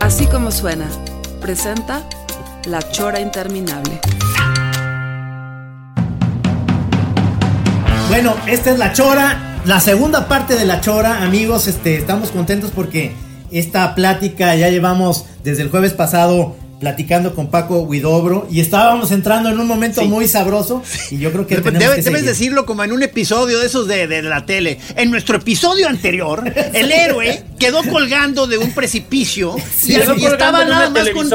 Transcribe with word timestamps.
Así 0.00 0.26
como 0.26 0.50
suena, 0.50 0.86
presenta 1.40 2.02
La 2.66 2.80
Chora 2.90 3.20
Interminable. 3.20 4.00
Bueno, 8.08 8.34
esta 8.46 8.70
es 8.70 8.78
La 8.78 8.92
Chora, 8.92 9.60
la 9.64 9.80
segunda 9.80 10.28
parte 10.28 10.56
de 10.56 10.66
La 10.66 10.80
Chora, 10.80 11.22
amigos, 11.22 11.68
este, 11.68 11.96
estamos 11.96 12.30
contentos 12.30 12.70
porque 12.74 13.14
esta 13.50 13.94
plática 13.94 14.54
ya 14.56 14.68
llevamos 14.68 15.26
desde 15.42 15.62
el 15.62 15.70
jueves 15.70 15.94
pasado 15.94 16.56
platicando 16.88 17.34
con 17.34 17.46
Paco 17.48 17.80
Huidobro 17.80 18.46
y 18.50 18.60
estábamos 18.60 19.10
entrando 19.10 19.48
en 19.48 19.58
un 19.58 19.66
momento 19.66 20.02
Sí. 20.02 20.06
muy 20.06 20.28
sabroso 20.28 20.82
y 21.10 21.16
yo 21.16 21.32
creo 21.32 21.46
que 21.46 21.56
Debe- 21.56 21.72
tenemos 21.72 21.94
que 21.94 22.02
debes 22.02 22.20
seguir. 22.20 22.28
decirlo 22.28 22.66
como 22.66 22.84
en 22.84 22.92
un 22.92 23.02
episodio 23.02 23.58
de 23.58 23.64
esos 23.68 23.88
de, 23.88 24.06
de 24.06 24.20
la 24.20 24.44
tele. 24.44 24.78
En 24.94 25.10
nuestro 25.10 25.38
episodio 25.38 25.88
anterior, 25.88 26.44
el 26.74 26.92
héroe 26.92 27.42
quedó 27.58 27.82
colgando 27.84 28.46
de 28.46 28.58
un 28.58 28.70
precipicio 28.72 29.56
y, 29.82 29.94
quedó 29.94 30.14
y 30.14 30.26
estaba 30.26 30.62
nada 30.66 30.90
más 30.90 31.08
con. 31.08 31.26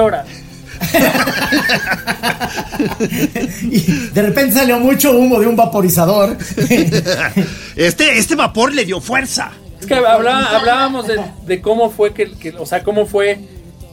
y 3.72 3.80
de 4.14 4.22
repente 4.22 4.54
salió 4.56 4.80
mucho 4.80 5.12
humo 5.18 5.40
de 5.40 5.48
un 5.48 5.56
vaporizador. 5.56 6.38
Este, 7.76 8.20
este 8.20 8.36
vapor 8.36 8.72
le 8.74 8.86
dio 8.86 9.02
fuerza. 9.02 9.52
Es 9.80 9.88
que 9.88 9.96
hablábamos 9.96 11.08
de, 11.08 11.20
de 11.48 11.60
cómo 11.62 11.90
fue 11.90 12.14
que, 12.14 12.34
que- 12.34 12.52
o 12.52 12.66
sea, 12.68 12.84
cómo 12.84 13.08
fue 13.08 13.40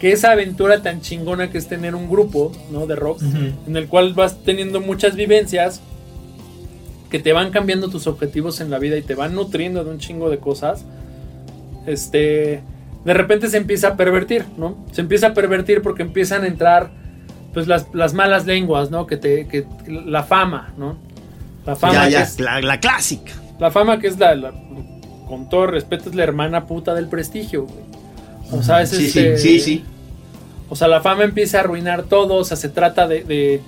que 0.06 0.12
esa 0.12 0.30
aventura 0.30 0.82
tan 0.82 1.00
chingona 1.00 1.50
que 1.50 1.58
es 1.58 1.66
tener 1.68 1.94
un 1.96 2.08
grupo, 2.08 2.52
¿no? 2.70 2.86
De 2.86 2.94
rock, 2.94 3.20
en 3.66 3.76
el 3.76 3.88
cual 3.88 4.14
vas 4.14 4.38
teniendo 4.44 4.80
muchas 4.80 5.16
vivencias 5.16 5.80
que 7.10 7.18
te 7.18 7.32
van 7.32 7.50
cambiando 7.50 7.88
tus 7.88 8.06
objetivos 8.06 8.60
en 8.60 8.70
la 8.70 8.78
vida 8.78 8.96
y 8.96 9.02
te 9.02 9.14
van 9.16 9.34
nutriendo 9.34 9.82
de 9.84 9.90
un 9.90 9.98
chingo 9.98 10.30
de 10.30 10.38
cosas. 10.38 10.84
Este, 11.86 12.62
de 13.04 13.14
repente 13.14 13.48
se 13.48 13.56
empieza 13.56 13.88
a 13.88 13.96
pervertir, 13.96 14.44
¿no? 14.56 14.76
Se 14.92 15.00
empieza 15.00 15.28
a 15.28 15.34
pervertir 15.34 15.82
porque 15.82 16.02
empiezan 16.02 16.42
a 16.44 16.46
entrar, 16.46 16.90
pues, 17.54 17.66
las, 17.66 17.86
las 17.92 18.14
malas 18.14 18.46
lenguas, 18.46 18.90
¿no? 18.90 19.06
Que 19.06 19.16
te, 19.16 19.46
que 19.48 19.66
la 19.88 20.22
fama, 20.24 20.72
¿no? 20.76 20.98
La 21.64 21.76
fama 21.76 21.94
Ya, 21.94 22.04
que 22.06 22.10
ya, 22.12 22.22
es- 22.22 22.40
la, 22.40 22.60
la 22.60 22.80
clásica. 22.80 23.32
la 23.58 23.70
fama 23.70 23.98
que 23.98 24.06
es 24.08 24.18
la, 24.18 24.34
la- 24.34 24.52
con 25.28 25.48
todo 25.48 25.66
respeto, 25.66 26.10
es 26.10 26.14
la 26.14 26.22
hermana 26.22 26.66
puta 26.66 26.94
del 26.94 27.08
prestigio, 27.08 27.64
güey. 27.64 27.84
O 28.52 28.62
sea, 28.62 28.82
es 28.82 28.90
Sí, 28.90 29.06
este- 29.06 29.38
sí, 29.38 29.58
sí, 29.58 29.60
sí. 29.60 29.84
O 30.68 30.76
sea, 30.76 30.88
la 30.88 31.00
fama 31.00 31.24
empieza 31.24 31.58
a 31.58 31.60
arruinar 31.60 32.04
todo, 32.04 32.34
o 32.34 32.44
sea, 32.44 32.56
se 32.56 32.68
trata 32.68 33.06
de, 33.06 33.22
de- 33.24 33.60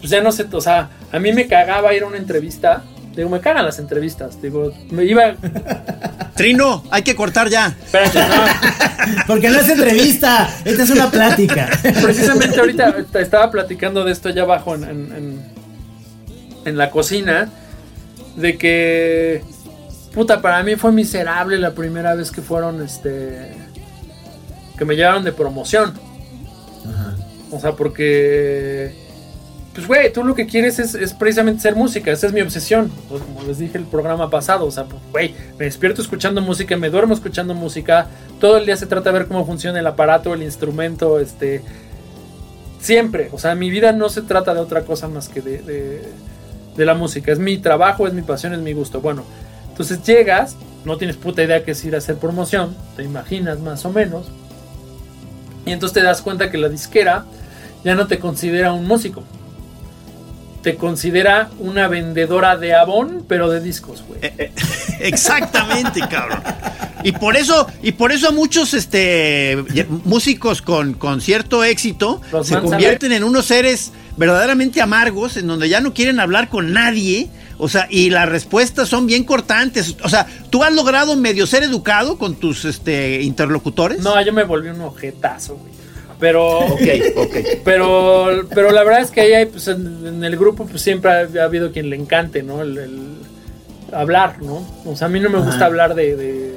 Pues 0.00 0.10
ya 0.10 0.20
no 0.20 0.32
sé, 0.32 0.46
o 0.50 0.60
sea, 0.60 0.90
a 1.12 1.18
mí 1.18 1.32
me 1.32 1.46
cagaba 1.46 1.94
ir 1.94 2.02
a 2.02 2.06
una 2.06 2.16
entrevista. 2.18 2.82
Digo, 3.14 3.28
me 3.28 3.40
cagan 3.40 3.66
las 3.66 3.78
entrevistas. 3.78 4.40
Digo, 4.40 4.72
me 4.90 5.04
iba... 5.04 5.34
Trino, 6.34 6.82
hay 6.90 7.02
que 7.02 7.14
cortar 7.14 7.48
ya. 7.50 7.76
Espérate, 7.84 8.18
no. 8.20 8.44
Porque 9.26 9.50
no 9.50 9.60
es 9.60 9.68
entrevista, 9.68 10.48
esta 10.64 10.82
es 10.82 10.90
una 10.90 11.10
plática. 11.10 11.68
Precisamente 12.02 12.58
ahorita 12.58 12.94
estaba 13.20 13.50
platicando 13.50 14.02
de 14.04 14.12
esto 14.12 14.30
allá 14.30 14.42
abajo 14.42 14.74
en, 14.74 14.84
en, 14.84 15.12
en- 15.12 15.52
en 16.64 16.76
la 16.78 16.90
cocina. 16.90 17.50
De 18.36 18.56
que. 18.56 19.42
Puta, 20.14 20.40
para 20.40 20.62
mí 20.62 20.76
fue 20.76 20.90
miserable 20.90 21.58
la 21.58 21.72
primera 21.72 22.14
vez 22.14 22.30
que 22.30 22.40
fueron 22.40 22.82
este. 22.82 23.52
Que 24.76 24.84
me 24.84 24.96
llevaron 24.96 25.24
de 25.24 25.32
promoción. 25.32 25.94
O 27.50 27.60
sea, 27.60 27.72
porque. 27.72 28.94
Pues, 29.74 29.86
güey, 29.86 30.12
tú 30.12 30.22
lo 30.22 30.34
que 30.34 30.46
quieres 30.46 30.78
es, 30.78 30.94
es 30.94 31.14
precisamente 31.14 31.62
ser 31.62 31.76
música. 31.76 32.10
Esa 32.10 32.26
es 32.26 32.32
mi 32.32 32.40
obsesión. 32.40 32.90
Pues, 33.08 33.22
como 33.22 33.42
les 33.42 33.58
dije 33.58 33.78
el 33.78 33.84
programa 33.84 34.28
pasado. 34.30 34.66
O 34.66 34.70
sea, 34.70 34.84
pues, 34.84 35.00
güey, 35.10 35.34
me 35.58 35.66
despierto 35.66 36.02
escuchando 36.02 36.40
música, 36.40 36.76
me 36.76 36.90
duermo 36.90 37.14
escuchando 37.14 37.54
música. 37.54 38.06
Todo 38.40 38.56
el 38.56 38.66
día 38.66 38.76
se 38.76 38.86
trata 38.86 39.12
de 39.12 39.18
ver 39.18 39.28
cómo 39.28 39.46
funciona 39.46 39.78
el 39.78 39.86
aparato, 39.86 40.34
el 40.34 40.42
instrumento, 40.42 41.20
este. 41.20 41.62
Siempre. 42.80 43.28
O 43.32 43.38
sea, 43.38 43.54
mi 43.54 43.70
vida 43.70 43.92
no 43.92 44.08
se 44.08 44.22
trata 44.22 44.54
de 44.54 44.60
otra 44.60 44.82
cosa 44.82 45.06
más 45.08 45.28
que 45.28 45.40
de, 45.40 45.62
de, 45.62 46.02
de 46.76 46.84
la 46.84 46.94
música. 46.94 47.32
Es 47.32 47.38
mi 47.38 47.58
trabajo, 47.58 48.06
es 48.06 48.12
mi 48.12 48.22
pasión, 48.22 48.54
es 48.54 48.60
mi 48.60 48.72
gusto. 48.72 49.00
Bueno, 49.00 49.24
entonces 49.68 50.02
llegas, 50.02 50.56
no 50.84 50.96
tienes 50.96 51.16
puta 51.16 51.42
idea 51.42 51.64
que 51.64 51.70
es 51.70 51.84
ir 51.84 51.94
a 51.94 51.98
hacer 51.98 52.16
promoción. 52.16 52.74
Te 52.96 53.04
imaginas 53.04 53.60
más 53.60 53.84
o 53.84 53.90
menos. 53.90 54.26
Y 55.66 55.72
entonces 55.72 55.94
te 55.94 56.02
das 56.02 56.22
cuenta 56.22 56.50
que 56.50 56.58
la 56.58 56.68
disquera 56.68 57.24
ya 57.84 57.94
no 57.94 58.06
te 58.06 58.18
considera 58.18 58.72
un 58.72 58.86
músico. 58.86 59.24
Te 60.62 60.76
considera 60.76 61.50
una 61.58 61.88
vendedora 61.88 62.56
de 62.56 62.74
abón, 62.74 63.24
pero 63.28 63.48
de 63.50 63.60
discos, 63.60 64.04
güey. 64.06 64.20
Exactamente, 65.00 66.00
cabrón. 66.08 66.40
Y 67.02 67.12
por 67.12 67.36
eso, 67.36 67.66
y 67.82 67.92
por 67.92 68.12
eso 68.12 68.28
a 68.28 68.32
muchos 68.32 68.74
este 68.74 69.64
músicos 70.04 70.62
con, 70.62 70.94
con 70.94 71.20
cierto 71.20 71.64
éxito 71.64 72.20
Los 72.30 72.46
se 72.46 72.60
convierten 72.60 73.10
en 73.10 73.24
unos 73.24 73.46
seres 73.46 73.92
verdaderamente 74.16 74.80
amargos, 74.80 75.36
en 75.36 75.48
donde 75.48 75.68
ya 75.68 75.80
no 75.80 75.94
quieren 75.94 76.20
hablar 76.20 76.48
con 76.48 76.72
nadie. 76.72 77.28
O 77.64 77.68
sea, 77.68 77.86
y 77.88 78.10
las 78.10 78.28
respuestas 78.28 78.88
son 78.88 79.06
bien 79.06 79.22
cortantes. 79.22 79.94
O 80.02 80.08
sea, 80.08 80.26
¿tú 80.50 80.64
has 80.64 80.72
logrado 80.74 81.14
medio 81.14 81.46
ser 81.46 81.62
educado 81.62 82.18
con 82.18 82.34
tus 82.34 82.64
este, 82.64 83.22
interlocutores? 83.22 84.00
No, 84.00 84.20
yo 84.20 84.32
me 84.32 84.42
volví 84.42 84.68
un 84.68 84.80
ojetazo, 84.80 85.54
güey. 85.54 85.72
Pero. 86.18 86.58
Ok, 86.58 86.80
ok. 87.16 87.36
Pero, 87.64 88.46
pero 88.52 88.72
la 88.72 88.82
verdad 88.82 89.02
es 89.02 89.12
que 89.12 89.20
ahí 89.20 89.32
hay, 89.32 89.46
pues, 89.46 89.68
en, 89.68 90.04
en 90.04 90.24
el 90.24 90.36
grupo 90.36 90.66
pues 90.66 90.82
siempre 90.82 91.12
ha, 91.12 91.28
ha 91.40 91.44
habido 91.44 91.70
quien 91.70 91.88
le 91.88 91.94
encante, 91.94 92.42
¿no? 92.42 92.62
El, 92.62 92.78
el 92.78 92.98
hablar, 93.92 94.42
¿no? 94.42 94.66
O 94.84 94.96
sea, 94.96 95.06
a 95.06 95.10
mí 95.10 95.20
no 95.20 95.30
me 95.30 95.38
gusta 95.38 95.54
Ajá. 95.56 95.66
hablar 95.66 95.94
de, 95.94 96.16
de- 96.16 96.54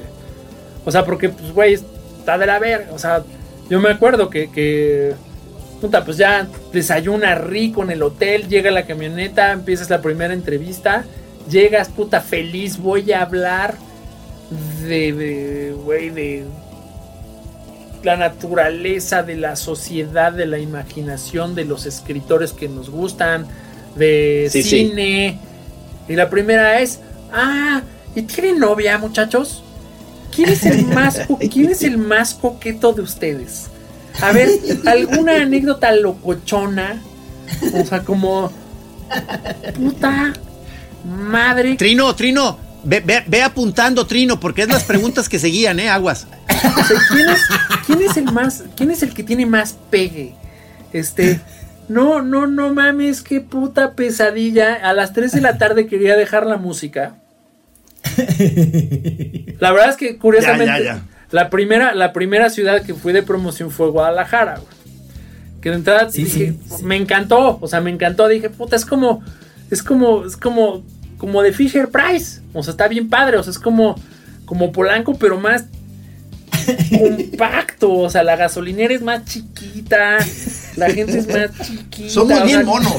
O 0.86 0.92
sea, 0.92 1.06
porque, 1.06 1.30
pues, 1.30 1.52
güey, 1.52 1.74
está 1.74 2.38
de 2.40 2.48
la 2.48 2.58
verga. 2.58 2.88
O 2.94 2.98
sea, 2.98 3.24
yo 3.70 3.80
me 3.80 3.90
acuerdo 3.90 4.30
que, 4.32 4.50
que... 4.50 5.14
Puta, 5.82 6.04
pues 6.06 6.18
ya 6.18 6.48
desayuna 6.74 7.36
rico 7.36 7.84
en 7.84 7.92
el 7.92 8.02
hotel, 8.02 8.48
llega 8.48 8.72
la 8.72 8.86
camioneta, 8.86 9.52
empiezas 9.52 9.90
la 9.90 10.02
primera 10.02 10.34
entrevista, 10.34 11.06
llegas, 11.50 11.90
puta, 11.90 12.22
feliz, 12.22 12.78
voy 12.78 13.12
a 13.12 13.22
hablar 13.22 13.76
de, 14.88 15.14
de, 15.14 15.72
güey, 15.74 16.10
de 16.10 16.46
la 18.04 18.16
naturaleza 18.16 19.24
de 19.24 19.36
la 19.36 19.56
sociedad, 19.56 20.32
de 20.32 20.46
la 20.46 20.60
imaginación, 20.60 21.56
de 21.56 21.66
los 21.66 21.86
escritores 21.86 22.54
que 22.54 22.70
nos 22.70 22.90
gustan, 22.90 23.48
de 23.96 24.48
Sí, 24.52 24.64
sí. 24.64 24.88
cine. 24.88 25.40
Y 26.08 26.14
la 26.16 26.30
primera 26.30 26.80
es, 26.80 27.00
ah, 27.34 27.82
¿y 28.16 28.22
tienen 28.22 28.60
novia, 28.60 28.98
muchachos? 28.98 29.64
¿Quién 30.34 30.50
es 30.50 30.66
el 30.66 30.86
más, 30.86 31.22
quién 31.52 31.70
es 31.72 31.84
el 31.84 31.98
más 31.98 32.34
coqueto 32.36 32.94
de 32.94 33.02
ustedes? 33.02 33.68
A 34.22 34.32
ver, 34.32 34.50
alguna 34.86 35.42
anécdota 35.42 35.92
locochona, 35.92 37.02
o 37.74 37.86
sea, 37.86 38.02
como 38.02 38.52
puta 39.76 40.34
madre. 41.06 41.76
Trino, 41.76 42.16
Trino, 42.16 42.58
ve, 42.84 43.02
ve- 43.06 43.24
ve 43.28 43.42
apuntando, 43.44 44.08
Trino, 44.08 44.40
porque 44.40 44.64
es 44.64 44.68
las 44.68 44.84
preguntas 44.84 45.30
que 45.30 45.38
seguían, 45.40 45.80
¿eh? 45.80 45.90
Aguas. 45.90 46.28
O 46.50 46.84
sea, 46.84 46.98
¿quién 47.10 47.30
es, 47.30 47.42
quién 47.86 48.02
es 48.02 48.18
el 48.18 48.26
más, 48.32 48.64
quién 48.76 48.92
es 48.92 49.04
el 49.04 49.14
que 49.14 49.24
tiene 49.24 49.46
más 49.46 49.76
pegue? 49.90 50.34
Este, 50.94 51.40
no, 51.90 52.22
no, 52.22 52.48
no 52.48 52.74
mames, 52.74 53.22
qué 53.22 53.42
puta 53.42 53.92
pesadilla. 53.94 54.74
A 54.76 54.94
las 54.94 55.14
3 55.14 55.32
de 55.34 55.42
la 55.42 55.58
tarde 55.58 55.88
quería 55.88 56.16
dejar 56.16 56.46
la 56.46 56.58
música. 56.58 57.16
La 59.60 59.72
verdad 59.72 59.90
es 59.90 59.98
que 59.98 60.18
curiosamente 60.18 60.66
Ya, 60.66 60.80
ya, 60.80 60.84
ya. 60.96 61.02
La 61.36 61.50
primera, 61.50 61.94
la 61.94 62.14
primera 62.14 62.50
ciudad 62.50 62.82
que 62.82 62.94
fui 62.94 63.12
de 63.12 63.22
promoción 63.22 63.70
fue 63.70 63.90
Guadalajara, 63.90 64.56
güey. 64.56 64.96
Que 65.60 65.70
de 65.70 65.76
entrada 65.76 66.10
Sí, 66.10 66.24
dije, 66.24 66.54
sí, 66.54 66.78
sí. 66.78 66.84
me 66.86 66.96
encantó, 66.96 67.58
o 67.60 67.68
sea, 67.68 67.82
me 67.82 67.92
encantó, 67.92 68.30
dije, 68.30 68.50
puta, 68.50 68.78
es 68.78 68.86
como, 68.86 69.22
es 69.70 69.84
como, 69.84 70.24
es 70.24 70.38
como, 70.38 70.86
como 71.18 71.42
de 71.42 71.52
Fisher 71.52 71.90
Price, 71.90 72.40
o 72.54 72.64
sea, 72.64 72.72
está 72.72 72.88
bien 72.88 73.10
padre, 73.10 73.36
o 73.36 73.44
sea, 73.44 73.52
es 73.52 73.60
como, 73.60 73.96
como 74.46 74.72
Polanco, 74.72 75.16
pero 75.16 75.38
más 75.38 75.66
compacto, 76.98 77.92
o 77.92 78.10
sea, 78.10 78.24
la 78.24 78.38
gasolinera 78.38 78.94
es 78.94 79.02
más 79.02 79.26
chiquita, 79.26 80.20
la 80.78 80.90
gente 80.90 81.18
es 81.18 81.28
más 81.28 81.68
chiquita. 81.68 82.12
Somos 82.12 82.44
bien 82.46 82.60
sea, 82.60 82.66
monos. 82.66 82.94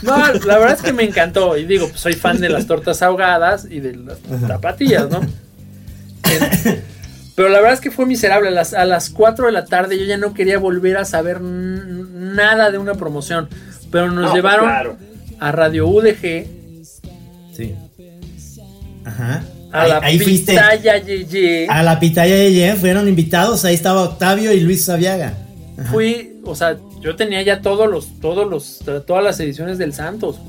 No, 0.00 0.16
la 0.16 0.58
verdad 0.58 0.72
es 0.72 0.82
que 0.82 0.94
me 0.94 1.02
encantó. 1.02 1.54
Y 1.58 1.66
digo, 1.66 1.88
pues 1.88 2.00
soy 2.00 2.14
fan 2.14 2.40
de 2.40 2.48
las 2.48 2.66
tortas 2.66 3.02
ahogadas 3.02 3.66
y 3.68 3.80
de 3.80 3.94
las 3.94 4.18
zapatillas, 4.46 5.10
¿no? 5.10 5.20
Pero 7.36 7.50
la 7.50 7.58
verdad 7.58 7.74
es 7.74 7.80
que 7.80 7.90
fue 7.90 8.06
miserable. 8.06 8.48
A 8.48 8.50
las, 8.50 8.74
a 8.74 8.84
las 8.86 9.10
4 9.10 9.46
de 9.46 9.52
la 9.52 9.66
tarde 9.66 9.98
yo 9.98 10.06
ya 10.06 10.16
no 10.16 10.34
quería 10.34 10.58
volver 10.58 10.96
a 10.96 11.04
saber 11.04 11.40
nada 11.40 12.70
de 12.70 12.78
una 12.78 12.94
promoción. 12.94 13.48
Pero 13.92 14.10
nos 14.10 14.34
llevaron 14.34 14.96
a 15.38 15.52
Radio 15.52 15.86
UDG. 15.86 16.46
Sí. 17.54 17.74
Ajá. 19.04 19.44
A 19.72 19.86
la 19.86 20.00
Pitaya 20.00 20.98
Yeye. 20.98 21.66
A 21.68 21.82
la 21.82 22.00
Pitaya 22.00 22.36
Yeye 22.36 22.74
fueron 22.74 23.08
invitados. 23.08 23.64
Ahí 23.64 23.74
estaba 23.74 24.02
Octavio 24.02 24.52
y 24.52 24.60
Luis 24.60 24.86
Saviaga. 24.86 25.34
Fui, 25.90 26.40
o 26.44 26.54
sea, 26.54 26.78
yo 27.02 27.16
tenía 27.16 27.42
ya 27.42 27.60
todos 27.60 27.90
los, 27.90 28.18
todos 28.20 28.48
los, 28.48 28.80
todas 29.06 29.22
las 29.22 29.38
ediciones 29.40 29.76
del 29.76 29.92
Santos. 29.92 30.40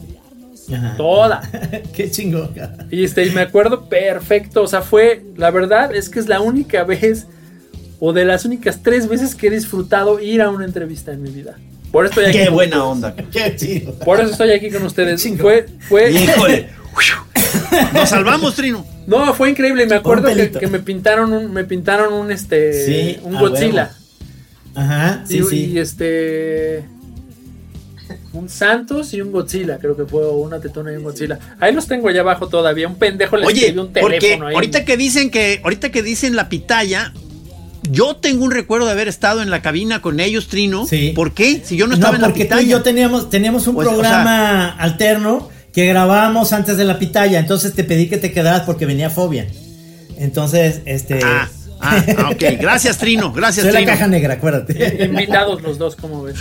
Toda. 0.98 1.42
Qué 1.94 2.12
chingón. 2.12 2.54
Y 2.92 3.04
este, 3.04 3.26
y 3.26 3.32
me 3.32 3.42
acuerdo 3.42 3.88
perfecto. 3.88 4.64
O 4.64 4.68
sea, 4.68 4.82
fue, 4.82 5.24
la 5.36 5.52
verdad 5.52 5.96
es 5.96 6.10
que 6.10 6.20
es 6.20 6.28
la 6.28 6.42
única 6.42 6.84
vez, 6.84 7.28
o 8.00 8.14
de 8.14 8.26
las 8.26 8.46
únicas 8.46 8.84
tres 8.84 9.08
veces 9.08 9.36
que 9.36 9.48
he 9.48 9.52
disfrutado 9.52 10.20
ir 10.20 10.42
a 10.42 10.50
una 10.50 10.66
entrevista 10.66 11.12
en 11.14 11.22
mi 11.22 11.30
vida. 11.30 11.58
Por 11.92 12.06
eso 12.06 12.20
estoy 12.20 12.26
aquí. 12.26 12.46
Qué 12.46 12.50
buena 12.50 12.84
onda. 12.84 13.16
Qué 13.16 13.56
chido. 13.56 13.94
Por 13.94 14.20
eso 14.20 14.32
estoy 14.32 14.52
aquí 14.52 14.70
con 14.70 14.84
ustedes. 14.84 15.26
Fue, 15.40 15.66
fue. 15.88 16.12
Híjole. 16.12 16.70
Nos 17.94 18.10
salvamos, 18.10 18.56
Trino. 18.56 18.86
No, 19.06 19.34
fue 19.34 19.50
increíble. 19.50 19.86
Me 19.86 19.96
acuerdo 19.96 20.28
que, 20.60 20.68
me 20.68 20.80
pintaron 20.80 21.32
un, 21.32 21.54
me 21.54 21.64
pintaron 21.64 22.14
un 22.14 22.32
este, 22.32 23.20
un 23.24 23.38
Godzilla. 23.38 23.92
Ajá, 24.76 25.24
sí, 25.26 25.40
y, 25.40 25.44
sí. 25.44 25.66
Y 25.72 25.80
este. 25.80 26.86
Un 28.38 28.50
Santos 28.50 29.14
y 29.14 29.22
un 29.22 29.32
Godzilla, 29.32 29.78
creo 29.80 29.96
que 29.96 30.06
fue 30.06 30.30
una 30.30 30.60
tetona 30.60 30.92
y 30.94 30.96
un 30.96 31.04
Godzilla. 31.04 31.40
Ahí 31.60 31.74
los 31.74 31.88
tengo 31.88 32.10
allá 32.10 32.22
abajo 32.22 32.48
todavía. 32.48 32.88
Un 32.88 32.96
pendejo 32.96 33.38
le 33.38 33.46
Oye, 33.46 33.72
un 33.80 33.92
teléfono 33.92 34.02
porque 34.02 34.40
Ahorita 34.56 34.86
que 34.86 34.98
dicen 34.98 35.30
que, 35.32 35.62
ahorita 35.64 35.90
que 35.90 36.04
dicen 36.04 36.36
la 36.36 36.50
pitaya, 36.50 37.14
yo 37.90 38.16
tengo 38.18 38.44
un 38.44 38.52
recuerdo 38.52 38.86
de 38.86 38.92
haber 38.92 39.08
estado 39.08 39.42
en 39.42 39.50
la 39.50 39.62
cabina 39.62 40.02
con 40.02 40.20
ellos, 40.20 40.48
Trino. 40.48 40.86
Sí. 40.86 41.14
¿Por 41.16 41.34
qué? 41.34 41.62
Si 41.64 41.78
yo 41.78 41.88
no 41.88 41.96
estaba 41.96 42.16
en 42.16 42.22
la 42.22 42.34
pitaya. 42.34 42.50
Porque 42.50 42.64
tú 42.64 42.68
y 42.68 42.72
yo 42.72 42.82
teníamos, 42.82 43.30
teníamos 43.30 43.68
un 43.68 43.76
pues, 43.76 43.88
programa 43.88 44.70
alterno 44.70 45.50
que 45.74 45.86
grabábamos 45.86 46.54
antes 46.54 46.78
de 46.78 46.86
la 46.86 47.00
pitaya. 47.00 47.40
Entonces 47.40 47.74
te 47.74 47.84
pedí 47.84 48.08
que 48.08 48.18
te 48.18 48.32
quedaras 48.32 48.62
porque 48.62 48.86
venía 48.86 49.10
fobia. 49.10 49.48
Entonces, 50.18 50.82
este. 50.86 51.20
Ah. 51.24 51.50
Ah, 51.80 52.04
ah, 52.18 52.30
ok. 52.32 52.60
Gracias, 52.60 52.98
Trino. 52.98 53.32
Gracias, 53.32 53.66
Soy 53.66 53.74
Trino. 53.74 53.88
la 53.88 53.94
caja 53.94 54.08
negra, 54.08 54.34
acuérdate. 54.36 55.06
Invitados 55.06 55.62
los 55.62 55.78
dos, 55.78 55.96
¿cómo 55.96 56.24
ves? 56.24 56.38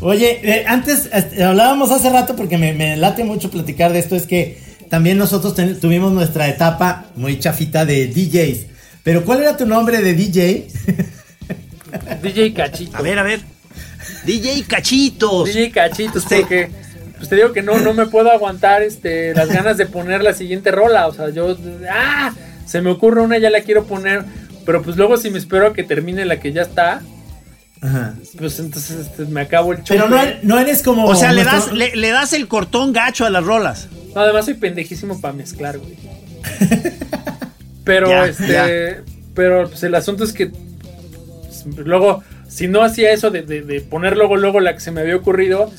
Oye, 0.00 0.40
eh, 0.42 0.64
antes 0.66 1.08
este, 1.12 1.44
hablábamos 1.44 1.90
hace 1.90 2.10
rato 2.10 2.36
porque 2.36 2.58
me, 2.58 2.96
late 2.96 3.24
mucho 3.24 3.50
platicar 3.50 3.92
de 3.92 4.00
esto. 4.00 4.16
Es 4.16 4.26
que 4.26 4.60
también 4.90 5.18
nosotros 5.18 5.54
tuvimos 5.80 6.12
nuestra 6.12 6.48
etapa 6.48 7.06
muy 7.16 7.38
chafita 7.38 7.84
de 7.84 8.08
DJs. 8.08 8.66
Pero 9.02 9.24
¿cuál 9.24 9.42
era 9.42 9.56
tu 9.56 9.66
nombre 9.66 10.02
de 10.02 10.14
DJ? 10.14 10.68
DJ 12.22 12.52
Cachito. 12.52 12.96
A 12.96 13.02
ver, 13.02 13.18
a 13.18 13.22
ver. 13.22 13.40
DJ 14.24 14.64
Cachitos. 14.64 15.46
DJ 15.46 15.70
Cachitos, 15.70 16.24
porque 16.24 16.70
pues 17.16 17.28
te 17.28 17.36
digo 17.36 17.52
que 17.52 17.62
no, 17.62 17.78
no 17.78 17.94
me 17.94 18.06
puedo 18.06 18.30
aguantar 18.30 18.82
este, 18.82 19.32
las 19.34 19.48
ganas 19.48 19.76
de 19.76 19.86
poner 19.86 20.22
la 20.22 20.34
siguiente 20.34 20.70
rola. 20.70 21.06
O 21.06 21.14
sea, 21.14 21.30
yo. 21.30 21.56
¡Ah! 21.90 22.32
Se 22.66 22.82
me 22.82 22.90
ocurre 22.90 23.22
una, 23.22 23.38
ya 23.38 23.50
la 23.50 23.62
quiero 23.62 23.84
poner, 23.84 24.24
pero 24.64 24.82
pues 24.82 24.96
luego 24.96 25.16
si 25.16 25.30
me 25.30 25.38
espero 25.38 25.68
a 25.68 25.72
que 25.72 25.82
termine 25.82 26.24
la 26.24 26.38
que 26.40 26.52
ya 26.52 26.62
está, 26.62 27.02
pues 28.36 28.58
entonces 28.58 29.06
este, 29.06 29.24
me 29.26 29.42
acabo 29.42 29.72
el 29.72 29.82
chupe. 29.82 30.00
Pero 30.00 30.08
no, 30.42 30.58
eres 30.58 30.82
como... 30.82 31.06
O 31.06 31.14
sea, 31.14 31.32
le 31.32 31.44
das, 31.44 31.72
le, 31.72 32.10
das 32.10 32.32
el 32.32 32.48
cortón 32.48 32.92
gacho 32.92 33.24
a 33.24 33.30
las 33.30 33.44
rolas. 33.44 33.88
No, 34.14 34.20
además 34.20 34.44
soy 34.46 34.54
pendejísimo 34.54 35.20
para 35.20 35.34
mezclar, 35.34 35.78
güey. 35.78 35.96
pero 37.84 38.24
este... 38.24 39.02
Pero 39.36 39.68
pues 39.68 39.82
el 39.82 39.94
asunto 39.94 40.24
es 40.24 40.32
que 40.32 40.46
pues, 40.46 41.86
luego, 41.86 42.24
si 42.48 42.66
no 42.66 42.82
hacía 42.82 43.12
eso 43.12 43.30
de, 43.30 43.86
poner 43.88 44.16
luego, 44.16 44.36
luego 44.36 44.60
la 44.60 44.72
que 44.74 44.80
se 44.80 44.90
me 44.90 45.02
había 45.02 45.14
ocurrido, 45.14 45.70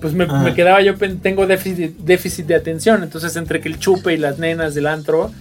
pues 0.00 0.12
me, 0.12 0.26
quedaba 0.54 0.82
yo, 0.82 0.94
tengo 1.22 1.46
déficit, 1.46 1.96
déficit 1.98 2.46
de 2.46 2.54
atención. 2.54 3.02
Entonces, 3.02 3.34
entre 3.36 3.60
que 3.60 3.68
el 3.68 3.78
chupe 3.78 4.12
y 4.12 4.18
las 4.18 4.38
nenas 4.38 4.74
del 4.74 4.86
antro, 4.86 5.32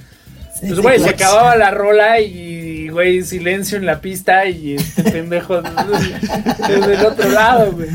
pues, 0.59 0.79
güey, 0.79 0.99
se 0.99 1.09
acababa 1.09 1.55
la 1.55 1.71
rola 1.71 2.19
y, 2.21 2.87
güey, 2.89 3.23
silencio 3.23 3.77
en 3.77 3.85
la 3.85 3.99
pista 3.99 4.47
y 4.47 4.75
este 4.75 5.03
pendejo 5.03 5.61
desde 6.67 6.93
el 6.93 7.05
otro 7.05 7.29
lado, 7.29 7.71
güey. 7.73 7.89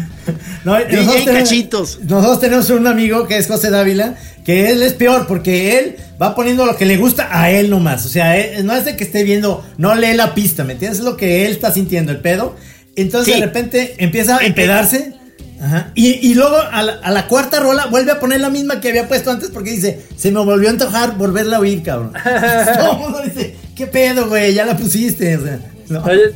No, 0.65 0.79
nosotros, 0.79 1.25
tenemos, 1.25 2.01
nosotros 2.03 2.41
tenemos 2.41 2.71
un 2.71 2.87
amigo 2.87 3.27
que 3.27 3.39
es 3.39 3.47
José 3.47 3.71
Dávila, 3.71 4.15
que 4.45 4.71
él 4.71 4.83
es 4.83 4.93
peor 4.93 5.27
porque 5.27 5.79
él 5.79 5.97
va 6.21 6.35
poniendo 6.35 6.67
lo 6.67 6.77
que 6.77 6.85
le 6.85 6.99
gusta 6.99 7.29
a 7.31 7.51
él 7.51 7.71
nomás. 7.71 8.05
O 8.05 8.09
sea, 8.09 8.37
no 8.63 8.75
es 8.75 8.85
de 8.85 8.97
que 8.97 9.05
esté 9.05 9.25
viendo, 9.25 9.65
no 9.79 9.95
lee 9.95 10.15
la 10.15 10.35
pista, 10.35 10.65
¿me 10.65 10.75
entiendes? 10.75 10.99
Es 10.99 11.05
lo 11.05 11.17
que 11.17 11.47
él 11.47 11.53
está 11.53 11.73
sintiendo, 11.73 12.13
el 12.13 12.21
pedo. 12.21 12.57
Entonces 12.97 13.37
de 13.37 13.41
repente 13.41 13.95
empieza 13.99 14.39
a 14.39 14.45
empedarse 14.45 15.15
Ajá. 15.61 15.93
Y, 15.95 16.35
luego 16.35 16.57
a 16.57 16.83
la, 16.83 17.27
cuarta 17.27 17.61
rola 17.61 17.87
vuelve 17.87 18.13
a 18.13 18.21
poner 18.21 18.41
la 18.41 18.49
misma 18.49 18.81
que 18.81 18.89
había 18.89 19.07
puesto 19.07 19.31
antes 19.31 19.51
porque 19.51 19.73
dice, 19.73 20.07
se 20.17 20.31
me 20.31 20.41
volvió 20.41 20.69
a 20.69 20.73
antojar 20.73 21.17
volverla 21.17 21.59
a 21.59 21.61
oír, 21.61 21.83
cabrón. 21.83 22.13
Todo 22.79 22.93
el 22.93 22.99
mundo 22.99 23.21
dice, 23.23 23.57
¿qué 23.75 23.87
pedo, 23.87 24.29
güey? 24.29 24.55
Ya 24.55 24.65
la 24.65 24.77
pusiste. 24.77 25.39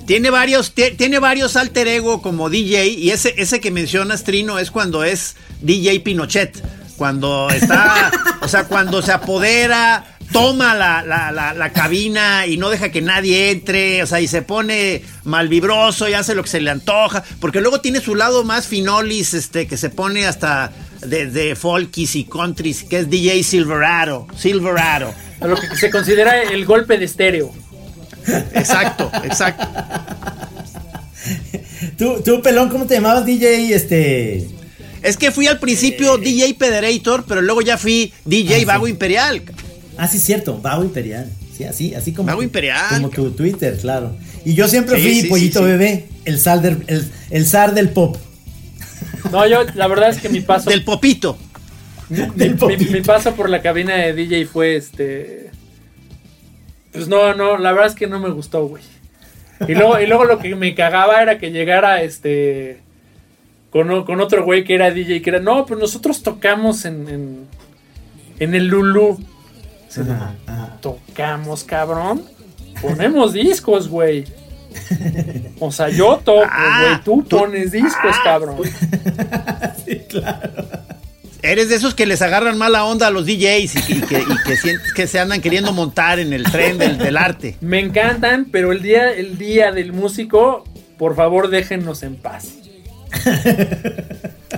Tiene 0.07 0.31
varios, 0.31 0.73
tiene 0.75 1.19
varios 1.21 1.57
alter 1.57 1.87
ego 1.87 2.21
como 2.21 2.51
DJ 2.51 2.87
y 2.87 3.11
ese, 3.11 3.35
ese 3.37 3.61
que 3.61 3.71
mencionas, 3.71 4.25
Trino, 4.25 4.59
es 4.59 4.71
cuando 4.71 5.05
es 5.05 5.37
DJ 5.61 6.01
Pinochet. 6.01 6.63
Cuando 6.97 7.49
está, 7.51 8.13
o 8.41 8.49
sea, 8.49 8.65
cuando 8.65 9.03
se 9.03 9.11
apodera 9.11 10.14
toma 10.33 10.75
la, 10.75 11.03
la, 11.03 11.55
la, 11.55 11.73
cabina 11.73 12.47
y 12.47 12.57
no 12.57 12.71
deja 12.71 12.91
que 12.91 13.01
nadie 13.01 13.51
entre, 13.51 14.03
o 14.03 14.07
sea, 14.07 14.21
y 14.21 14.29
se 14.29 14.43
pone 14.43 15.03
malvibroso 15.25 16.09
y 16.09 16.15
hace 16.15 16.35
lo 16.35 16.43
que 16.43 16.49
se 16.49 16.61
le 16.61 16.71
antoja, 16.71 17.23
porque 17.41 17.61
luego 17.61 17.81
tiene 17.81 18.01
su 18.01 18.15
lado 18.15 18.45
más 18.45 18.67
finolis, 18.67 19.35
este, 19.35 19.67
que 19.67 19.77
se 19.77 19.91
pone 19.91 20.27
hasta 20.27 20.73
de, 21.07 21.27
de 21.31 21.57
folkies 21.57 22.17
y 22.17 22.25
countries, 22.25 22.85
que 22.85 23.01
es 23.01 23.11
DJ 23.11 23.43
Silverado, 23.43 24.27
Silverado. 24.37 25.15
Lo 25.41 25.57
que 25.57 25.77
se 25.77 25.91
considera 25.91 26.43
el 26.43 26.65
golpe 26.65 26.99
de 26.99 27.05
estéreo. 27.05 27.53
Exacto, 28.55 29.11
exacto. 29.23 29.67
¿Tú, 31.99 32.23
tú, 32.25 32.43
pelón, 32.43 32.69
¿cómo 32.71 32.87
te 32.87 32.95
llamabas 32.95 33.27
DJ? 33.27 33.75
Este... 33.75 34.49
Es 35.03 35.19
que 35.19 35.31
fui 35.31 35.47
al 35.47 35.59
principio 35.59 36.17
DJ 36.17 36.55
Pederator, 36.55 37.25
pero 37.29 37.43
luego 37.43 37.61
ya 37.61 37.77
fui 37.77 38.13
DJ 38.25 38.63
ah, 38.63 38.65
Vago 38.67 38.89
Imperial. 38.89 39.43
Ah, 39.97 40.09
sí, 40.09 40.19
cierto, 40.19 40.59
Vago 40.61 40.83
Imperial. 40.83 41.31
Sí, 41.57 41.65
así, 41.65 41.95
así 41.95 42.13
como. 42.13 42.27
Vago 42.27 42.43
Imperial. 42.43 42.89
Como 42.91 43.11
tu 43.11 43.31
Twitter, 43.31 43.77
claro. 43.79 44.17
Y 44.45 44.55
yo 44.55 44.69
siempre 44.69 44.99
fui 44.99 45.25
Pollito 45.29 45.63
Bebé, 45.63 46.07
el 46.25 46.39
zar, 46.39 46.61
del, 46.61 46.85
el, 47.31 47.47
zar 47.47 47.75
del 47.75 47.91
pop. 47.91 48.17
No, 49.31 49.47
yo, 49.47 49.65
la 49.75 49.87
verdad 49.87 50.11
es 50.11 50.19
que 50.19 50.29
mi 50.29 50.41
paso. 50.41 50.69
Del 50.69 50.85
popito. 50.85 51.39
Mi, 52.09 53.01
paso 53.01 53.35
por 53.35 53.49
la 53.49 53.63
cabina 53.63 53.95
de 53.95 54.13
DJ 54.13 54.47
fue 54.47 54.77
este. 54.77 55.51
Pues 56.93 57.09
no, 57.09 57.35
no, 57.35 57.57
la 57.57 57.73
verdad 57.73 57.89
es 57.89 57.95
que 57.95 58.07
no 58.07 58.21
me 58.21 58.31
gustó, 58.31 58.67
güey. 58.67 58.83
Y 59.67 59.75
luego, 59.75 59.99
y 60.01 60.07
luego 60.07 60.25
lo 60.25 60.39
que 60.39 60.55
me 60.55 60.75
cagaba 60.75 61.23
era 61.23 61.39
que 61.39 61.51
llegara 61.51 62.03
este. 62.03 62.81
Con, 63.71 64.05
con 64.05 64.21
otro 64.21 64.45
güey 64.45 64.65
que 64.65 64.75
era 64.75 64.91
DJ, 64.91 65.23
que 65.23 65.31
era, 65.31 65.41
no, 65.41 65.67
pues 65.67 65.81
nosotros 65.81 66.23
tocamos 66.23 66.85
en, 66.85 67.09
en, 67.09 67.47
en 68.39 68.55
el 68.55 68.69
Tocamos, 70.81 71.65
cabrón. 71.65 72.25
Ponemos 72.81 73.33
discos, 73.33 73.89
güey. 73.89 74.25
O 75.61 75.71
sea, 75.71 75.89
yo 75.89 76.21
toco, 76.25 76.45
ah, 76.51 76.81
güey. 76.83 77.05
tú, 77.05 77.29
pones 77.29 77.73
discos, 77.73 77.95
ah, 78.13 78.21
cabrón. 78.25 78.57
sí, 79.87 80.01
claro. 80.09 80.51
Eres 81.43 81.69
de 81.69 81.77
esos 81.77 81.95
que 81.95 82.07
les 82.07 82.23
agarran 82.23 82.57
mala 82.57 82.85
onda 82.87 83.09
a 83.09 83.11
los 83.11 83.27
DJs 83.27 83.91
y, 83.91 84.01
que, 84.01 84.25
que, 84.97 85.07
se 85.07 85.21
andan 85.21 85.43
queriendo 85.43 85.73
montar 85.73 86.19
en 86.19 86.33
el 86.33 86.45
tren 86.45 86.79
del, 86.79 87.17
arte. 87.19 87.57
Me 87.61 87.81
encantan, 87.81 88.47
pero 88.47 88.73
el 88.73 88.81
día, 88.81 89.13
el 89.13 89.37
día 89.37 89.71
del 89.71 89.93
músico, 89.93 90.65
por 90.97 91.15
favor, 91.15 91.51
déjennos 91.51 92.03
en 92.03 92.17
paz. 92.17 92.55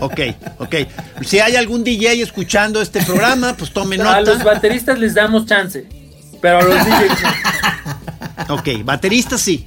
Ok, 0.01 0.21
ok. 0.59 0.75
Si 1.25 1.39
hay 1.39 1.57
algún 1.57 1.85
DJ 1.85 2.23
escuchando 2.23 2.81
este 2.81 3.03
programa, 3.03 3.57
pues 3.57 3.73
tome 3.73 3.97
nota. 3.97 4.17
A 4.17 4.21
los 4.21 4.43
bateristas 4.43 4.99
les 4.99 5.15
damos 5.15 5.47
chance, 5.47 5.87
pero 6.41 6.59
a 6.59 6.63
los 6.63 6.75
DJs 6.75 7.23
no. 8.49 8.55
Ok, 8.55 8.69
bateristas 8.85 9.41
sí. 9.41 9.67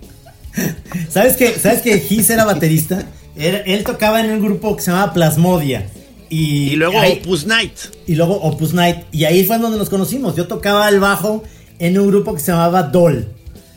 ¿Sabes 1.10 1.36
que 1.36 1.54
¿Sabes 1.54 1.82
que 1.82 2.00
Gis 2.00 2.30
era 2.30 2.46
baterista? 2.46 3.04
Él, 3.36 3.84
tocaba 3.86 4.20
en 4.20 4.32
un 4.32 4.42
grupo 4.42 4.76
que 4.76 4.82
se 4.82 4.92
llamaba 4.92 5.14
Plasmodia. 5.14 5.88
Y, 6.30 6.76
luego 6.76 7.00
Opus 7.00 7.46
Night. 7.46 7.74
Y 8.06 8.16
luego 8.16 8.36
Opus 8.36 8.74
Night. 8.74 8.98
Y 9.12 9.24
ahí 9.24 9.46
fue 9.46 9.58
donde 9.58 9.78
nos 9.78 9.90
conocimos. 9.90 10.36
Yo 10.36 10.48
tocaba 10.48 10.90
el 10.90 11.00
bajo 11.00 11.44
en 11.80 11.98
un 11.98 12.08
grupo 12.08 12.34
que 12.34 12.42
se 12.42 12.52
llamaba 12.52 12.84
Doll. 12.84 13.30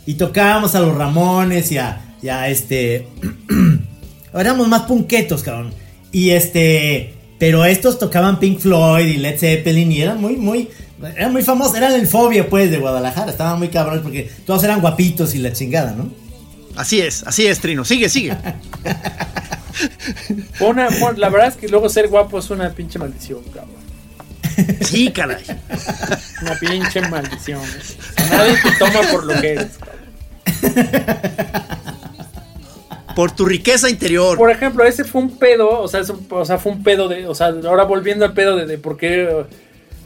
Y 0.05 0.15
tocábamos 0.15 0.75
a 0.75 0.81
los 0.81 0.95
Ramones 0.97 1.71
y 1.71 1.79
a, 1.79 2.17
y 2.21 2.29
a 2.29 2.49
este... 2.49 3.09
Éramos 4.35 4.67
más 4.67 4.83
punquetos, 4.83 5.43
cabrón. 5.43 5.73
Y 6.13 6.31
este. 6.31 7.15
Pero 7.39 7.65
estos 7.65 7.99
tocaban 7.99 8.39
Pink 8.39 8.61
Floyd 8.61 9.07
y 9.07 9.17
Led 9.17 9.37
Zeppelin 9.39 9.91
y 9.91 10.01
eran 10.01 10.21
muy, 10.21 10.37
muy, 10.37 10.69
eran 11.17 11.33
muy 11.33 11.43
famosos, 11.43 11.77
eran 11.77 11.93
el 11.93 12.07
fobia 12.07 12.49
pues 12.49 12.71
de 12.71 12.79
Guadalajara, 12.79 13.33
estaban 13.33 13.59
muy 13.59 13.67
cabrones 13.69 14.03
porque 14.03 14.31
todos 14.47 14.63
eran 14.63 14.81
guapitos 14.81 15.35
y 15.35 15.39
la 15.39 15.53
chingada, 15.53 15.91
¿no? 15.93 16.09
Así 16.77 17.01
es, 17.01 17.25
así 17.27 17.47
es, 17.49 17.59
Trino. 17.59 17.85
Sigue, 17.85 18.09
sigue. 18.09 18.37
Una- 20.61 20.89
bueno, 21.01 21.19
la 21.19 21.29
verdad 21.31 21.49
es 21.49 21.57
que 21.57 21.67
luego 21.69 21.89
ser 21.89 22.07
guapo 22.09 22.39
es 22.39 22.49
una 22.51 22.71
pinche 22.71 22.99
maldición, 23.01 23.41
cabrón. 23.53 23.83
Sí, 24.83 25.11
caray. 25.11 25.43
Una 26.43 26.55
pinche 26.61 27.01
maldición. 27.09 27.61
Nadie 28.31 28.55
te 28.63 28.71
toma 28.79 29.01
por 29.11 29.25
lo 29.25 29.41
que 29.41 29.53
eres, 29.53 29.71
cabrón. 29.79 30.03
Por 33.15 33.33
tu 33.33 33.45
riqueza 33.45 33.89
interior. 33.91 34.37
Por 34.39 34.51
ejemplo, 34.51 34.85
ese 34.85 35.05
fue 35.05 35.21
un 35.23 35.39
pedo, 35.39 35.81
o 35.81 35.89
sea, 35.89 36.01
eso- 36.01 36.21
o 36.31 36.45
sea, 36.45 36.59
fue 36.59 36.73
un 36.73 36.83
pedo 36.83 37.09
de, 37.09 37.27
o 37.27 37.35
sea, 37.35 37.49
ahora 37.65 37.85
volviendo 37.85 38.25
al 38.25 38.33
pedo 38.33 38.57
de, 38.57 38.67
de 38.67 38.79
por 38.79 38.97
qué 38.97 39.25
eh, 39.25 39.45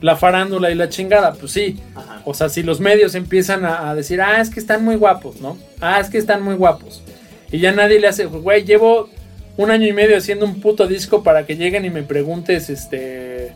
la 0.00 0.16
farándula 0.16 0.70
y 0.70 0.74
la 0.74 0.88
chingada, 0.88 1.32
pues 1.34 1.52
sí. 1.52 1.80
O 2.24 2.34
sea, 2.34 2.48
si 2.48 2.62
los 2.62 2.80
medios 2.80 3.14
empiezan 3.14 3.64
a, 3.64 3.90
a 3.90 3.94
decir, 3.94 4.20
ah, 4.20 4.40
es 4.40 4.50
que 4.50 4.60
están 4.60 4.84
muy 4.84 4.96
guapos, 4.96 5.40
¿no? 5.40 5.56
Ah, 5.80 6.00
es 6.00 6.08
que 6.10 6.18
están 6.18 6.42
muy 6.42 6.54
guapos. 6.54 7.02
Y 7.50 7.58
ya 7.60 7.72
nadie 7.72 8.00
le 8.00 8.08
hace, 8.08 8.26
güey, 8.26 8.64
llevo 8.64 9.08
un 9.56 9.70
año 9.70 9.86
y 9.86 9.92
medio 9.92 10.16
haciendo 10.18 10.44
un 10.44 10.60
puto 10.60 10.86
disco 10.86 11.22
para 11.22 11.46
que 11.46 11.56
lleguen 11.56 11.84
y 11.84 11.90
me 11.90 12.02
preguntes, 12.02 12.68
este, 12.68 13.52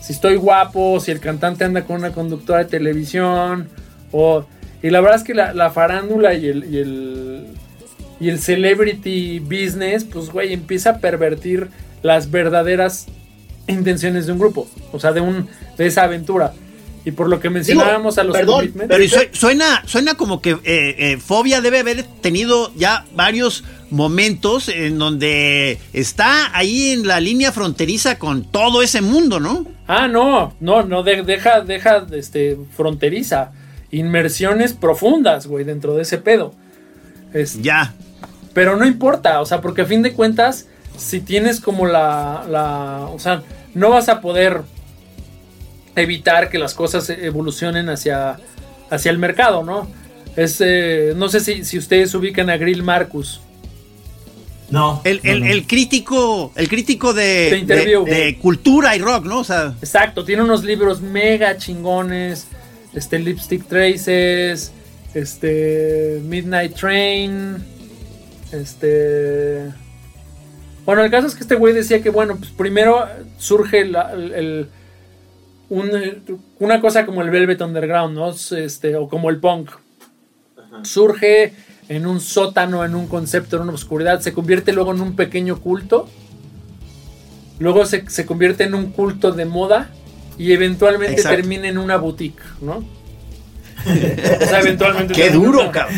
si 0.00 0.12
estoy 0.14 0.36
guapo, 0.36 1.00
si 1.00 1.10
el 1.10 1.20
cantante 1.20 1.64
anda 1.64 1.82
con 1.84 1.96
una 1.96 2.12
conductora 2.12 2.60
de 2.60 2.64
televisión, 2.66 3.68
o... 4.12 4.44
Y 4.80 4.90
la 4.90 5.00
verdad 5.00 5.16
es 5.16 5.24
que 5.24 5.34
la, 5.34 5.52
la 5.54 5.70
farándula 5.70 6.34
y 6.34 6.46
el, 6.46 6.72
y 6.72 6.78
el 6.78 7.46
y 8.20 8.28
el 8.28 8.38
celebrity 8.40 9.38
business, 9.40 10.04
pues, 10.04 10.30
güey, 10.30 10.52
empieza 10.52 10.90
a 10.90 10.98
pervertir 10.98 11.68
las 12.02 12.30
verdaderas 12.30 13.06
intenciones 13.66 14.26
de 14.26 14.32
un 14.32 14.38
grupo, 14.38 14.68
o 14.92 14.98
sea, 15.00 15.12
de 15.12 15.20
un 15.20 15.46
de 15.76 15.86
esa 15.86 16.04
aventura. 16.04 16.52
Y 17.04 17.12
por 17.12 17.28
lo 17.30 17.40
que 17.40 17.48
mencionábamos 17.48 18.18
a 18.18 18.24
los 18.24 18.36
perdón, 18.36 18.70
Pero 18.86 19.02
y 19.02 19.08
suena, 19.32 19.82
suena 19.86 20.14
como 20.16 20.42
que 20.42 20.50
eh, 20.50 20.58
eh, 20.64 21.16
Fobia 21.18 21.60
debe 21.62 21.78
haber 21.78 22.02
tenido 22.20 22.70
ya 22.74 23.06
varios 23.14 23.64
momentos 23.90 24.68
en 24.68 24.98
donde 24.98 25.78
está 25.94 26.54
ahí 26.56 26.90
en 26.90 27.06
la 27.06 27.20
línea 27.20 27.52
fronteriza 27.52 28.18
con 28.18 28.42
todo 28.44 28.82
ese 28.82 29.00
mundo, 29.00 29.40
¿no? 29.40 29.64
Ah, 29.86 30.06
no, 30.08 30.54
no, 30.60 30.82
no, 30.82 31.02
de- 31.02 31.22
deja, 31.22 31.60
deja, 31.62 32.06
este, 32.12 32.58
fronteriza. 32.76 33.52
Inmersiones 33.90 34.74
profundas, 34.74 35.46
güey, 35.46 35.64
dentro 35.64 35.94
de 35.94 36.02
ese 36.02 36.18
pedo. 36.18 36.52
Es- 37.32 37.62
Ya. 37.62 37.94
Pero 38.54 38.76
no 38.76 38.86
importa, 38.86 39.40
o 39.40 39.46
sea, 39.46 39.60
porque 39.60 39.82
a 39.82 39.86
fin 39.86 40.02
de 40.02 40.12
cuentas, 40.12 40.66
si 40.96 41.20
tienes 41.20 41.60
como 41.60 41.86
la, 41.86 42.44
la, 42.48 43.06
o 43.12 43.18
sea, 43.18 43.42
no 43.74 43.90
vas 43.90 44.08
a 44.08 44.20
poder 44.20 44.62
evitar 45.96 46.48
que 46.50 46.58
las 46.58 46.74
cosas 46.74 47.08
evolucionen 47.10 47.88
hacia, 47.88 48.38
hacia 48.90 49.10
el 49.10 49.18
mercado, 49.18 49.62
¿no? 49.64 49.88
Es, 50.36 50.58
eh, 50.60 51.12
no 51.16 51.28
sé 51.28 51.40
si, 51.40 51.64
si 51.64 51.78
ustedes 51.78 52.14
ubican 52.14 52.48
a 52.50 52.56
Grill 52.56 52.82
Marcus. 52.82 53.40
No. 54.70 55.00
El, 55.04 55.20
el- 55.24 55.40
no, 55.40 55.46
no. 55.46 55.52
el 55.52 55.66
crítico, 55.66 56.52
el 56.54 56.68
crítico 56.68 57.12
de, 57.14 57.64
de- 57.66 58.04
de 58.04 58.38
cultura 58.40 58.94
y 58.94 58.98
rock, 59.00 59.24
¿no? 59.24 59.40
O 59.40 59.44
sea, 59.44 59.74
Exacto, 59.80 60.24
tiene 60.24 60.42
unos 60.42 60.62
libros 60.62 61.00
mega 61.00 61.56
chingones, 61.56 62.46
este 62.94 63.18
Lipstick 63.18 63.66
Traces, 63.66 64.72
este 65.14 66.20
Midnight 66.24 66.74
Train, 66.74 67.56
este... 68.52 69.72
Bueno, 70.84 71.02
el 71.04 71.10
caso 71.10 71.26
es 71.26 71.34
que 71.34 71.42
este 71.42 71.54
güey 71.54 71.74
decía 71.74 72.00
que, 72.02 72.10
bueno, 72.10 72.36
pues 72.36 72.50
primero 72.50 73.04
surge 73.38 73.84
la- 73.84 74.12
el, 74.12 74.32
el- 74.32 74.68
un- 75.68 76.40
una 76.60 76.80
cosa 76.80 77.04
como 77.04 77.20
el 77.20 77.28
Velvet 77.30 77.60
Underground, 77.60 78.14
¿no? 78.16 78.30
Este, 78.30 78.96
o 78.96 79.06
como 79.08 79.28
el 79.28 79.38
punk. 79.38 79.70
Surge 80.84 81.52
en 81.90 82.06
un 82.06 82.20
sótano, 82.20 82.84
en 82.84 82.94
un 82.94 83.06
concepto, 83.06 83.56
en 83.56 83.62
una 83.62 83.72
oscuridad, 83.72 84.20
se 84.20 84.32
convierte 84.32 84.72
luego 84.72 84.92
en 84.92 85.00
un 85.02 85.14
pequeño 85.16 85.60
culto. 85.60 86.08
Luego 87.58 87.84
se, 87.84 88.08
se 88.08 88.24
convierte 88.24 88.64
en 88.64 88.74
un 88.74 88.92
culto 88.92 89.32
de 89.32 89.44
moda 89.44 89.90
y 90.38 90.52
eventualmente 90.52 91.14
Exacto. 91.16 91.36
termina 91.36 91.68
en 91.68 91.76
una 91.78 91.96
boutique, 91.96 92.40
¿no? 92.62 92.84
o 94.42 94.46
sea, 94.46 94.60
eventualmente. 94.60 95.14
qué 95.14 95.30
duro, 95.30 95.70
cabrón. 95.70 95.96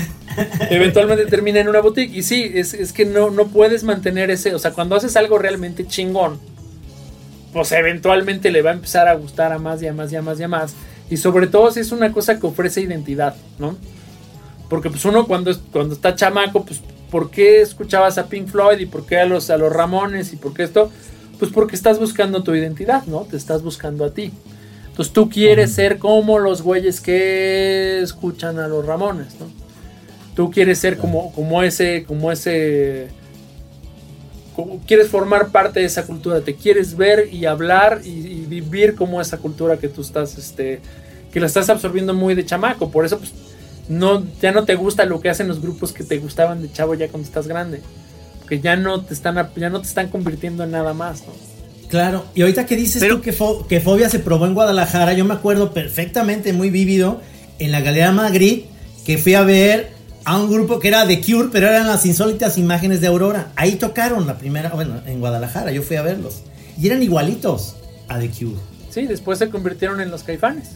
Eventualmente 0.70 1.26
termina 1.26 1.60
en 1.60 1.68
una 1.68 1.80
boutique. 1.80 2.16
Y 2.16 2.22
sí, 2.22 2.50
es, 2.54 2.74
es 2.74 2.92
que 2.92 3.04
no, 3.04 3.30
no 3.30 3.48
puedes 3.48 3.82
mantener 3.82 4.30
ese. 4.30 4.54
O 4.54 4.58
sea, 4.58 4.72
cuando 4.72 4.96
haces 4.96 5.16
algo 5.16 5.38
realmente 5.38 5.86
chingón, 5.86 6.38
pues 7.52 7.72
eventualmente 7.72 8.50
le 8.50 8.62
va 8.62 8.70
a 8.70 8.74
empezar 8.74 9.08
a 9.08 9.14
gustar 9.14 9.52
a 9.52 9.58
más 9.58 9.82
y 9.82 9.88
a 9.88 9.92
más 9.92 10.12
y 10.12 10.16
a 10.16 10.22
más 10.22 10.38
y 10.38 10.42
a 10.44 10.48
más. 10.48 10.74
Y 11.10 11.16
sobre 11.16 11.48
todo 11.48 11.70
si 11.72 11.80
es 11.80 11.90
una 11.92 12.12
cosa 12.12 12.38
que 12.38 12.46
ofrece 12.46 12.80
identidad, 12.80 13.34
¿no? 13.58 13.76
Porque 14.68 14.88
pues 14.88 15.04
uno 15.04 15.26
cuando, 15.26 15.52
cuando 15.72 15.94
está 15.94 16.14
chamaco, 16.14 16.64
pues 16.64 16.80
¿por 17.10 17.30
qué 17.30 17.60
escuchabas 17.60 18.18
a 18.18 18.28
Pink 18.28 18.46
Floyd 18.46 18.78
y 18.78 18.86
por 18.86 19.04
qué 19.04 19.18
a 19.18 19.26
los, 19.26 19.50
a 19.50 19.56
los 19.56 19.72
Ramones 19.72 20.32
y 20.32 20.36
por 20.36 20.54
qué 20.54 20.62
esto? 20.62 20.92
Pues 21.40 21.50
porque 21.50 21.74
estás 21.74 21.98
buscando 21.98 22.44
tu 22.44 22.54
identidad, 22.54 23.04
¿no? 23.06 23.22
Te 23.22 23.36
estás 23.36 23.62
buscando 23.62 24.04
a 24.04 24.14
ti. 24.14 24.30
Entonces 24.90 25.12
tú 25.12 25.30
quieres 25.30 25.72
ser 25.72 25.98
como 25.98 26.38
los 26.38 26.62
güeyes 26.62 27.00
que 27.00 28.00
escuchan 28.02 28.58
a 28.58 28.68
los 28.68 28.84
Ramones, 28.84 29.38
¿no? 29.40 29.46
Tú 30.34 30.50
quieres 30.50 30.78
ser 30.78 30.98
como, 30.98 31.32
como 31.32 31.62
ese, 31.62 32.04
como 32.04 32.30
ese, 32.32 33.08
como- 34.54 34.80
quieres 34.86 35.08
formar 35.08 35.48
parte 35.48 35.80
de 35.80 35.86
esa 35.86 36.04
cultura, 36.06 36.40
te 36.40 36.54
quieres 36.54 36.96
ver 36.96 37.28
y 37.32 37.46
hablar 37.46 38.00
y, 38.04 38.10
y 38.10 38.46
vivir 38.46 38.94
como 38.94 39.20
esa 39.20 39.38
cultura 39.38 39.76
que 39.78 39.88
tú 39.88 40.00
estás, 40.02 40.36
este, 40.38 40.80
que 41.32 41.40
la 41.40 41.46
estás 41.46 41.68
absorbiendo 41.70 42.14
muy 42.14 42.34
de 42.34 42.44
chamaco, 42.44 42.90
por 42.90 43.04
eso 43.04 43.18
pues 43.18 43.32
no, 43.88 44.24
ya 44.40 44.52
no 44.52 44.64
te 44.64 44.74
gusta 44.74 45.04
lo 45.04 45.20
que 45.20 45.30
hacen 45.30 45.48
los 45.48 45.60
grupos 45.60 45.92
que 45.92 46.04
te 46.04 46.18
gustaban 46.18 46.62
de 46.62 46.72
chavo 46.72 46.94
ya 46.94 47.08
cuando 47.08 47.26
estás 47.26 47.46
grande, 47.48 47.80
porque 48.40 48.60
ya 48.60 48.76
no 48.76 49.02
te 49.04 49.14
están, 49.14 49.50
ya 49.56 49.70
no 49.70 49.80
te 49.80 49.88
están 49.88 50.08
convirtiendo 50.08 50.64
en 50.64 50.70
nada 50.72 50.94
más, 50.94 51.22
¿no? 51.26 51.49
Claro, 51.90 52.24
y 52.34 52.42
ahorita 52.42 52.66
que 52.66 52.76
dices 52.76 53.00
Pero- 53.00 53.16
tú 53.16 53.22
que, 53.22 53.32
Fo- 53.36 53.66
que 53.66 53.80
Fobia 53.80 54.08
se 54.08 54.20
probó 54.20 54.46
en 54.46 54.54
Guadalajara, 54.54 55.12
yo 55.12 55.24
me 55.24 55.34
acuerdo 55.34 55.72
perfectamente, 55.74 56.52
muy 56.52 56.70
vívido, 56.70 57.20
en 57.58 57.72
la 57.72 57.80
Galería 57.80 58.12
Magritte, 58.12 58.68
que 59.04 59.18
fui 59.18 59.34
a 59.34 59.42
ver 59.42 59.90
a 60.24 60.38
un 60.38 60.50
grupo 60.50 60.78
que 60.78 60.88
era 60.88 61.06
The 61.06 61.20
Cure, 61.20 61.48
pero 61.50 61.66
eran 61.68 61.86
las 61.88 62.06
insólitas 62.06 62.58
imágenes 62.58 63.00
de 63.00 63.08
Aurora. 63.08 63.50
Ahí 63.56 63.74
tocaron 63.74 64.26
la 64.26 64.38
primera, 64.38 64.70
bueno, 64.70 65.00
en 65.06 65.18
Guadalajara, 65.18 65.72
yo 65.72 65.82
fui 65.82 65.96
a 65.96 66.02
verlos. 66.02 66.42
Y 66.80 66.86
eran 66.86 67.02
igualitos 67.02 67.74
a 68.08 68.18
The 68.20 68.30
Cure. 68.30 68.56
Sí, 68.90 69.06
después 69.06 69.38
se 69.38 69.50
convirtieron 69.50 70.00
en 70.00 70.10
los 70.10 70.22
caifanes. 70.22 70.68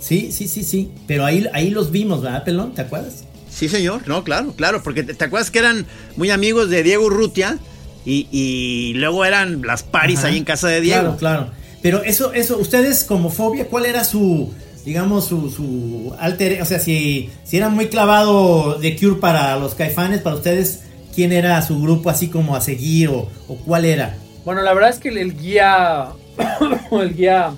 Sí, 0.00 0.30
sí, 0.32 0.48
sí, 0.48 0.62
sí. 0.64 0.90
Pero 1.06 1.24
ahí, 1.24 1.46
ahí 1.52 1.70
los 1.70 1.90
vimos, 1.90 2.22
¿verdad, 2.22 2.44
Pelón? 2.44 2.74
¿Te 2.74 2.82
acuerdas? 2.82 3.24
Sí, 3.50 3.68
señor. 3.68 4.02
No, 4.06 4.24
claro, 4.24 4.52
claro. 4.56 4.82
Porque 4.82 5.02
te, 5.02 5.14
te 5.14 5.24
acuerdas 5.24 5.50
que 5.50 5.58
eran 5.60 5.86
muy 6.16 6.30
amigos 6.30 6.68
de 6.70 6.82
Diego 6.82 7.06
Urrutia 7.06 7.58
y, 8.06 8.28
y 8.30 8.94
luego 8.94 9.24
eran 9.24 9.62
las 9.62 9.82
paris 9.82 10.24
ahí 10.24 10.38
en 10.38 10.44
casa 10.44 10.68
de 10.68 10.80
Diego. 10.80 11.16
Claro, 11.16 11.48
claro. 11.48 11.50
Pero 11.82 12.02
eso, 12.04 12.32
eso, 12.32 12.56
ustedes 12.56 13.04
como 13.04 13.30
fobia, 13.30 13.66
¿cuál 13.66 13.84
era 13.84 14.04
su, 14.04 14.54
digamos, 14.84 15.26
su, 15.26 15.50
su 15.50 16.14
alter, 16.18 16.62
o 16.62 16.64
sea, 16.64 16.78
si, 16.78 17.30
si 17.44 17.56
era 17.56 17.68
muy 17.68 17.88
clavado 17.88 18.78
de 18.78 18.96
Cure 18.96 19.20
para 19.20 19.56
los 19.58 19.74
caifanes, 19.74 20.20
para 20.20 20.36
ustedes, 20.36 20.84
¿quién 21.14 21.32
era 21.32 21.60
su 21.62 21.82
grupo 21.82 22.08
así 22.08 22.28
como 22.28 22.56
a 22.56 22.60
seguir 22.60 23.08
o, 23.08 23.28
o 23.48 23.56
cuál 23.66 23.84
era? 23.84 24.16
Bueno, 24.44 24.62
la 24.62 24.72
verdad 24.72 24.90
es 24.90 24.98
que 24.98 25.08
el, 25.08 25.18
el 25.18 25.36
guía, 25.36 26.08
el 26.92 27.14
guía, 27.14 27.52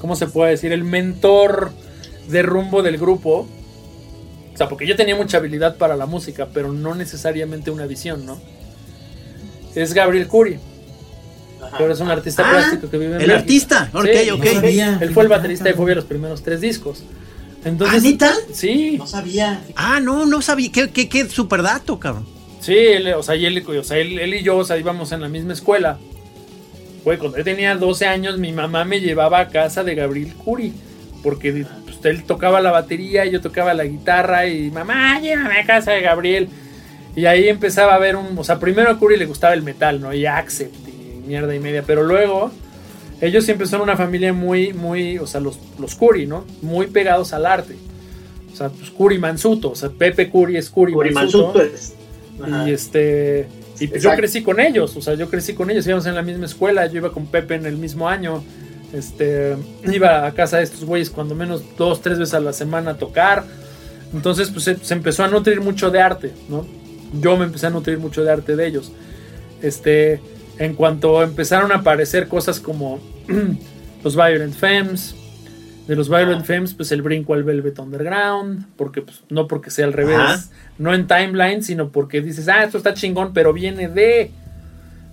¿cómo 0.00 0.14
se 0.14 0.28
puede 0.28 0.52
decir? 0.52 0.72
El 0.72 0.84
mentor 0.84 1.72
de 2.28 2.42
rumbo 2.42 2.82
del 2.82 2.98
grupo. 2.98 3.48
O 4.54 4.56
sea, 4.56 4.68
porque 4.68 4.86
yo 4.86 4.96
tenía 4.96 5.16
mucha 5.16 5.38
habilidad 5.38 5.76
para 5.76 5.96
la 5.96 6.06
música, 6.06 6.48
pero 6.52 6.72
no 6.72 6.94
necesariamente 6.94 7.70
una 7.70 7.86
visión, 7.86 8.26
¿no? 8.26 8.40
Es 9.80 9.94
Gabriel 9.94 10.26
Curi. 10.26 10.58
Pero 11.76 11.92
es 11.92 12.00
un 12.00 12.08
artista 12.10 12.42
Ah, 12.46 12.50
plástico 12.50 12.88
que 12.90 12.98
vive 12.98 13.16
en 13.16 13.20
el 13.20 13.26
México. 13.26 13.38
artista. 13.40 13.90
Ok, 13.92 14.06
Sí, 14.06 14.30
ok. 14.30 14.44
No 14.44 14.52
sabía. 14.60 14.98
Él 15.00 15.10
fue 15.12 15.22
el 15.24 15.28
baterista 15.28 15.64
de 15.64 15.74
Fobia 15.74 15.94
los 15.94 16.04
primeros 16.04 16.42
tres 16.42 16.60
discos. 16.60 17.02
Entonces, 17.64 17.98
¿Ah, 18.00 18.08
neta? 18.08 18.34
Sí, 18.52 18.96
No 18.98 19.06
sabía. 19.06 19.60
Ah, 19.76 20.00
no, 20.00 20.24
no 20.26 20.40
sabía. 20.40 20.70
Qué, 20.72 20.90
qué, 20.90 21.08
qué 21.08 21.28
super 21.28 21.62
dato, 21.62 21.98
cabrón. 21.98 22.26
Sí, 22.60 22.74
él, 22.76 23.12
o 23.14 23.22
sea, 23.22 23.34
y 23.36 23.46
él, 23.46 23.64
o 23.66 23.84
sea, 23.84 23.98
él, 23.98 24.18
él 24.18 24.34
y 24.34 24.42
yo, 24.42 24.56
o 24.56 24.64
sea, 24.64 24.78
íbamos 24.78 25.12
en 25.12 25.20
la 25.20 25.28
misma 25.28 25.52
escuela. 25.52 25.98
Güey, 27.04 27.18
cuando 27.18 27.38
yo 27.38 27.44
tenía 27.44 27.74
12 27.76 28.06
años, 28.06 28.38
mi 28.38 28.52
mamá 28.52 28.84
me 28.84 29.00
llevaba 29.00 29.40
a 29.40 29.48
casa 29.48 29.84
de 29.84 29.94
Gabriel 29.94 30.32
Curi. 30.34 30.72
Porque 31.22 31.66
pues, 31.84 31.96
él 32.04 32.24
tocaba 32.24 32.60
la 32.60 32.70
batería, 32.70 33.24
yo 33.26 33.40
tocaba 33.40 33.74
la 33.74 33.84
guitarra 33.84 34.46
y 34.46 34.70
mamá, 34.70 35.20
llévame 35.20 35.60
a 35.60 35.66
casa 35.66 35.90
de 35.92 36.00
Gabriel. 36.00 36.48
Y 37.18 37.26
ahí 37.26 37.48
empezaba 37.48 37.96
a 37.96 37.98
ver 37.98 38.14
un. 38.14 38.38
O 38.38 38.44
sea, 38.44 38.60
primero 38.60 38.88
a 38.92 38.96
Curi 38.96 39.16
le 39.16 39.26
gustaba 39.26 39.52
el 39.52 39.64
metal, 39.64 40.00
¿no? 40.00 40.14
Y 40.14 40.24
Accept 40.24 40.72
y 40.86 41.26
mierda 41.26 41.52
y 41.52 41.58
media. 41.58 41.82
Pero 41.84 42.04
luego, 42.04 42.52
ellos 43.20 43.44
siempre 43.44 43.66
son 43.66 43.80
una 43.80 43.96
familia 43.96 44.32
muy, 44.32 44.72
muy. 44.72 45.18
O 45.18 45.26
sea, 45.26 45.40
los, 45.40 45.58
los 45.80 45.96
Curi, 45.96 46.28
¿no? 46.28 46.44
Muy 46.62 46.86
pegados 46.86 47.32
al 47.32 47.44
arte. 47.44 47.74
O 48.52 48.56
sea, 48.56 48.68
pues 48.68 48.92
Curi 48.92 49.18
Mansuto. 49.18 49.70
O 49.70 49.74
sea, 49.74 49.88
Pepe 49.88 50.30
Curi 50.30 50.58
es 50.58 50.70
Curi, 50.70 50.92
Curi 50.92 51.10
Mansuto. 51.10 51.54
Mansuto 51.54 51.62
es. 51.64 51.94
Ajá. 52.40 52.68
Y 52.68 52.72
este. 52.72 53.48
Y 53.80 53.88
pues 53.88 54.00
yo 54.00 54.14
crecí 54.14 54.44
con 54.44 54.60
ellos, 54.60 54.96
o 54.96 55.02
sea, 55.02 55.14
yo 55.14 55.28
crecí 55.28 55.54
con 55.54 55.70
ellos, 55.70 55.86
íbamos 55.86 56.06
en 56.06 56.14
la 56.14 56.22
misma 56.22 56.46
escuela, 56.46 56.86
yo 56.86 56.98
iba 56.98 57.12
con 57.12 57.26
Pepe 57.26 57.56
en 57.56 57.64
el 57.66 57.76
mismo 57.76 58.08
año, 58.08 58.42
este, 58.92 59.56
iba 59.84 60.26
a 60.26 60.34
casa 60.34 60.58
de 60.58 60.64
estos 60.64 60.84
güeyes 60.84 61.10
cuando 61.10 61.36
menos 61.36 61.62
dos, 61.76 62.00
tres 62.00 62.18
veces 62.18 62.34
a 62.34 62.40
la 62.40 62.52
semana 62.52 62.92
a 62.92 62.96
tocar. 62.96 63.44
Entonces, 64.12 64.50
pues 64.50 64.64
se, 64.64 64.76
se 64.76 64.94
empezó 64.94 65.22
a 65.22 65.28
nutrir 65.28 65.60
mucho 65.60 65.90
de 65.90 66.00
arte, 66.00 66.32
¿no? 66.48 66.77
Yo 67.12 67.36
me 67.36 67.44
empecé 67.46 67.66
a 67.66 67.70
nutrir 67.70 67.98
mucho 67.98 68.22
de 68.24 68.30
arte 68.32 68.56
de 68.56 68.66
ellos. 68.66 68.92
Este, 69.62 70.20
en 70.58 70.74
cuanto 70.74 71.22
empezaron 71.22 71.72
a 71.72 71.76
aparecer 71.76 72.28
cosas 72.28 72.60
como 72.60 73.00
los 74.04 74.14
Violent 74.16 74.54
Femmes, 74.54 75.14
de 75.86 75.96
los 75.96 76.08
Violent 76.10 76.44
Femmes, 76.44 76.74
pues 76.74 76.92
el 76.92 77.00
brinco 77.00 77.32
al 77.34 77.44
Velvet 77.44 77.78
Underground, 77.78 78.66
porque 78.76 79.00
pues, 79.02 79.22
no 79.30 79.48
porque 79.48 79.70
sea 79.70 79.86
al 79.86 79.94
revés, 79.94 80.18
Ajá. 80.18 80.44
no 80.76 80.92
en 80.94 81.06
timeline, 81.06 81.62
sino 81.62 81.88
porque 81.90 82.20
dices, 82.20 82.46
ah, 82.48 82.62
esto 82.64 82.76
está 82.76 82.92
chingón, 82.92 83.32
pero 83.32 83.54
viene 83.54 83.88
de, 83.88 84.30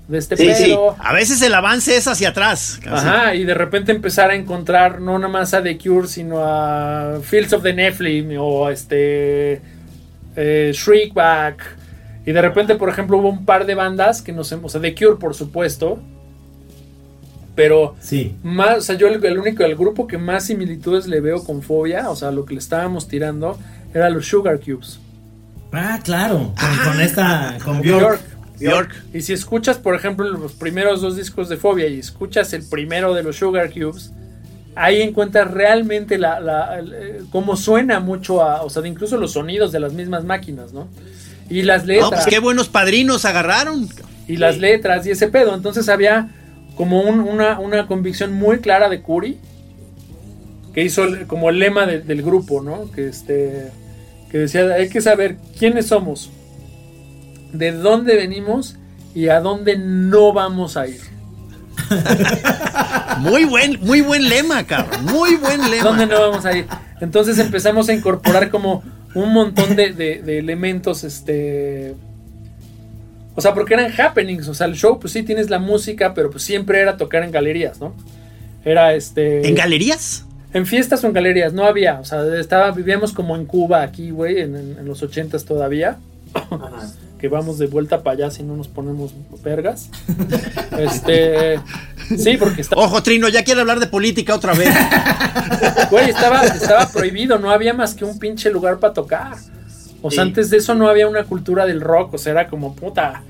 de 0.09 0.17
este 0.17 0.35
Sí, 0.35 0.53
sí. 0.53 0.63
pedo. 0.65 0.97
A 0.99 1.13
veces 1.13 1.41
el 1.41 1.53
avance 1.53 1.95
es 1.95 2.07
hacia 2.09 2.29
atrás. 2.29 2.77
casi. 2.83 3.07
Ajá, 3.07 3.35
y 3.35 3.45
de 3.45 3.53
repente 3.53 3.93
empezar 3.93 4.31
a 4.31 4.35
encontrar 4.35 4.99
no 4.99 5.17
nada 5.17 5.31
más 5.31 5.53
a 5.53 5.63
The 5.63 5.77
Cure, 5.77 6.09
sino 6.09 6.39
a 6.43 7.19
Fields 7.23 7.53
of 7.53 7.63
the 7.63 7.73
Nephilim 7.73 8.37
o 8.37 8.69
este 8.69 9.61
eh, 10.35 10.71
Shriekback. 10.73 11.63
Y 12.25 12.31
de 12.31 12.41
repente, 12.41 12.75
por 12.75 12.89
ejemplo, 12.89 13.17
hubo 13.17 13.29
un 13.29 13.45
par 13.45 13.65
de 13.65 13.75
bandas 13.75 14.21
que 14.21 14.31
nos, 14.31 14.51
o 14.51 14.69
sea, 14.69 14.81
The 14.81 14.95
Cure, 14.95 15.17
por 15.19 15.35
supuesto, 15.35 15.99
pero 17.55 17.95
Sí. 18.01 18.35
más, 18.43 18.77
o 18.79 18.81
sea, 18.81 18.95
yo 18.97 19.07
el, 19.07 19.23
el 19.23 19.37
único, 19.39 19.63
el 19.63 19.75
grupo 19.75 20.07
que 20.07 20.17
más 20.17 20.45
similitudes 20.45 21.07
le 21.07 21.21
veo 21.21 21.43
con 21.43 21.61
Fobia, 21.61 22.09
o 22.09 22.15
sea, 22.15 22.31
lo 22.31 22.45
que 22.45 22.53
le 22.55 22.59
estábamos 22.59 23.07
tirando, 23.07 23.57
era 23.93 24.09
los 24.09 24.27
Sugar 24.27 24.59
Cubes. 24.59 24.99
Ah, 25.71 25.99
claro. 26.03 26.53
Con, 26.59 26.91
con 26.91 27.01
esta. 27.01 27.57
Con 27.63 27.81
Bjork. 27.81 28.01
Bjork. 28.01 28.21
Bjork. 28.59 28.91
Y 29.13 29.21
si 29.21 29.33
escuchas, 29.33 29.77
por 29.77 29.95
ejemplo, 29.95 30.27
los 30.29 30.53
primeros 30.53 31.01
dos 31.01 31.15
discos 31.15 31.47
de 31.49 31.57
Fobia 31.57 31.87
y 31.87 31.99
escuchas 31.99 32.51
el 32.53 32.63
primero 32.63 33.13
de 33.13 33.23
los 33.23 33.37
Sugar 33.37 33.71
Cubes, 33.71 34.11
ahí 34.75 35.01
encuentras 35.01 35.49
realmente 35.51 36.17
la, 36.17 36.39
la- 36.41 36.79
el- 36.79 36.93
eh, 36.93 37.21
cómo 37.31 37.55
suena 37.55 37.99
mucho 37.99 38.41
a, 38.41 38.63
o 38.63 38.69
sea, 38.69 38.85
incluso 38.85 39.17
los 39.17 39.31
sonidos 39.33 39.71
de 39.71 39.79
las 39.79 39.93
mismas 39.93 40.23
máquinas, 40.25 40.73
¿no? 40.73 40.87
Y 41.49 41.61
las 41.63 41.83
No, 41.83 41.87
letras. 41.87 42.09
pues 42.11 42.25
qué 42.27 42.39
buenos 42.39 42.69
padrinos 42.69 43.25
agarraron. 43.25 43.87
y 44.27 44.37
las 44.37 44.57
letras 44.57 45.05
y 45.05 45.11
ese 45.11 45.27
pedo. 45.27 45.53
Entonces 45.53 45.87
había 45.87 46.29
como 46.75 47.01
un- 47.01 47.19
una, 47.21 47.59
una 47.59 47.85
convicción 47.87 48.33
muy 48.33 48.59
clara 48.59 48.89
de 48.89 49.01
Curi 49.01 49.37
que 50.73 50.83
hizo 50.83 51.03
como 51.27 51.49
el 51.49 51.59
lema 51.59 51.85
de- 51.85 52.01
del 52.01 52.21
grupo, 52.23 52.61
¿no? 52.61 52.91
Que 52.91 53.07
este 53.07 53.71
que 54.31 54.39
decía 54.39 54.65
hay 54.73 54.89
que 54.89 54.99
saber 55.01 55.37
quiénes 55.57 55.85
somos, 55.87 56.31
de 57.53 57.71
dónde 57.71 58.15
venimos 58.17 58.75
y 59.13 59.29
a 59.29 59.39
dónde 59.39 59.77
no 59.77 60.33
vamos 60.33 60.75
a 60.75 60.87
ir. 60.87 60.99
Muy 63.19 63.45
buen, 63.45 63.79
muy 63.81 64.01
buen 64.01 64.27
lema, 64.27 64.65
cabrón. 64.65 65.05
Muy 65.05 65.35
buen 65.35 65.69
lema. 65.71 65.83
¿Dónde 65.83 66.05
no 66.07 66.19
vamos 66.19 66.45
a 66.45 66.55
ir? 66.57 66.65
Entonces 66.99 67.37
empezamos 67.39 67.87
a 67.89 67.93
incorporar 67.93 68.49
como 68.49 68.83
un 69.15 69.33
montón 69.33 69.75
de, 69.75 69.91
de- 69.93 70.21
de 70.21 70.37
elementos, 70.37 71.03
este... 71.03 71.95
O 73.37 73.41
sea, 73.41 73.53
porque 73.53 73.73
eran 73.73 73.91
happenings, 73.99 74.47
o 74.47 74.53
sea, 74.53 74.67
el 74.67 74.75
show, 74.75 74.97
pues 74.99 75.11
sí, 75.11 75.23
tienes 75.23 75.49
la 75.49 75.59
música, 75.59 76.13
pero 76.13 76.29
pues 76.31 76.43
siempre 76.43 76.79
era 76.79 76.95
tocar 76.95 77.23
en 77.23 77.31
galerías, 77.31 77.79
¿no? 77.81 77.93
Era 78.63 78.93
este... 78.93 79.47
¿En 79.47 79.55
galerías? 79.55 80.25
En 80.53 80.65
fiestas 80.65 81.03
o 81.03 81.07
en 81.07 81.13
galerías, 81.13 81.51
no 81.51 81.65
había, 81.65 81.99
o 81.99 82.05
sea, 82.05 82.23
estaba, 82.39 82.71
vivíamos 82.71 83.11
como 83.11 83.35
en 83.35 83.45
Cuba 83.45 83.81
aquí, 83.81 84.11
güey, 84.11 84.39
en, 84.39 84.55
en- 84.55 84.77
en 84.79 84.85
los 84.85 85.03
ochentas 85.03 85.43
todavía, 85.43 85.97
Ajá. 86.33 86.71
Que 87.25 87.29
vamos 87.29 87.57
de 87.57 87.65
vuelta 87.65 88.03
para 88.03 88.13
allá 88.25 88.31
si 88.31 88.43
no 88.43 88.55
nos 88.55 88.67
ponemos 88.67 89.13
vergas. 89.43 89.89
Este... 90.77 91.59
Sí, 92.17 92.37
porque 92.37 92.61
está, 92.61 92.75
Ojo, 92.75 93.01
Trino, 93.01 93.27
ya 93.29 93.43
quiere 93.43 93.61
hablar 93.61 93.79
de 93.79 93.87
política 93.87 94.35
otra 94.35 94.53
vez. 94.53 94.69
Güey, 95.89 96.09
estaba, 96.11 96.43
estaba 96.45 96.87
prohibido, 96.89 97.39
no 97.39 97.49
había 97.49 97.73
más 97.73 97.93
que 97.95 98.05
un 98.05 98.19
pinche 98.19 98.51
lugar 98.51 98.79
para 98.79 98.93
tocar. 98.93 99.33
O 100.03 100.11
sea, 100.11 100.23
Sí. 100.23 100.29
antes 100.29 100.49
de 100.51 100.57
eso 100.57 100.75
no 100.75 100.87
había 100.87 101.07
una 101.07 101.23
cultura 101.23 101.65
del 101.65 101.81
rock, 101.81 102.13
o 102.13 102.17
sea, 102.19 102.31
era 102.33 102.47
como 102.47 102.75
puta. 102.75 103.23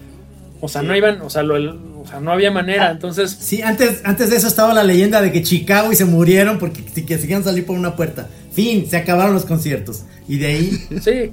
O 0.59 0.67
sea, 0.67 0.81
Sí. 0.81 0.87
no 0.87 0.95
iban, 0.95 1.21
o 1.21 1.29
sea, 1.29 1.41
lo- 1.43 1.55
el- 1.55 1.69
o 1.69 2.05
sea, 2.07 2.19
no 2.19 2.31
había 2.33 2.51
manera. 2.51 2.91
Entonces, 2.91 3.31
Sí, 3.39 3.61
antes, 3.61 4.01
antes 4.03 4.29
de 4.29 4.35
eso 4.35 4.47
estaba 4.47 4.73
la 4.73 4.83
leyenda 4.83 5.21
de 5.21 5.31
que 5.31 5.41
Chicago 5.41 5.91
y 5.91 5.95
se 5.95 6.03
murieron 6.05 6.59
porque 6.59 6.83
que 6.83 7.15
se 7.15 7.21
querían 7.21 7.43
salir 7.45 7.65
por 7.65 7.77
una 7.77 7.95
puerta. 7.95 8.27
Fin, 8.51 8.87
se 8.89 8.97
acabaron 8.97 9.33
los 9.33 9.45
conciertos. 9.45 10.03
Y 10.27 10.37
de 10.37 10.45
ahí. 10.47 10.71
sí. 11.01 11.31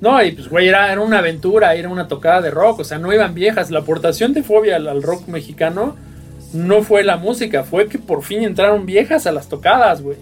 No, 0.00 0.22
y 0.22 0.32
pues, 0.32 0.48
güey, 0.48 0.68
era, 0.68 0.92
era 0.92 1.00
una 1.00 1.18
aventura, 1.20 1.74
era 1.74 1.88
una 1.88 2.06
tocada 2.08 2.40
de 2.42 2.50
rock, 2.50 2.80
o 2.80 2.84
sea, 2.84 2.98
no 2.98 3.12
iban 3.12 3.34
viejas. 3.34 3.70
La 3.70 3.78
aportación 3.80 4.34
de 4.34 4.42
Fobia 4.42 4.76
al, 4.76 4.88
al 4.88 5.02
rock 5.02 5.26
mexicano 5.28 5.96
no 6.52 6.82
fue 6.82 7.02
la 7.02 7.16
música, 7.16 7.64
fue 7.64 7.88
que 7.88 7.98
por 7.98 8.22
fin 8.22 8.42
entraron 8.42 8.84
viejas 8.86 9.26
a 9.26 9.32
las 9.32 9.48
tocadas, 9.48 10.02
güey. 10.02 10.18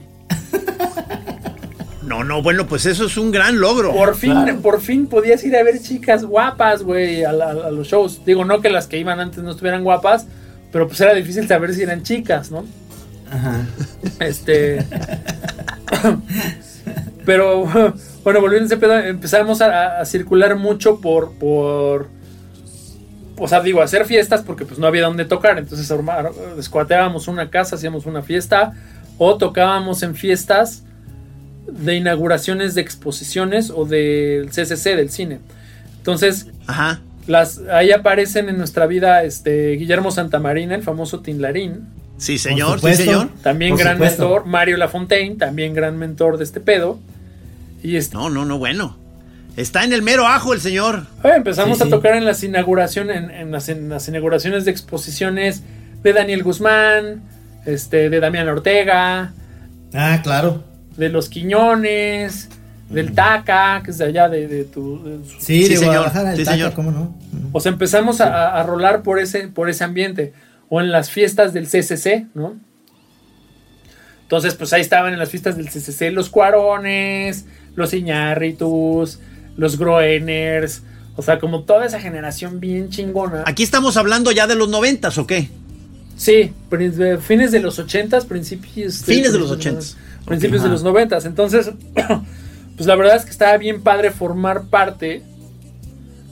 No, 2.02 2.22
no, 2.22 2.42
bueno, 2.42 2.66
pues 2.66 2.84
eso 2.86 3.06
es 3.06 3.16
un 3.16 3.30
gran 3.32 3.58
logro. 3.60 3.92
Por 3.92 4.14
fin, 4.14 4.32
Claro. 4.32 4.60
por 4.60 4.80
fin 4.82 5.06
podías 5.06 5.42
ir 5.44 5.56
a 5.56 5.62
ver 5.62 5.80
chicas 5.80 6.24
guapas, 6.24 6.82
güey, 6.82 7.24
a, 7.24 7.32
la- 7.32 7.50
a 7.50 7.70
los 7.70 7.88
shows. 7.88 8.24
Digo, 8.26 8.44
no 8.44 8.60
que 8.60 8.68
las 8.68 8.86
que 8.86 8.98
iban 8.98 9.20
antes 9.20 9.42
no 9.42 9.50
estuvieran 9.50 9.82
guapas, 9.84 10.26
pero 10.70 10.86
pues 10.86 11.00
era 11.00 11.14
difícil 11.14 11.48
saber 11.48 11.72
si 11.74 11.82
eran 11.82 12.02
chicas, 12.02 12.50
¿no? 12.50 12.64
Ajá. 13.32 13.66
Este. 14.20 14.84
pero 17.24 17.66
bueno, 18.24 18.40
volviendo 18.40 18.64
a 18.64 18.66
ese 18.66 18.76
pedo, 18.78 18.98
empezamos 18.98 19.60
a, 19.60 20.00
a 20.00 20.04
circular 20.04 20.56
mucho 20.56 21.00
por. 21.00 21.32
por 21.32 22.08
o 23.36 23.48
sea, 23.48 23.60
digo, 23.60 23.82
hacer 23.82 24.04
fiestas 24.06 24.42
porque 24.42 24.64
pues 24.64 24.78
no 24.78 24.86
había 24.86 25.02
dónde 25.04 25.24
tocar. 25.24 25.58
Entonces 25.58 25.90
armar- 25.90 26.30
escuateábamos 26.58 27.28
una 27.28 27.50
casa, 27.50 27.76
hacíamos 27.76 28.06
una 28.06 28.22
fiesta. 28.22 28.72
O 29.18 29.36
tocábamos 29.36 30.02
en 30.02 30.14
fiestas 30.16 30.82
de 31.68 31.94
inauguraciones 31.96 32.74
de 32.74 32.80
exposiciones 32.80 33.70
o 33.70 33.84
del 33.84 34.50
CCC, 34.50 34.96
del 34.96 35.10
cine. 35.10 35.38
Entonces, 35.98 36.48
Ajá. 36.66 37.00
las, 37.26 37.60
ahí 37.72 37.92
aparecen 37.92 38.48
en 38.48 38.58
nuestra 38.58 38.86
vida 38.86 39.22
este, 39.22 39.72
Guillermo 39.72 40.10
Santamarina, 40.10 40.74
el 40.74 40.82
famoso 40.82 41.20
Tinlarín. 41.20 41.86
Sí, 42.18 42.38
señor, 42.38 42.80
sí, 42.80 42.94
señor. 42.94 43.28
También 43.42 43.70
Por 43.72 43.80
gran 43.80 43.94
supuesto. 43.96 44.22
mentor, 44.28 44.46
Mario 44.46 44.76
Lafontaine, 44.76 45.36
también 45.36 45.74
gran 45.74 45.96
mentor 45.98 46.36
de 46.38 46.44
este 46.44 46.60
pedo. 46.60 46.98
Y 47.84 47.96
este, 47.96 48.16
No, 48.16 48.30
no, 48.30 48.44
no, 48.44 48.58
bueno. 48.58 48.96
Está 49.56 49.84
en 49.84 49.92
el 49.92 50.02
mero 50.02 50.26
ajo 50.26 50.52
el 50.52 50.60
señor. 50.60 51.06
eh, 51.22 51.30
empezamos 51.36 51.76
Sí, 51.78 51.82
a 51.84 51.86
sí. 51.86 51.90
tocar 51.92 52.16
en 52.16 52.24
las 52.24 52.42
inauguraciones, 52.42 53.16
en, 53.16 53.30
en 53.30 53.52
las, 53.52 53.68
en 53.68 53.88
las 53.88 54.08
inauguraciones 54.08 54.64
de 54.64 54.72
exposiciones 54.72 55.62
de 56.02 56.12
Daniel 56.12 56.42
Guzmán, 56.42 57.22
este, 57.64 58.10
de 58.10 58.18
Damián 58.20 58.48
Ortega, 58.48 59.32
Ah, 59.94 60.18
claro. 60.24 60.64
de 60.96 61.08
los 61.08 61.28
Quiñones, 61.28 62.48
del 62.90 63.12
Taca, 63.14 63.80
que 63.84 63.92
es 63.92 63.98
de 63.98 64.06
allá 64.06 64.28
de, 64.28 64.48
de 64.48 64.64
tu. 64.64 65.02
de 65.04 65.24
su- 65.24 65.40
Sí, 65.40 65.62
Sí, 65.64 65.68
de 65.68 65.76
señor. 65.76 65.94
Guadalajara, 65.94 66.30
el 66.32 66.36
Sí, 66.38 66.44
Taca, 66.44 66.56
señor. 66.56 66.72
¿cómo 66.74 66.90
no? 66.90 67.14
O 67.52 67.60
sea, 67.60 67.70
empezamos 67.70 68.20
a, 68.20 68.58
a 68.58 68.62
rolar 68.64 69.02
por 69.02 69.20
ese, 69.20 69.46
por 69.48 69.70
ese 69.70 69.84
ambiente. 69.84 70.32
O 70.68 70.80
en 70.80 70.90
las 70.90 71.10
fiestas 71.10 71.52
del 71.52 71.66
CCC, 71.68 72.26
¿no? 72.34 72.54
Entonces, 74.24 74.54
pues 74.54 74.72
ahí 74.72 74.80
estaban 74.80 75.12
en 75.12 75.18
las 75.18 75.30
fiestas 75.30 75.56
del 75.56 75.68
CCC 75.68 76.10
los 76.12 76.28
Cuarones, 76.30 77.44
los 77.76 77.94
Iñárritus, 77.94 79.20
los 79.56 79.78
Groeners. 79.78 80.82
O 81.16 81.22
sea, 81.22 81.38
como 81.38 81.62
toda 81.62 81.86
esa 81.86 82.00
generación 82.00 82.58
bien 82.58 82.90
chingona. 82.90 83.44
Aquí 83.46 83.62
estamos 83.62 83.96
hablando 83.96 84.32
ya 84.32 84.46
de 84.46 84.56
los 84.56 84.68
noventas, 84.68 85.16
¿o 85.18 85.26
qué? 85.26 85.48
Sí, 86.16 86.52
fines 87.20 87.52
de 87.52 87.60
los 87.60 87.78
ochentas, 87.78 88.24
principios 88.24 89.02
Fines 89.04 89.32
de 89.32 89.38
los 89.38 89.50
ochentas. 89.50 89.96
Principios 90.24 90.62
de 90.62 90.68
los 90.70 90.82
noventas. 90.82 91.24
Entonces, 91.26 91.70
pues 92.76 92.86
la 92.86 92.96
verdad 92.96 93.16
es 93.16 93.24
que 93.24 93.30
estaba 93.30 93.56
bien 93.58 93.82
padre 93.82 94.10
formar 94.10 94.64
parte 94.64 95.22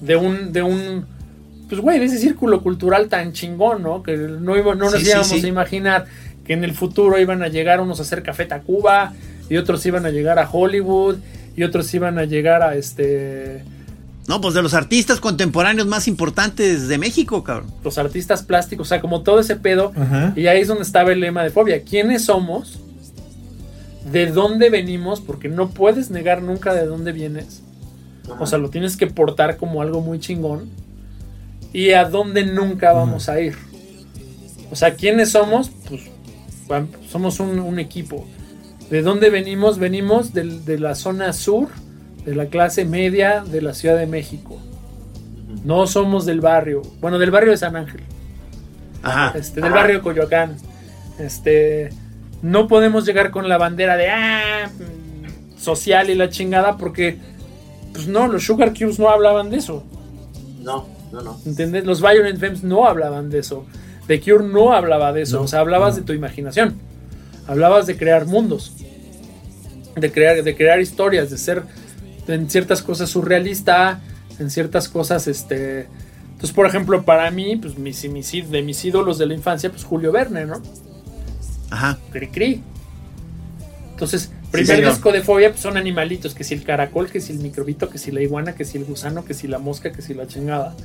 de 0.01 0.17
un, 0.17 0.53
de 0.53 0.63
un, 0.63 1.05
pues 1.69 1.81
güey, 1.81 1.99
de 1.99 2.07
ese 2.07 2.19
círculo 2.19 2.63
cultural 2.63 3.09
tan 3.09 3.33
chingón, 3.33 3.83
¿no? 3.83 4.03
Que 4.03 4.17
no, 4.17 4.57
iba- 4.57 4.75
no 4.75 4.85
nos 4.91 4.95
Sí, 4.95 5.05
sí, 5.05 5.09
íbamos 5.11 5.29
sí. 5.29 5.45
a 5.45 5.49
imaginar 5.49 6.07
que 6.45 6.53
en 6.53 6.65
el 6.65 6.75
futuro 6.75 7.19
iban 7.19 7.43
a 7.43 7.49
llegar 7.49 7.81
unos 7.81 7.99
a 8.01 8.03
hacer 8.03 8.23
Café 8.23 8.47
Tacuba 8.47 9.13
y 9.49 9.57
otros 9.57 9.85
iban 9.87 10.07
a 10.07 10.11
llegar 10.11 10.39
a 10.39 10.49
Hollywood 10.51 11.17
y 11.57 11.63
otros 11.63 11.93
iban 11.95 12.19
a 12.19 12.25
llegar 12.25 12.63
a 12.63 12.75
este 12.77 13.65
No, 14.27 14.41
pues 14.41 14.55
de 14.55 14.63
los 14.63 14.75
artistas 14.75 15.21
contemporáneos 15.21 15.87
más 15.87 16.09
importantes 16.09 16.89
de 16.89 16.99
México, 16.99 17.45
cabrón. 17.45 17.71
los 17.85 17.99
artistas 17.99 18.43
plásticos, 18.43 18.87
o 18.87 18.91
sea, 18.91 19.01
como 19.01 19.23
todo 19.23 19.41
ese 19.41 19.57
pedo. 19.57 19.93
Ajá. 19.97 20.33
Y 20.37 20.47
ahí 20.47 20.61
es 20.61 20.69
donde 20.69 20.85
estaba 20.85 21.13
el 21.13 21.21
lema 21.21 21.43
de 21.43 21.51
fobia. 21.51 21.83
¿Quiénes 21.83 22.25
somos? 22.25 22.79
¿De 24.11 24.27
dónde 24.27 24.71
venimos? 24.71 25.21
Porque 25.21 25.49
no 25.49 25.71
puedes 25.71 26.11
negar 26.11 26.43
nunca 26.43 26.75
de 26.75 26.87
dónde 26.87 27.13
vienes. 27.13 27.63
O 28.39 28.47
sea, 28.47 28.59
lo 28.59 28.71
tienes 28.71 28.97
que 28.97 29.07
portar 29.07 29.57
como 29.57 29.83
algo 29.83 30.01
muy 30.01 30.19
chingón. 30.19 30.69
Y 31.73 31.93
a 31.93 32.05
dónde 32.05 32.45
nunca 32.45 32.93
vamos 32.93 33.29
a 33.29 33.41
ir. 33.41 33.55
O 34.71 34.77
sea, 34.77 34.95
¿quiénes 34.95 35.31
somos? 35.31 35.71
Pues 35.89 36.12
somos 37.09 37.41
un, 37.41 37.59
un 37.59 37.79
equipo. 37.79 38.27
¿De 38.91 39.03
dónde 39.03 39.31
venimos? 39.31 39.79
Venimos 39.79 40.35
de 40.35 40.79
la 40.79 40.95
zona 40.95 41.33
sur, 41.33 41.69
de 42.25 42.35
la 42.35 42.47
clase 42.47 42.85
media 42.85 43.43
de 43.43 43.63
la 43.63 43.75
Ciudad 43.75 43.97
de 43.97 44.07
México. 44.07 44.61
No 45.65 45.87
somos 45.87 46.27
del 46.27 46.41
barrio. 46.41 46.83
Bueno, 47.01 47.19
del 47.19 47.31
barrio 47.31 47.53
de 47.53 47.57
San 47.57 47.77
Ángel. 47.77 48.03
Ajá. 49.03 49.37
Este, 49.39 49.61
del 49.61 49.73
barrio 49.73 49.97
de 49.97 50.03
Coyoacán. 50.03 50.57
Este, 51.19 51.91
no 52.43 52.69
podemos 52.69 53.07
llegar 53.07 53.31
con 53.31 53.49
la 53.49 53.59
bandera 53.59 53.97
de 53.97 54.11
ah, 54.11 54.71
social 55.57 56.11
y 56.11 56.15
la 56.15 56.29
chingada 56.29 56.77
porque 56.77 57.19
pues 57.93 58.07
no, 58.09 58.27
los 58.27 58.45
Sugar 58.45 58.73
Cubes 58.73 58.99
no 58.99 59.09
hablaban 59.09 59.51
de 59.51 59.59
eso. 59.59 59.85
No, 60.63 60.87
no, 61.13 61.23
no. 61.23 61.41
¿Entendés? 61.45 61.85
Los 61.85 62.01
Violent 62.01 62.39
Femmes 62.39 62.63
no 62.63 62.87
hablaban 62.87 63.31
de 63.31 63.39
eso. 63.39 63.67
The 64.07 64.21
Cure 64.21 64.45
no 64.45 64.73
hablaba 64.73 65.13
de 65.13 65.23
eso. 65.23 65.39
No, 65.39 65.43
o 65.43 65.49
sea, 65.49 65.61
hablabas 65.61 65.95
no. 65.95 66.01
de 66.01 66.07
tu 66.07 66.13
imaginación. 66.13 66.75
Hablabas 67.47 67.87
de 67.87 67.97
crear 67.97 68.27
mundos. 68.27 68.75
De 69.97 70.11
crear, 70.11 70.43
de 70.43 70.57
crear 70.57 70.81
historias, 70.81 71.31
de 71.31 71.39
ser 71.39 71.63
en 72.27 72.49
ciertas 72.49 72.83
cosas 72.83 73.11
surrealista, 73.11 74.01
en 74.39 74.51
ciertas 74.51 74.89
cosas, 74.89 75.27
este. 75.29 75.87
Entonces, 76.33 76.53
por 76.53 76.67
ejemplo, 76.67 77.05
para 77.05 77.31
mí, 77.31 77.57
pues 77.57 77.79
mis, 77.79 78.09
mis 78.09 78.51
de 78.51 78.63
mis 78.63 78.85
ídolos 78.85 79.19
de 79.19 79.27
la 79.27 79.35
infancia, 79.35 79.71
pues 79.71 79.85
Julio 79.85 80.11
Verne, 80.13 80.47
¿no? 80.47 80.61
Ajá. 81.71 81.99
Cri 82.11 82.29
Cri. 82.29 82.63
Entonces, 83.93 84.33
primer 84.51 84.85
disco 84.89 85.13
de 85.13 85.23
fobia 85.23 85.51
pues, 85.51 85.61
son 85.61 85.77
animalitos, 85.77 86.35
que 86.35 86.43
si 86.43 86.55
el 86.55 86.65
caracol, 86.65 87.11
que 87.11 87.21
si 87.21 87.33
el 87.33 87.39
microbito, 87.39 87.89
que 87.89 87.99
si 87.99 88.11
la 88.11 88.23
iguana, 88.23 88.55
que 88.55 88.65
si 88.65 88.79
el 88.79 88.85
gusano, 88.85 89.25
que 89.25 89.35
si 89.35 89.47
la 89.47 89.59
mosca, 89.59 89.93
que 89.93 90.03
si 90.03 90.15
la 90.15 90.27
chingada. 90.27 90.75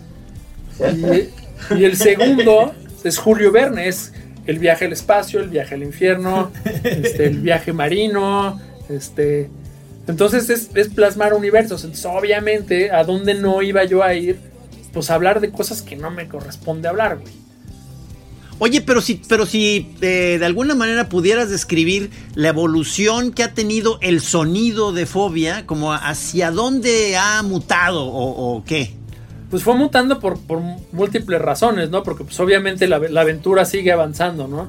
Y, 0.79 1.79
y 1.79 1.85
el 1.85 1.97
segundo 1.97 2.71
es 3.03 3.17
Julio 3.17 3.51
Verne, 3.51 3.87
es 3.87 4.13
el 4.45 4.59
viaje 4.59 4.85
al 4.85 4.93
espacio, 4.93 5.39
el 5.39 5.49
viaje 5.49 5.75
al 5.75 5.83
infierno, 5.83 6.51
este, 6.83 7.27
el 7.27 7.39
viaje 7.39 7.73
marino, 7.73 8.59
este. 8.89 9.49
Entonces 10.07 10.49
es, 10.49 10.69
es 10.73 10.87
plasmar 10.87 11.33
universos. 11.33 11.83
Entonces, 11.83 12.05
obviamente, 12.05 12.91
¿a 12.91 13.03
dónde 13.03 13.33
no 13.33 13.61
iba 13.61 13.83
yo 13.83 14.03
a 14.03 14.13
ir? 14.13 14.39
Pues 14.93 15.11
a 15.11 15.15
hablar 15.15 15.41
de 15.41 15.51
cosas 15.51 15.81
que 15.81 15.97
no 15.97 16.09
me 16.11 16.27
corresponde 16.27 16.87
hablar, 16.87 17.17
güey. 17.17 17.33
Oye, 18.59 18.81
pero 18.81 19.01
si, 19.01 19.21
pero 19.27 19.45
si 19.45 19.95
eh, 20.01 20.37
de 20.39 20.45
alguna 20.45 20.73
manera 20.73 21.09
pudieras 21.09 21.49
describir 21.49 22.09
la 22.33 22.47
evolución 22.47 23.31
que 23.31 23.43
ha 23.43 23.53
tenido 23.53 23.99
el 24.01 24.19
sonido 24.19 24.93
de 24.93 25.05
Fobia, 25.05 25.67
como 25.67 25.93
hacia 25.93 26.49
dónde 26.49 27.15
ha 27.17 27.43
mutado 27.43 28.05
o, 28.05 28.55
o 28.55 28.63
qué. 28.63 28.96
Pues 29.49 29.63
fue 29.63 29.75
mutando 29.75 30.19
por, 30.19 30.39
por 30.39 30.59
múltiples 30.91 31.41
razones, 31.41 31.89
¿no? 31.89 32.03
Porque 32.03 32.23
pues 32.23 32.39
obviamente 32.39 32.87
la, 32.87 32.99
la 32.99 33.21
aventura 33.21 33.65
sigue 33.65 33.91
avanzando, 33.91 34.47
¿no? 34.47 34.67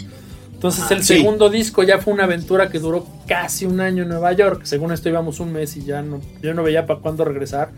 Entonces 0.55 0.85
Ah, 0.91 0.95
el 0.95 1.03
sí. 1.05 1.17
segundo 1.19 1.51
disco 1.51 1.83
ya 1.85 1.99
fue 1.99 2.13
una 2.15 2.25
aventura 2.25 2.69
que 2.69 2.79
duró 2.79 3.07
casi 3.27 3.65
un 3.67 3.81
año 3.81 4.03
en 4.05 4.09
Nueva 4.09 4.33
York. 4.33 4.63
Según 4.65 4.93
esto 4.93 5.09
íbamos 5.09 5.41
un 5.41 5.53
mes 5.53 5.77
y 5.77 5.85
ya 5.85 6.03
no, 6.03 6.21
yo 6.43 6.53
no 6.55 6.63
veía 6.63 6.87
para 6.87 7.01
cuándo 7.01 7.25
regresar. 7.25 7.71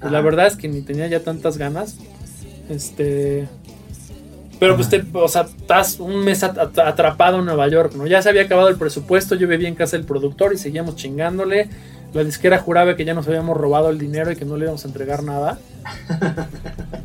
Y 0.00 0.04
la 0.10 0.18
Ajá. 0.18 0.20
verdad 0.20 0.46
es 0.46 0.56
que 0.56 0.68
ni 0.68 0.82
tenía 0.82 1.06
ya 1.06 1.20
tantas 1.20 1.56
ganas. 1.58 1.96
Este... 2.68 3.48
Pero 4.60 4.76
pues 4.76 4.88
te, 4.88 5.04
o 5.12 5.26
sea, 5.26 5.42
estás 5.42 5.98
un 5.98 6.24
mes 6.24 6.44
at- 6.44 6.56
at- 6.56 6.78
atrapado 6.78 7.40
en 7.40 7.46
Nueva 7.46 7.66
York, 7.68 7.94
¿no? 7.96 8.06
Ya 8.06 8.22
se 8.22 8.28
había 8.28 8.42
acabado 8.42 8.68
el 8.68 8.76
presupuesto, 8.76 9.34
yo 9.34 9.48
vivía 9.48 9.66
en 9.66 9.74
casa 9.74 9.96
del 9.96 10.06
productor 10.06 10.52
y 10.52 10.56
seguíamos 10.58 10.94
chingándole. 10.94 11.68
La 12.12 12.24
disquera 12.24 12.58
juraba 12.58 12.94
que 12.94 13.04
ya 13.04 13.14
nos 13.14 13.26
habíamos 13.26 13.56
robado 13.56 13.88
el 13.88 13.98
dinero 13.98 14.30
y 14.30 14.36
que 14.36 14.44
no 14.44 14.56
le 14.56 14.64
íbamos 14.64 14.84
a 14.84 14.88
entregar 14.88 15.22
nada. 15.22 15.58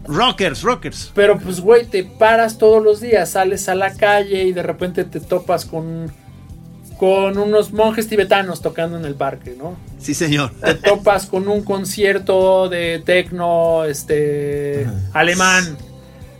Rockers, 0.05 0.63
rockers. 0.63 1.11
Pero 1.15 1.39
pues, 1.39 1.61
güey, 1.61 1.85
te 1.85 2.03
paras 2.03 2.57
todos 2.57 2.83
los 2.83 2.99
días, 2.99 3.29
sales 3.29 3.69
a 3.69 3.75
la 3.75 3.93
calle 3.93 4.43
y 4.43 4.51
de 4.51 4.63
repente 4.63 5.05
te 5.05 5.19
topas 5.19 5.65
con, 5.65 6.11
con 6.97 7.37
unos 7.37 7.71
monjes 7.71 8.07
tibetanos 8.07 8.61
tocando 8.61 8.97
en 8.97 9.05
el 9.05 9.15
parque, 9.15 9.55
¿no? 9.57 9.77
Sí, 9.99 10.13
señor. 10.13 10.51
Te 10.61 10.75
topas 10.75 11.25
con 11.25 11.47
un 11.47 11.63
concierto 11.63 12.67
de 12.67 13.01
tecno 13.05 13.85
este, 13.85 14.87
alemán. 15.13 15.77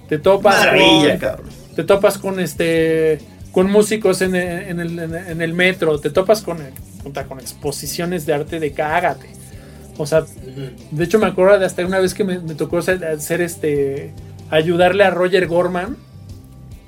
Te 0.09 0.17
topas 0.17 0.59
Maravilla, 0.59 1.11
con, 1.11 1.17
cabrón. 1.19 1.49
te 1.75 1.83
topas 1.83 2.17
con 2.17 2.39
este 2.39 3.19
con 3.57 3.71
músicos 3.71 4.21
en 4.21 4.35
el, 4.35 4.69
en 4.69 4.79
el- 4.79 4.99
en 5.15 5.41
el- 5.41 5.53
metro, 5.55 5.99
te 5.99 6.11
topas 6.11 6.41
con, 6.43 6.59
puta, 7.03 7.25
con 7.25 7.39
exposiciones 7.39 8.27
de 8.27 8.35
arte 8.35 8.59
de 8.59 8.71
cágate. 8.71 9.25
O 9.97 10.05
sea, 10.05 10.25
de 10.91 11.03
hecho 11.03 11.17
me 11.17 11.25
acuerdo 11.25 11.57
de 11.57 11.65
hasta 11.65 11.83
una 11.83 11.97
vez 11.97 12.13
que 12.13 12.23
me, 12.23 12.37
me 12.37 12.53
tocó 12.53 12.77
hacer, 12.77 13.41
este 13.41 14.13
ayudarle 14.51 15.05
a 15.05 15.09
Roger 15.09 15.47
Gorman. 15.47 15.97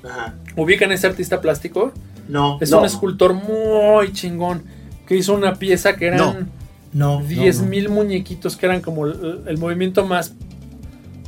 Ajá. 0.04 0.34
¿Ubican 0.56 0.92
ese 0.92 1.08
artista 1.08 1.40
plástico? 1.40 1.90
No, 2.28 2.58
Es 2.60 2.70
no. 2.70 2.78
un 2.78 2.84
escultor 2.84 3.34
muy 3.34 4.12
chingón 4.12 4.62
que 5.08 5.16
hizo 5.16 5.34
una 5.34 5.56
pieza 5.56 5.96
que 5.96 6.06
eran 6.06 6.18
No. 6.92 7.18
No. 7.18 7.26
10 7.26 7.56
no, 7.56 7.62
no. 7.64 7.68
mil 7.68 7.88
muñequitos 7.88 8.56
que 8.56 8.66
eran 8.66 8.80
como 8.80 9.06
el, 9.06 9.40
el 9.48 9.58
movimiento 9.58 10.06
más 10.06 10.34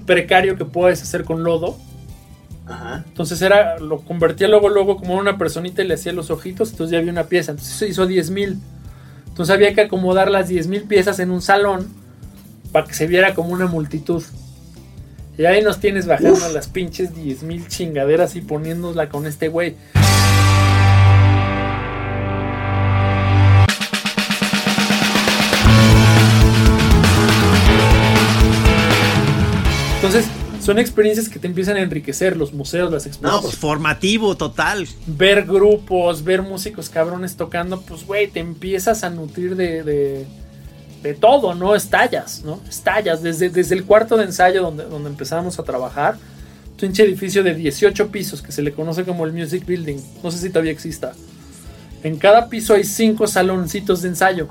precario 0.07 0.57
que 0.57 0.65
puedes 0.67 1.03
hacer 1.03 1.25
con 1.25 1.43
lodo. 1.43 1.79
Ajá. 2.73 3.05
Entonces 3.07 3.41
era, 3.43 3.79
lo 3.79 4.01
convertía 4.01 4.49
luego, 4.49 4.69
luego 4.69 4.97
como 4.97 5.15
una 5.15 5.39
personita 5.39 5.83
y 5.83 5.89
le 5.89 5.95
hacía 5.95 6.13
los 6.13 6.31
ojitos, 6.31 6.71
entonces 6.71 6.93
ya 6.93 6.99
había 6.99 7.13
una 7.13 7.25
pieza. 7.25 7.53
Entonces 7.53 7.91
hizo 7.91 8.07
10 8.07 8.31
mil. 8.31 8.59
Entonces 9.29 9.55
había 9.55 9.75
que 9.75 9.83
acomodar 9.83 10.31
las 10.31 10.49
10 10.49 10.67
mil 10.67 10.83
piezas 10.83 11.19
en 11.19 11.31
un 11.31 11.43
salón 11.43 11.89
para 12.71 12.87
que 12.87 12.95
se 12.95 13.07
viera 13.07 13.35
como 13.35 13.51
una 13.51 13.67
multitud. 13.67 14.23
Y 15.39 15.45
ahí 15.47 15.63
nos 15.63 15.81
tienes 15.81 16.07
bajando 16.07 16.49
las 16.51 16.69
pinches 16.69 17.15
10 17.15 17.43
mil 17.43 17.67
chingaderas 17.67 18.37
y 18.37 18.43
poniéndosla 18.43 19.09
con 19.09 19.27
este 19.27 19.49
güey. 19.49 19.77
Son 30.63 30.79
experiencias 30.79 31.29
que 31.29 31.39
te 31.39 31.47
empiezan 31.47 31.77
a 31.77 31.81
enriquecer, 31.81 32.37
los 32.37 32.53
museos, 32.53 32.91
las 32.91 33.05
No, 33.05 33.09
exposiciones 33.09 33.41
pues 33.41 33.57
formativo, 33.57 34.37
total. 34.37 34.87
ver 35.07 35.45
grupos, 35.45 36.23
ver 36.25 36.43
músicos 36.43 36.89
cabrones 36.89 37.37
tocando, 37.37 37.81
pues 37.83 38.07
güey, 38.07 38.29
te 38.31 38.41
empiezas 38.41 39.05
a 39.05 39.11
nutrir 39.11 39.57
de, 39.57 39.83
de, 39.83 40.27
de 41.03 41.15
todo, 41.15 41.55
¿no? 41.55 41.75
Estallas, 41.75 42.43
¿no? 42.45 42.61
Estallas. 42.69 43.23
Desde, 43.23 43.51
desde 43.51 43.75
el 43.75 43.85
cuarto 43.85 44.17
de 44.17 44.25
ensayo 44.25 44.63
donde, 44.63 44.85
donde 44.85 45.11
empezamos 45.11 45.59
a 45.59 45.63
trabajar, 45.65 46.17
pinche 46.81 47.05
edificio 47.05 47.43
de 47.45 47.55
18 47.55 48.09
pisos 48.11 48.43
que 48.43 48.51
se 48.53 48.63
le 48.63 48.73
conoce 48.73 49.05
como 49.05 49.25
el 49.25 49.33
Music 49.33 49.65
Building, 49.67 49.99
no 50.23 50.31
sé 50.31 50.39
si 50.39 50.49
todavía 50.51 50.73
exista. 50.73 51.13
En 52.03 52.19
cada 52.19 52.49
piso 52.49 52.75
hay 52.75 52.83
cinco 52.85 53.27
saloncitos 53.29 54.03
de 54.03 54.09
ensayo. 54.09 54.49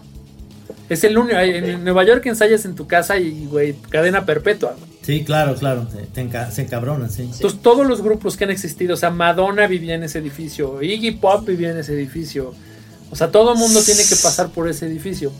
Es 0.87 1.03
el 1.03 1.17
único, 1.17 1.37
en 1.37 1.83
Nueva 1.83 2.05
York 2.05 2.25
ensayas 2.25 2.65
en 2.65 2.75
tu 2.75 2.87
casa 2.87 3.17
y, 3.17 3.45
güey, 3.47 3.73
cadena 3.89 4.25
perpetua. 4.25 4.75
güey. 4.77 4.89
Sí, 5.01 5.23
claro, 5.23 5.55
claro. 5.55 5.87
Se, 5.91 6.03
te 6.07 6.21
enca- 6.29 6.51
se 6.51 6.61
encabronan, 6.61 7.09
sí. 7.09 7.23
Entonces, 7.23 7.59
todos 7.61 7.87
los 7.87 8.01
grupos 8.01 8.37
que 8.37 8.43
han 8.43 8.51
existido, 8.51 8.93
o 8.93 8.97
sea, 8.97 9.09
Madonna 9.09 9.65
vivía 9.67 9.95
en 9.95 10.03
ese 10.03 10.19
edificio, 10.19 10.81
Iggy 10.81 11.11
Pop 11.11 11.45
vivía 11.47 11.71
en 11.71 11.77
ese 11.79 11.93
edificio, 11.93 12.53
o 13.09 13.15
sea, 13.15 13.31
todo 13.31 13.53
el 13.53 13.57
mundo 13.59 13.81
tiene 13.81 14.03
que 14.03 14.15
pasar 14.15 14.49
por 14.49 14.69
ese 14.69 14.85
edificio. 14.85 15.31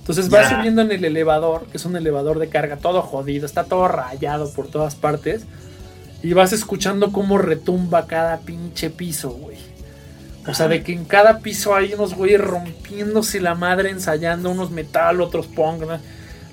Entonces, 0.00 0.28
vas 0.28 0.50
Ya. 0.50 0.56
subiendo 0.58 0.82
en 0.82 0.92
el 0.92 1.04
elevador, 1.04 1.66
que 1.70 1.78
es 1.78 1.84
un 1.86 1.96
elevador 1.96 2.38
de 2.38 2.48
carga, 2.48 2.76
todo 2.76 3.02
jodido, 3.02 3.46
está 3.46 3.64
todo 3.64 3.88
rayado 3.88 4.50
por 4.52 4.68
todas 4.68 4.94
partes, 4.94 5.42
y 6.22 6.32
vas 6.32 6.52
escuchando 6.52 7.10
cómo 7.10 7.38
retumba 7.38 8.06
cada 8.06 8.38
pinche 8.40 8.90
piso, 8.90 9.30
güey. 9.30 9.56
O 10.46 10.54
sea, 10.54 10.68
de 10.68 10.84
que 10.84 10.92
en 10.92 11.04
cada 11.06 11.40
piso 11.40 11.74
hay 11.74 11.94
unos 11.94 12.14
güeyes 12.14 12.40
rompiéndose 12.40 13.40
la 13.40 13.56
madre, 13.56 13.90
ensayando, 13.90 14.50
unos 14.50 14.70
metal, 14.70 15.20
otros 15.20 15.46
punk, 15.48 15.80
¿no? 15.82 15.98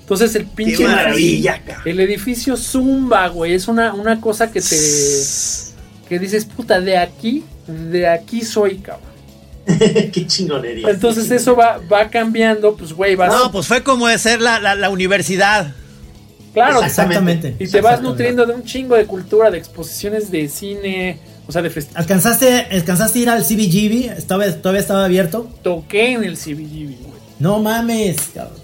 Entonces, 0.04 0.34
el 0.36 0.44
pinche. 0.44 0.76
Qué 0.76 0.86
maravilla. 0.86 1.62
El 1.86 1.98
edificio 1.98 2.58
zumba, 2.58 3.26
güey. 3.28 3.54
Es 3.54 3.68
una, 3.68 3.94
una 3.94 4.20
cosa 4.20 4.52
que 4.52 4.60
te. 4.60 4.76
que 6.08 6.18
dices, 6.18 6.44
puta, 6.44 6.78
de 6.78 6.98
aquí, 6.98 7.42
de 7.66 8.06
aquí 8.06 8.42
soy, 8.42 8.76
cabrón. 8.78 9.14
Qué 10.12 10.26
chingonería. 10.26 10.90
Entonces 10.90 11.30
eso 11.30 11.56
va, 11.56 11.78
va 11.90 12.10
cambiando, 12.10 12.76
pues, 12.76 12.92
güey, 12.92 13.14
vas. 13.16 13.32
No, 13.32 13.50
pues 13.50 13.66
fue 13.66 13.82
como 13.82 14.06
de 14.06 14.18
ser 14.18 14.42
la, 14.42 14.60
la, 14.60 14.74
la 14.74 14.90
universidad. 14.90 15.72
claro, 16.52 16.82
Exactamente. 16.82 17.54
y 17.58 17.66
te 17.66 17.80
vas 17.80 17.94
Exactamente. 17.94 18.08
nutriendo 18.10 18.44
de 18.44 18.52
un 18.52 18.64
chingo 18.64 18.94
de 18.94 19.06
cultura, 19.06 19.50
de 19.50 19.56
exposiciones 19.56 20.30
de 20.30 20.50
cine, 20.50 21.18
o 21.46 21.52
sea, 21.52 21.62
de 21.62 21.70
festivales. 21.70 21.98
¿Alcanzaste, 22.04 22.66
¿Alcanzaste 22.72 23.18
a 23.20 23.22
ir 23.22 23.30
al 23.30 23.42
CBGB? 23.42 24.12
¿Estaba, 24.18 24.44
¿Todavía 24.52 24.82
estaba 24.82 25.06
abierto? 25.06 25.48
Toqué 25.62 26.12
en 26.12 26.24
el 26.24 26.36
CBGB, 26.36 27.00
güey. 27.00 27.14
No 27.38 27.60
mames, 27.60 28.16
cabrón. 28.34 28.63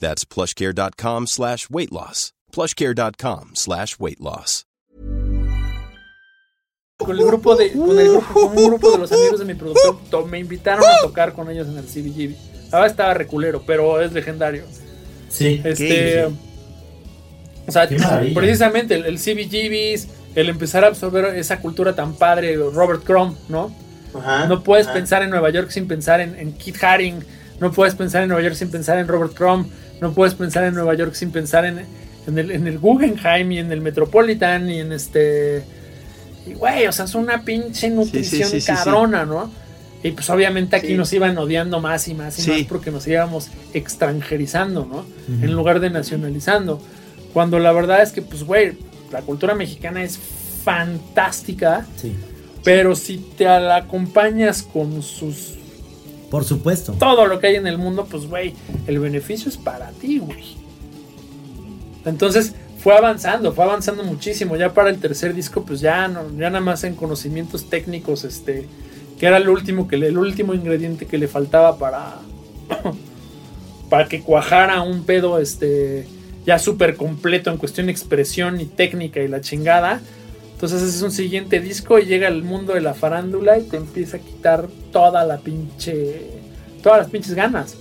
That's 0.00 0.24
plushcare.com 0.24 1.26
slash 1.26 1.68
weight 1.70 1.92
loss. 1.92 2.32
plushcare.com 2.52 3.50
slash 3.54 3.98
weight 3.98 4.20
loss. 4.20 4.64
con 6.98 7.16
el 7.16 7.24
grupo 7.24 7.54
de 7.54 7.70
con 7.72 7.96
el 7.98 8.08
grupo, 8.08 8.32
con 8.48 8.58
un 8.58 8.66
grupo 8.66 8.90
de 8.90 8.98
los 8.98 9.12
amigos 9.16 9.38
de 9.38 9.44
mi 9.44 9.54
productor 9.54 9.98
to- 10.10 10.26
me 10.26 10.40
invitaron 10.40 10.84
a 10.84 11.00
tocar 11.02 11.32
con 11.32 11.48
ellos 11.48 11.68
en 11.68 11.78
el 11.78 11.84
CBGB. 11.84 12.34
Ahora 12.72 12.88
estaba 12.88 13.14
reculero, 13.14 13.62
pero 13.64 14.00
es 14.00 14.12
legendario. 14.12 14.64
Sí. 15.28 15.60
Este, 15.64 16.24
o 16.24 17.70
sea, 17.72 17.88
precisamente 18.34 18.96
el, 18.96 19.04
el 19.06 19.18
CBGBs, 19.18 20.08
el 20.34 20.48
empezar 20.48 20.84
a 20.84 20.88
absorber 20.88 21.36
esa 21.36 21.60
cultura 21.60 21.94
tan 21.94 22.14
padre, 22.14 22.56
Robert 22.56 23.04
Crumb, 23.04 23.36
¿no? 23.48 23.72
Ajá, 24.14 24.46
No 24.46 24.64
puedes 24.64 24.86
ajá. 24.86 24.94
pensar 24.94 25.22
en 25.22 25.30
Nueva 25.30 25.50
York 25.50 25.70
sin 25.70 25.86
pensar 25.86 26.20
en, 26.20 26.34
en 26.36 26.52
Kit 26.54 26.82
Haring. 26.82 27.22
No 27.60 27.70
puedes 27.72 27.94
pensar 27.94 28.22
en 28.22 28.28
Nueva 28.28 28.42
York 28.42 28.56
sin 28.56 28.70
pensar 28.72 28.98
en 28.98 29.06
Robert 29.06 29.34
Crumb. 29.34 29.70
No 30.00 30.12
puedes 30.12 30.34
pensar 30.34 30.64
en 30.64 30.74
Nueva 30.74 30.94
York 30.94 31.14
sin 31.14 31.30
pensar 31.30 31.64
en, 31.64 31.80
en 32.26 32.38
el, 32.38 32.50
en 32.50 32.66
el 32.66 32.78
Guggenheim 32.78 33.52
y 33.52 33.58
en 33.58 33.72
el 33.72 33.80
Metropolitan 33.80 34.68
y 34.70 34.80
en 34.80 34.92
este. 34.92 35.64
Y 36.46 36.54
güey, 36.54 36.86
o 36.86 36.92
sea, 36.92 37.04
es 37.04 37.14
una 37.14 37.42
pinche 37.42 37.90
nutrición 37.90 38.48
sí, 38.48 38.60
sí, 38.60 38.60
sí. 38.60 38.66
cabrona, 38.66 39.24
¿no? 39.24 39.50
Y 40.02 40.12
pues 40.12 40.30
obviamente 40.30 40.76
aquí 40.76 40.94
nos 40.94 41.12
iban 41.12 41.36
odiando 41.38 41.80
más 41.80 42.06
y 42.06 42.14
más 42.14 42.38
y 42.46 42.50
más 42.50 42.62
porque 42.68 42.90
nos 42.90 43.06
íbamos 43.06 43.48
extranjerizando, 43.74 44.86
¿no? 44.86 45.04
En 45.42 45.52
lugar 45.52 45.80
de 45.80 45.90
nacionalizando. 45.90 46.80
Cuando 47.32 47.58
la 47.58 47.72
verdad 47.72 48.02
es 48.02 48.12
que, 48.12 48.22
pues, 48.22 48.44
güey, 48.44 48.78
la 49.10 49.22
cultura 49.22 49.54
mexicana 49.54 50.02
es 50.02 50.18
fantástica. 50.64 51.84
Sí. 51.96 52.14
Pero 52.62 52.94
si 52.94 53.18
te 53.36 53.44
la 53.44 53.76
acompañas 53.76 54.62
con 54.62 55.02
sus 55.02 55.57
Por 56.30 56.44
supuesto. 56.44 56.92
todo 56.92 57.26
lo 57.26 57.40
que 57.40 57.46
hay 57.48 57.56
en 57.56 57.66
el 57.66 57.78
mundo, 57.78 58.06
pues 58.10 58.26
güey, 58.26 58.54
el 58.86 58.98
beneficio 58.98 59.48
es 59.48 59.56
para 59.56 59.90
ti, 59.92 60.18
güey. 60.18 60.44
Entonces 62.04 62.54
fue 62.82 62.96
avanzando, 62.96 63.52
fue 63.52 63.64
avanzando 63.64 64.04
muchísimo. 64.04 64.56
Ya 64.56 64.72
para 64.72 64.90
el 64.90 64.98
tercer 64.98 65.34
disco, 65.34 65.64
pues 65.64 65.80
ya 65.80 66.06
no, 66.08 66.22
ya 66.38 66.50
nada 66.50 66.60
más 66.60 66.84
en 66.84 66.94
conocimientos 66.94 67.68
técnicos, 67.68 68.24
este, 68.24 68.66
que 69.18 69.26
era 69.26 69.36
el 69.38 69.48
último 69.48 69.88
que 69.88 69.96
le- 69.96 70.08
el 70.08 70.18
último 70.18 70.54
ingrediente 70.54 71.06
que 71.06 71.18
le 71.18 71.28
faltaba 71.28 71.76
para 71.78 72.16
para 73.90 74.06
que 74.08 74.20
cuajara 74.20 74.82
un 74.82 75.04
pedo, 75.04 75.38
este, 75.38 76.06
ya 76.46 76.58
súper 76.58 76.96
completo 76.96 77.50
en 77.50 77.56
cuestión 77.56 77.86
de 77.86 77.92
expresión 77.92 78.60
y 78.60 78.66
técnica 78.66 79.20
y 79.20 79.28
la 79.28 79.40
chingada. 79.40 80.00
Entonces 80.58 80.82
es 80.82 81.02
un 81.02 81.12
siguiente 81.12 81.60
disco 81.60 82.00
y 82.00 82.06
llega 82.06 82.26
el 82.26 82.42
mundo 82.42 82.74
de 82.74 82.80
la 82.80 82.92
farándula 82.92 83.58
y 83.58 83.62
te 83.62 83.76
empieza 83.76 84.16
a 84.16 84.20
quitar 84.20 84.66
toda 84.92 85.24
la 85.24 85.38
pinche. 85.38 86.20
Todas 86.82 86.98
las 86.98 87.08
pinches 87.10 87.34
ganas. 87.34 87.76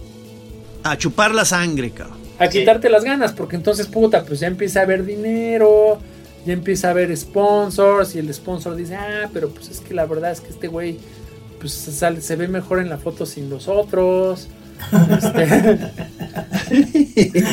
A 0.83 0.95
chupar 0.95 1.33
la 1.33 1.43
sangre, 1.43 1.89
cabrón. 1.89 2.17
A 2.37 2.45
Sí. 2.51 2.59
quitarte 2.59 2.89
las 2.91 3.03
ganas, 3.03 3.33
porque 3.33 3.55
entonces, 3.55 3.87
puta, 3.87 4.23
pues 4.25 4.39
ya 4.41 4.47
empieza 4.47 4.81
a 4.81 4.83
haber 4.83 5.03
dinero, 5.05 5.97
ya 6.45 6.53
empieza 6.53 6.89
a 6.89 6.91
haber 6.91 7.17
sponsors 7.17 8.13
y 8.15 8.19
el 8.19 8.31
sponsor 8.31 8.75
dice, 8.75 8.95
ah, 8.95 9.27
pero 9.33 9.49
pues 9.49 9.69
es 9.69 9.79
que 9.79 9.95
la 9.95 10.05
verdad 10.05 10.31
es 10.31 10.41
que 10.41 10.49
este 10.49 10.67
güey, 10.67 10.99
pues 11.59 11.73
se, 11.73 11.91
sale- 11.91 12.21
se 12.21 12.35
ve 12.35 12.47
mejor 12.47 12.77
en 12.79 12.89
la 12.89 12.99
foto 12.99 13.25
sin 13.25 13.49
los 13.49 13.67
otros. 13.67 14.49
Este, 15.17 15.47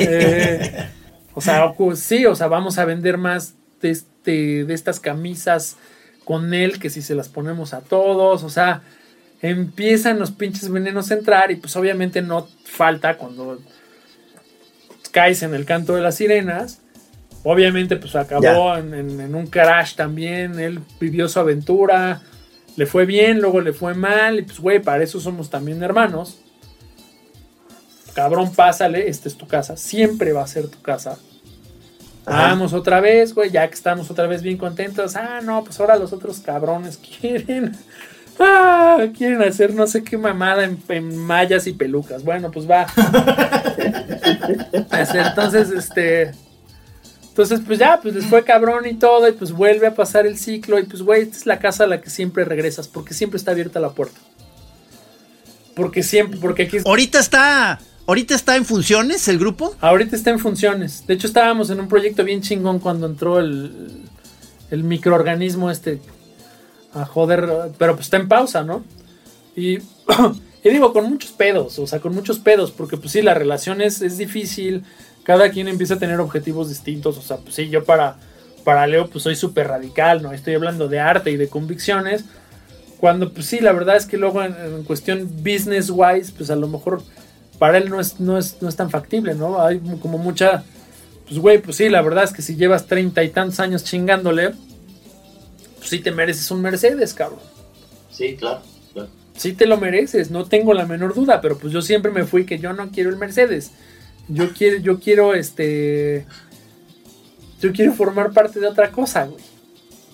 eh, 0.00 0.86
o 1.34 1.40
sea, 1.40 1.72
sí, 1.96 2.26
o 2.26 2.34
sea, 2.34 2.46
vamos 2.48 2.76
a 2.78 2.84
vender 2.84 3.16
más 3.16 3.54
de, 3.80 3.90
este, 3.90 4.13
de 4.32 4.72
estas 4.74 5.00
camisas 5.00 5.76
con 6.24 6.54
él 6.54 6.78
que 6.78 6.88
si 6.90 7.02
se 7.02 7.14
las 7.14 7.28
ponemos 7.28 7.74
a 7.74 7.80
todos. 7.80 8.42
O 8.44 8.48
sea, 8.50 8.82
empiezan 9.42 10.18
los 10.18 10.30
pinches 10.30 10.70
venenos 10.70 11.10
a 11.10 11.14
entrar 11.14 11.50
y 11.50 11.56
pues 11.56 11.76
obviamente 11.76 12.22
no 12.22 12.48
falta 12.64 13.16
cuando 13.18 13.58
caes 15.10 15.42
en 15.42 15.54
el 15.54 15.64
canto 15.64 15.94
de 15.94 16.02
las 16.02 16.16
sirenas. 16.16 16.80
Obviamente 17.42 17.96
pues 17.96 18.16
acabó 18.16 18.76
en, 18.78 18.94
en- 18.94 19.20
en 19.20 19.34
un 19.34 19.46
crash 19.46 19.94
también. 19.96 20.58
Él 20.58 20.80
vivió 20.98 21.28
su 21.28 21.38
aventura. 21.40 22.22
Le 22.76 22.86
fue 22.86 23.04
bien, 23.06 23.40
luego 23.40 23.60
le 23.60 23.72
fue 23.72 23.94
mal. 23.94 24.38
Y 24.38 24.42
pues 24.42 24.58
güey, 24.60 24.80
para 24.80 25.04
eso 25.04 25.20
somos 25.20 25.50
también 25.50 25.82
hermanos. 25.82 26.38
Cabrón, 28.14 28.52
pásale, 28.54 29.08
esta 29.08 29.28
es 29.28 29.36
tu 29.36 29.46
casa. 29.46 29.76
Siempre 29.76 30.32
va 30.32 30.42
a 30.42 30.46
ser 30.46 30.68
tu 30.68 30.80
casa. 30.80 31.18
Vamos 32.26 32.72
otra 32.72 33.00
vez, 33.00 33.34
güey, 33.34 33.50
ya 33.50 33.68
que 33.68 33.74
estamos 33.74 34.10
otra 34.10 34.26
vez 34.26 34.42
bien 34.42 34.56
contentos. 34.56 35.14
Ah, 35.16 35.40
no, 35.42 35.62
pues 35.64 35.78
ahora 35.80 35.96
los 35.96 36.12
otros 36.12 36.38
cabrones 36.40 36.98
quieren. 37.20 37.76
Ah, 38.40 39.06
quieren 39.16 39.42
hacer 39.42 39.74
no 39.74 39.86
sé 39.86 40.02
qué 40.02 40.18
mamada 40.18 40.64
en, 40.64 40.82
en 40.88 41.16
mallas 41.16 41.66
y 41.66 41.72
pelucas. 41.72 42.24
Bueno, 42.24 42.50
pues 42.50 42.68
va. 42.68 42.86
Este, 44.92 45.18
Entonces, 45.18 45.70
este. 45.70 46.32
Entonces, 47.28 47.60
pues 47.66 47.80
ya, 47.80 47.98
pues 48.00 48.14
les 48.14 48.24
fue 48.26 48.44
cabrón 48.44 48.86
y 48.86 48.94
todo, 48.94 49.28
y 49.28 49.32
pues 49.32 49.50
vuelve 49.50 49.88
a 49.88 49.94
pasar 49.94 50.24
el 50.24 50.38
ciclo, 50.38 50.78
y 50.78 50.84
pues, 50.84 51.02
güey, 51.02 51.22
esta 51.22 51.36
es 51.36 51.46
la 51.46 51.58
casa 51.58 51.82
a 51.82 51.86
la 51.88 52.00
que 52.00 52.08
siempre 52.08 52.44
regresas, 52.44 52.86
porque 52.86 53.12
siempre 53.12 53.38
está 53.38 53.50
abierta 53.50 53.80
la 53.80 53.90
puerta. 53.90 54.20
Porque 55.74 56.04
siempre, 56.04 56.38
porque 56.40 56.62
aquí 56.62 56.78
Ahorita 56.84 57.18
está, 57.18 57.80
ahorita 58.06 58.34
está 58.34 58.56
en 58.56 58.64
funciones 58.64 59.28
el 59.28 59.38
grupo. 59.38 59.74
Ahorita 59.80 60.16
está 60.16 60.30
en 60.30 60.38
funciones. 60.38 61.06
De 61.06 61.14
hecho, 61.14 61.26
estábamos 61.26 61.70
en 61.70 61.80
un 61.80 61.88
proyecto 61.88 62.24
bien 62.24 62.42
chingón 62.42 62.78
cuando 62.78 63.06
entró 63.06 63.38
el, 63.38 64.02
el 64.70 64.84
microorganismo 64.84 65.70
este 65.70 66.00
a 66.94 67.04
joder, 67.04 67.72
pero 67.76 67.94
pues 67.94 68.06
está 68.06 68.16
en 68.18 68.28
pausa, 68.28 68.62
¿no? 68.62 68.84
Y, 69.56 69.78
y 70.64 70.70
digo, 70.70 70.92
con 70.92 71.08
muchos 71.08 71.32
pedos, 71.32 71.78
o 71.78 71.86
sea, 71.86 72.00
con 72.00 72.14
muchos 72.14 72.38
pedos, 72.38 72.70
porque 72.70 72.96
pues 72.96 73.12
sí, 73.12 73.22
la 73.22 73.34
relación 73.34 73.80
es, 73.80 74.00
es 74.00 74.16
difícil, 74.16 74.84
cada 75.24 75.50
quien 75.50 75.68
empieza 75.68 75.94
a 75.94 75.98
tener 75.98 76.20
objetivos 76.20 76.68
distintos, 76.68 77.18
o 77.18 77.22
sea, 77.22 77.38
pues 77.38 77.54
sí, 77.54 77.68
yo 77.68 77.84
para, 77.84 78.16
para 78.62 78.86
Leo 78.86 79.08
pues 79.08 79.24
soy 79.24 79.34
súper 79.34 79.68
radical, 79.68 80.22
¿no? 80.22 80.32
Estoy 80.32 80.54
hablando 80.54 80.88
de 80.88 81.00
arte 81.00 81.30
y 81.30 81.36
de 81.36 81.48
convicciones, 81.48 82.24
cuando 82.98 83.32
pues 83.32 83.46
sí, 83.46 83.60
la 83.60 83.72
verdad 83.72 83.96
es 83.96 84.06
que 84.06 84.16
luego 84.16 84.42
en, 84.42 84.84
cuestión 84.84 85.28
business 85.42 85.90
wise, 85.90 86.32
pues 86.36 86.50
a 86.50 86.56
lo 86.56 86.68
mejor 86.68 87.02
para 87.58 87.78
él 87.78 87.88
no 87.88 88.00
es, 88.00 88.20
no 88.20 88.38
es, 88.38 88.60
no 88.60 88.68
es 88.68 88.76
tan 88.76 88.90
factible, 88.90 89.34
¿no? 89.34 89.60
Hay 89.60 89.80
como 90.00 90.18
mucha, 90.18 90.64
pues 91.26 91.38
güey, 91.38 91.58
pues 91.58 91.76
sí, 91.76 91.88
la 91.88 92.02
verdad 92.02 92.24
es 92.24 92.32
que 92.32 92.42
si 92.42 92.56
llevas 92.56 92.86
treinta 92.86 93.22
y 93.22 93.30
tantos 93.30 93.60
años 93.60 93.84
chingándole, 93.84 94.50
pues 95.78 95.90
sí 95.90 95.98
te 96.00 96.10
mereces 96.10 96.50
un 96.50 96.62
Mercedes, 96.62 97.14
cabrón. 97.14 97.40
Sí, 98.10 98.36
claro, 98.36 98.62
claro. 98.92 99.08
Sí 99.36 99.52
te 99.52 99.66
lo 99.66 99.76
mereces, 99.76 100.30
no 100.30 100.44
tengo 100.44 100.74
la 100.74 100.86
menor 100.86 101.14
duda, 101.14 101.40
pero 101.40 101.58
pues 101.58 101.72
yo 101.72 101.82
siempre 101.82 102.12
me 102.12 102.24
fui 102.24 102.46
que 102.46 102.58
yo 102.58 102.72
no 102.72 102.90
quiero 102.90 103.10
el 103.10 103.16
Mercedes. 103.16 103.72
Yo 104.28 104.52
quiero, 104.52 104.78
yo 104.78 105.00
quiero 105.00 105.34
este. 105.34 106.26
Yo 107.60 107.72
quiero 107.72 107.92
formar 107.92 108.32
parte 108.32 108.60
de 108.60 108.66
otra 108.66 108.90
cosa, 108.90 109.26
güey. 109.26 109.42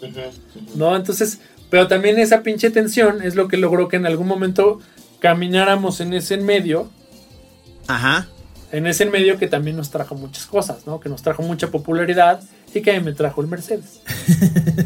Ujú, 0.03 0.21
ujú. 0.21 0.79
¿No? 0.79 0.97
Entonces, 0.97 1.41
pero 1.69 1.87
también 1.87 2.19
esa 2.19 2.43
pinche 2.43 2.71
tensión 2.71 3.23
es 3.23 3.37
lo 3.37 3.49
que 3.49 3.57
logró 3.57 3.89
que 3.89 3.97
en 3.97 4.07
algún 4.07 4.27
momento 4.27 4.81
camináramos 5.21 6.01
en 6.01 6.15
ese 6.15 6.37
medio, 6.39 6.91
Ajá. 7.95 8.29
en 8.73 8.87
ese 8.87 9.07
medio 9.07 9.39
que 9.39 9.47
también 9.49 9.77
nos 9.77 9.91
trajo 9.91 10.15
muchas 10.15 10.47
cosas, 10.47 10.87
¿no? 10.87 11.01
Que 11.01 11.09
nos 11.09 11.23
trajo 11.23 11.43
mucha 11.43 11.69
popularidad 11.69 12.41
y 12.75 12.81
que 12.83 12.93
a 12.93 12.99
mí 13.01 13.05
me 13.05 13.13
trajo 13.13 13.41
el 13.43 13.49
Mercedes. 13.49 14.01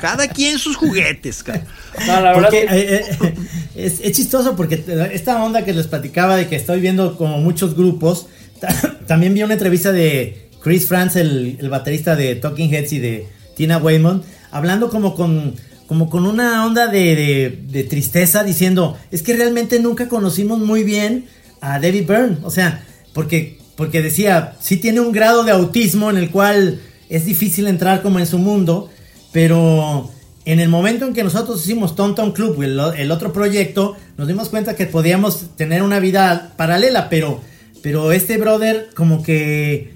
Cada 0.00 0.26
quien 0.28 0.58
sus 0.58 0.76
juguetes, 0.76 1.42
cabrón. 1.42 1.64
No, 2.06 2.20
la 2.20 2.32
verdad 2.32 2.42
Porque, 2.42 2.64
es 2.64 2.70
que- 2.70 2.94
eh, 2.94 3.04
eh, 3.22 3.34
es, 3.76 4.00
es 4.00 4.12
chistoso 4.12 4.56
porque 4.56 4.84
esta 5.12 5.42
onda 5.42 5.64
que 5.64 5.72
les 5.72 5.86
platicaba 5.86 6.36
de 6.36 6.48
que 6.48 6.56
estoy 6.56 6.80
viendo 6.80 7.16
como 7.16 7.38
muchos 7.38 7.76
grupos, 7.76 8.26
ta- 8.60 8.98
también 9.06 9.32
vi 9.34 9.42
una 9.44 9.54
entrevista 9.54 9.92
de 9.92 10.48
Chris 10.62 10.86
Franz, 10.88 11.14
el, 11.16 11.56
el 11.60 11.70
baterista 11.70 12.16
de 12.16 12.34
Talking 12.36 12.72
Heads 12.74 12.92
y 12.94 12.98
de 12.98 13.28
Tina 13.56 13.78
Weymouth, 13.78 14.24
hablando 14.50 14.90
como 14.90 15.14
con, 15.14 15.54
como 15.86 16.08
con 16.08 16.26
una 16.26 16.64
onda 16.64 16.86
de, 16.86 17.58
de- 17.68 17.84
tristeza, 17.84 18.44
diciendo, 18.44 18.96
es 19.10 19.22
que 19.22 19.34
realmente 19.36 19.78
nunca 19.80 20.08
conocimos 20.08 20.58
muy 20.58 20.84
bien 20.84 21.26
a 21.60 21.78
David 21.80 22.06
Byrne, 22.06 22.38
o 22.42 22.50
sea, 22.50 22.82
porque, 23.12 23.58
porque 23.76 24.02
decía, 24.02 24.54
sí 24.60 24.76
tiene 24.78 25.00
un 25.00 25.12
grado 25.12 25.44
de 25.44 25.52
autismo 25.52 26.10
en 26.10 26.16
el 26.16 26.30
cual 26.30 26.80
es 27.08 27.24
difícil 27.24 27.66
entrar 27.66 28.02
como 28.02 28.18
en 28.18 28.26
su 28.26 28.38
mundo, 28.38 28.88
pero 29.32 30.10
en 30.44 30.60
el 30.60 30.68
momento 30.68 31.06
en 31.06 31.12
que 31.14 31.22
nosotros 31.24 31.62
hicimos 31.62 31.94
Tom 31.94 32.14
Club, 32.32 32.62
el, 32.62 32.80
el 32.96 33.10
otro 33.10 33.32
proyecto, 33.32 33.96
nos 34.16 34.28
dimos 34.28 34.48
cuenta 34.48 34.74
que 34.76 34.86
podíamos 34.86 35.56
tener 35.56 35.82
una 35.82 36.00
vida 36.00 36.52
paralela, 36.56 37.08
pero, 37.08 37.40
pero 37.82 38.12
este 38.12 38.38
brother 38.38 38.88
como 38.94 39.22
que 39.22 39.92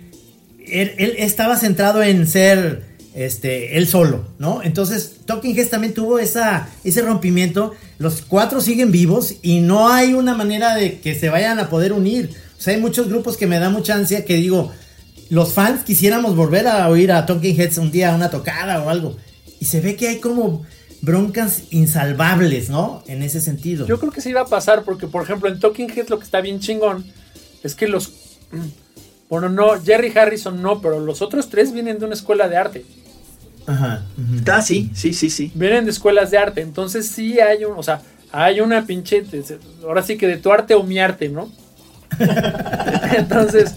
él 0.67 1.15
estaba 1.19 1.57
centrado 1.57 2.03
en 2.03 2.27
ser 2.27 2.96
este, 3.17 3.79
él 3.79 3.89
solo, 3.89 4.27
¿no? 4.39 4.63
Entonces 4.63 5.21
Talking 5.25 5.57
Heads 5.57 5.71
también 5.71 5.95
tuvo 5.95 6.19
ese 6.19 7.03
rompimiento, 7.03 7.73
los 7.99 8.21
cuatro 8.21 8.61
siguen 8.61 8.93
vivos 8.93 9.37
y 9.41 9.61
no 9.61 9.89
hay 9.89 10.13
una 10.13 10.35
manera 10.35 10.77
de 10.77 11.01
que 11.01 11.15
se 11.15 11.31
vayan 11.31 11.59
a 11.59 11.71
poder 11.71 11.95
unir. 11.95 12.31
O 12.59 12.61
sea, 12.61 12.75
hay 12.75 12.81
muchos 12.81 13.09
grupos 13.09 13.39
que 13.39 13.47
me 13.47 13.59
da 13.59 13.71
mucha 13.71 13.95
ansia 13.95 14.27
que 14.27 14.35
digo, 14.35 14.71
los 15.31 15.55
fans 15.55 15.83
quisiéramos 15.83 16.37
volver 16.37 16.69
a 16.69 16.87
oír 16.91 17.11
a 17.11 17.25
Talking 17.25 17.59
Heads 17.59 17.79
un 17.79 17.91
día, 17.91 18.15
una 18.15 18.31
tocada 18.31 18.83
o 18.83 18.91
algo. 18.91 19.17
Y 19.61 19.65
se 19.65 19.81
ve 19.81 19.97
que 19.97 20.09
hay 20.09 20.21
como 20.21 20.67
broncas 21.01 21.63
insalvables, 21.71 22.69
¿no? 22.69 23.03
En 23.07 23.23
ese 23.23 23.41
sentido. 23.41 23.87
Yo 23.87 23.99
creo 23.99 24.13
que 24.13 24.21
sí 24.21 24.35
va 24.35 24.43
a 24.43 24.47
pasar 24.47 24.83
porque, 24.85 25.07
por 25.07 25.23
ejemplo, 25.23 25.49
en 25.49 25.59
Talking 25.59 25.89
Heads 25.89 26.11
lo 26.11 26.19
que 26.19 26.25
está 26.25 26.43
bien 26.43 26.61
chingón 26.61 27.07
es 27.63 27.75
que 27.75 27.89
los... 27.89 28.13
Bueno, 29.29 29.49
no, 29.49 29.73
Jerry 29.83 30.17
Harrison 30.17 30.63
no, 30.63 30.81
pero 30.81 31.01
los 31.01 31.21
otros 31.21 31.49
tres 31.49 31.73
vienen 31.73 31.99
de 31.99 32.05
una 32.05 32.15
escuela 32.15 32.49
de 32.49 32.57
arte. 32.59 32.85
Ajá. 33.67 34.03
Ah, 34.51 34.63
sí, 34.63 34.91
sí, 34.95 35.13
sí, 35.13 35.31
sí. 35.31 35.53
Vienen 35.55 35.85
de 35.85 35.91
escuelas 35.91 36.31
de 36.31 36.39
arte. 36.39 36.61
Entonces 36.61 37.09
sí 37.09 37.41
hay 37.41 37.65
un, 37.65 37.79
o 37.79 37.83
sea, 37.83 38.01
hay 38.33 38.61
una 38.61 38.87
pinche, 38.87 39.25
ahora 39.83 40.03
sí 40.03 40.17
que 40.17 40.27
de 40.27 40.37
tu 40.37 40.53
arte 40.53 40.75
o 40.75 40.83
mi 40.83 40.99
arte, 40.99 41.29
¿no? 41.29 41.51
Entonces, 43.17 43.75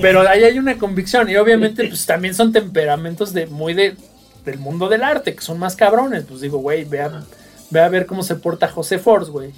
pero 0.00 0.28
ahí 0.28 0.44
hay 0.44 0.58
una 0.58 0.76
convicción 0.76 1.30
y 1.30 1.36
obviamente 1.36 1.86
pues 1.86 2.04
también 2.04 2.34
son 2.34 2.52
temperamentos 2.52 3.32
de 3.32 3.46
muy 3.46 3.72
de 3.72 3.96
del 4.44 4.58
mundo 4.58 4.88
del 4.88 5.02
arte, 5.02 5.34
que 5.34 5.42
son 5.42 5.58
más 5.58 5.76
cabrones. 5.76 6.24
Pues 6.24 6.40
digo, 6.40 6.58
güey, 6.58 6.84
ve 6.84 7.00
a, 7.00 7.22
ve 7.70 7.80
a 7.80 7.88
ver 7.88 8.06
cómo 8.06 8.22
se 8.22 8.36
porta 8.36 8.68
José 8.68 8.98
Force, 8.98 9.30
güey. 9.30 9.52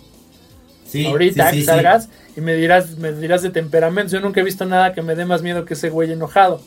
Sí, 0.87 1.07
Ahorita 1.07 1.51
sí, 1.51 1.57
sí, 1.57 1.61
que 1.61 1.67
salgas 1.67 2.09
y 2.37 2.41
me 2.41 2.55
dirás, 2.55 2.99
me 2.99 3.13
dirás 3.13 3.43
de 3.43 3.51
temperamentos. 3.51 4.13
Yo 4.13 4.21
nunca 4.21 4.41
he 4.41 4.45
visto 4.45 4.65
nada 4.67 4.93
que 4.93 5.03
me 5.03 5.15
dé 5.15 5.25
más 5.25 5.43
miedo 5.43 5.65
que 5.65 5.75
ese 5.75 5.89
güey 5.89 6.13
enojado. 6.13 6.61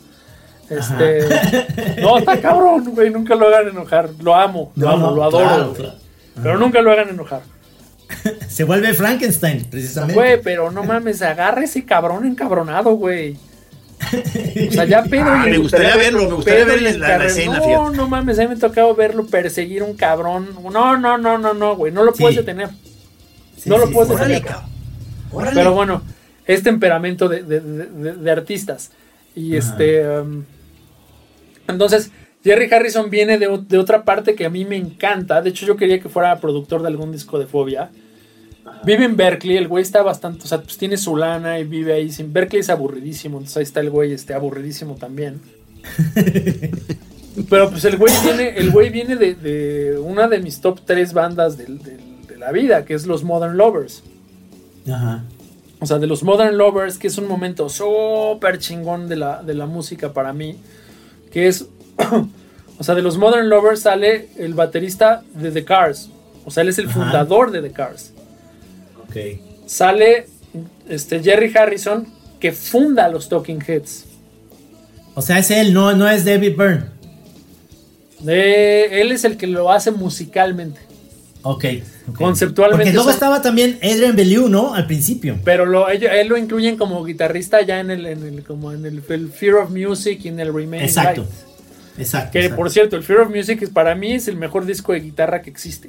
Este, 0.70 2.02
no, 2.02 2.18
está 2.18 2.40
cabrón, 2.42 2.84
güey, 2.96 3.10
nunca 3.12 3.36
lo 3.36 3.48
hagan 3.48 3.70
enojar. 3.70 4.10
Lo 4.22 4.36
amo, 4.36 4.72
lo 4.76 4.88
No, 4.88 4.94
amo, 4.94 5.08
no, 5.12 5.16
lo 5.16 5.24
adoro. 5.24 5.46
claro, 5.46 5.64
güey. 5.70 5.76
claro. 5.76 5.96
Pero 6.42 6.58
nunca 6.58 6.82
lo 6.82 6.92
hagan 6.92 7.10
enojar. 7.10 7.42
Se 8.48 8.64
vuelve 8.64 8.94
Frankenstein, 8.94 9.66
precisamente. 9.70 10.14
Güey, 10.16 10.42
pero 10.42 10.72
no 10.72 10.84
mames, 10.84 11.22
agarra 11.22 11.64
ese 11.64 11.86
cabrón 11.86 12.26
encabronado, 12.26 12.92
güey. 12.96 13.38
O 14.70 14.72
sea, 14.72 14.86
ya 14.86 15.04
pedo. 15.10 15.24
Ah, 15.28 15.44
y- 15.48 15.52
me 15.52 15.58
gustaría 15.60 15.96
verlo, 15.96 16.24
me 16.30 16.36
gustaría 16.36 16.66
pedo 16.66 16.78
y 16.78 16.84
ver 16.84 16.98
la- 17.00 17.18
la 17.18 17.26
escena, 17.26 17.58
No, 17.58 17.64
fíjate. 17.64 17.98
no 17.98 18.08
mames, 18.08 18.40
a 18.40 18.42
mí 18.44 18.48
me 18.50 18.54
ha 18.56 18.60
tocado 18.60 18.94
verlo 18.96 19.26
perseguir 19.26 19.84
un 19.84 19.94
cabrón. 19.96 20.50
No, 20.72 20.98
no, 20.98 21.18
no, 21.18 21.38
no, 21.38 21.54
no, 21.54 21.76
güey. 21.76 21.92
No 21.92 22.04
lo 22.04 22.12
Sí. 22.14 22.22
puedes 22.22 22.38
detener. 22.38 22.70
Sí, 23.58 23.70
no 23.70 23.78
lo 23.78 23.90
puedes. 23.92 24.12
Órale, 24.12 24.36
detener. 24.36 24.52
cabrón. 24.52 24.72
Órale. 25.32 25.56
Pero 25.56 25.74
bueno, 25.74 26.02
es 26.46 26.62
temperamento 26.64 27.28
de, 27.30 27.44
de- 27.44 27.60
de- 27.62 27.86
de- 27.86 28.14
de 28.14 28.32
artistas. 28.32 28.92
Y 29.36 29.56
este. 29.58 30.08
um, 30.08 30.44
entonces, 31.68 32.12
Jerry 32.44 32.72
Harrison 32.72 33.10
viene 33.10 33.38
de, 33.38 33.60
de 33.68 33.78
otra 33.78 34.04
parte 34.04 34.36
que 34.36 34.46
a 34.46 34.50
mí 34.50 34.66
me 34.66 34.78
encanta. 34.78 35.42
De 35.42 35.50
hecho, 35.50 35.66
yo 35.66 35.78
quería 35.78 36.00
que 36.00 36.10
fuera 36.10 36.40
productor 36.40 36.82
de 36.82 36.88
algún 36.88 37.12
disco 37.12 37.40
de 37.40 37.48
fobia. 37.48 37.90
Vive 38.84 39.06
en 39.06 39.16
Berkeley, 39.16 39.58
el 39.58 39.68
güey 39.68 39.84
está 39.84 40.02
bastante, 40.02 40.44
o 40.44 40.48
sea, 40.48 40.62
pues 40.62 40.78
tiene 40.78 40.98
su 40.98 41.16
lana 41.16 41.60
y 41.60 41.64
vive 41.64 41.94
ahí. 41.94 42.12
Sin, 42.12 42.34
Berkeley 42.34 42.62
es 42.62 42.70
aburridísimo, 42.70 43.38
entonces 43.38 43.58
ahí 43.58 43.64
está 43.64 43.80
el 43.80 43.90
güey, 43.90 44.14
este, 44.14 44.34
aburridísimo 44.34 44.96
también. 44.96 45.42
Pero 47.50 47.70
pues 47.70 47.86
el 47.86 47.98
güey 47.98 48.14
viene, 48.24 48.58
el 48.58 48.72
güey 48.72 48.90
viene 48.90 49.16
de, 49.16 49.36
de 49.36 49.98
una 50.00 50.28
de 50.28 50.40
mis 50.40 50.62
top 50.62 50.80
3 50.86 51.14
bandas 51.14 51.58
de 51.58 52.00
la 52.38 52.52
vida, 52.52 52.86
que 52.86 52.94
es 52.94 53.06
los 53.06 53.24
Modern 53.24 53.58
Lovers. 53.58 54.04
Ajá. 54.88 55.24
O 55.80 55.86
sea, 55.86 56.00
de 56.00 56.08
los 56.08 56.24
Modern 56.24 56.58
Lovers, 56.58 56.98
que 56.98 57.08
es 57.08 57.18
un 57.18 57.28
momento 57.28 57.70
súper 57.70 58.60
chingón 58.60 59.10
de 59.10 59.18
la, 59.18 59.44
de 59.44 59.54
la 59.54 59.66
música 59.66 60.14
para 60.14 60.34
mí. 60.34 60.58
Que 61.36 61.48
es. 61.48 61.66
o 62.80 62.84
sea, 62.84 62.96
de 62.96 63.02
los 63.02 63.18
Modern 63.18 63.50
Lovers 63.50 63.82
sale 63.82 64.30
el 64.38 64.54
baterista 64.54 65.22
de 65.34 65.52
The 65.52 65.66
Cars. 65.66 66.10
O 66.46 66.50
sea, 66.52 66.64
él 66.64 66.70
es 66.70 66.78
el 66.80 66.86
Ajá. 66.90 66.94
fundador 66.94 67.52
de 67.52 67.62
The 67.62 67.72
Cars. 67.72 68.14
Ok. 69.04 69.16
Sale 69.68 70.28
este, 70.88 71.22
Jerry 71.22 71.52
Harrison, 71.56 72.08
que 72.40 72.52
funda 72.54 73.10
los 73.10 73.28
Talking 73.30 73.62
Heads. 73.68 74.06
O 75.14 75.22
sea, 75.22 75.40
es 75.40 75.52
él, 75.52 75.74
no, 75.74 75.94
no 75.94 76.08
es 76.10 76.24
David 76.26 76.56
Byrne. 76.58 76.86
De- 78.20 79.02
él 79.02 79.12
es 79.12 79.24
el 79.26 79.38
que 79.38 79.48
lo 79.48 79.72
hace 79.72 79.92
musicalmente. 79.92 80.80
Ok. 81.48 81.66
ok. 82.10 82.16
Conceptualmente 82.18 82.84
Porque 82.86 82.94
luego 82.94 83.06
son- 83.10 83.14
estaba 83.14 83.42
también 83.42 83.78
Adrian 83.84 84.16
Bellew, 84.16 84.50
¿no? 84.50 84.74
Al 84.74 84.88
principio. 84.88 85.38
Pero 85.44 85.66
lo, 85.66 85.88
ellos- 85.90 86.12
él 86.14 86.28
lo 86.28 86.38
incluyen 86.38 86.76
como 86.76 87.04
guitarrista 87.06 87.62
ya 87.62 87.80
en 87.80 87.92
el, 87.92 88.06
en 88.08 88.24
el, 88.24 88.44
como 88.44 88.72
en 88.74 88.86
el, 88.86 89.02
el 89.08 89.30
Fear 89.32 89.56
of 89.56 89.70
Music 89.70 90.20
y 90.24 90.28
en 90.30 90.40
el 90.40 90.48
Remaining 90.54 90.88
Exacto. 90.88 91.22
Light. 91.22 91.34
Exacto. 92.00 92.32
Que 92.34 92.40
exacto. 92.40 92.56
por 92.58 92.72
cierto, 92.72 92.96
el 92.98 93.04
Fear 93.04 93.20
of 93.22 93.30
Music 93.30 93.62
es- 93.62 93.70
para 93.70 93.96
mí 93.96 94.14
es 94.14 94.28
el 94.28 94.38
mejor 94.38 94.66
disco 94.66 94.92
de 94.94 95.00
guitarra 95.02 95.42
que 95.42 95.50
existe. 95.50 95.88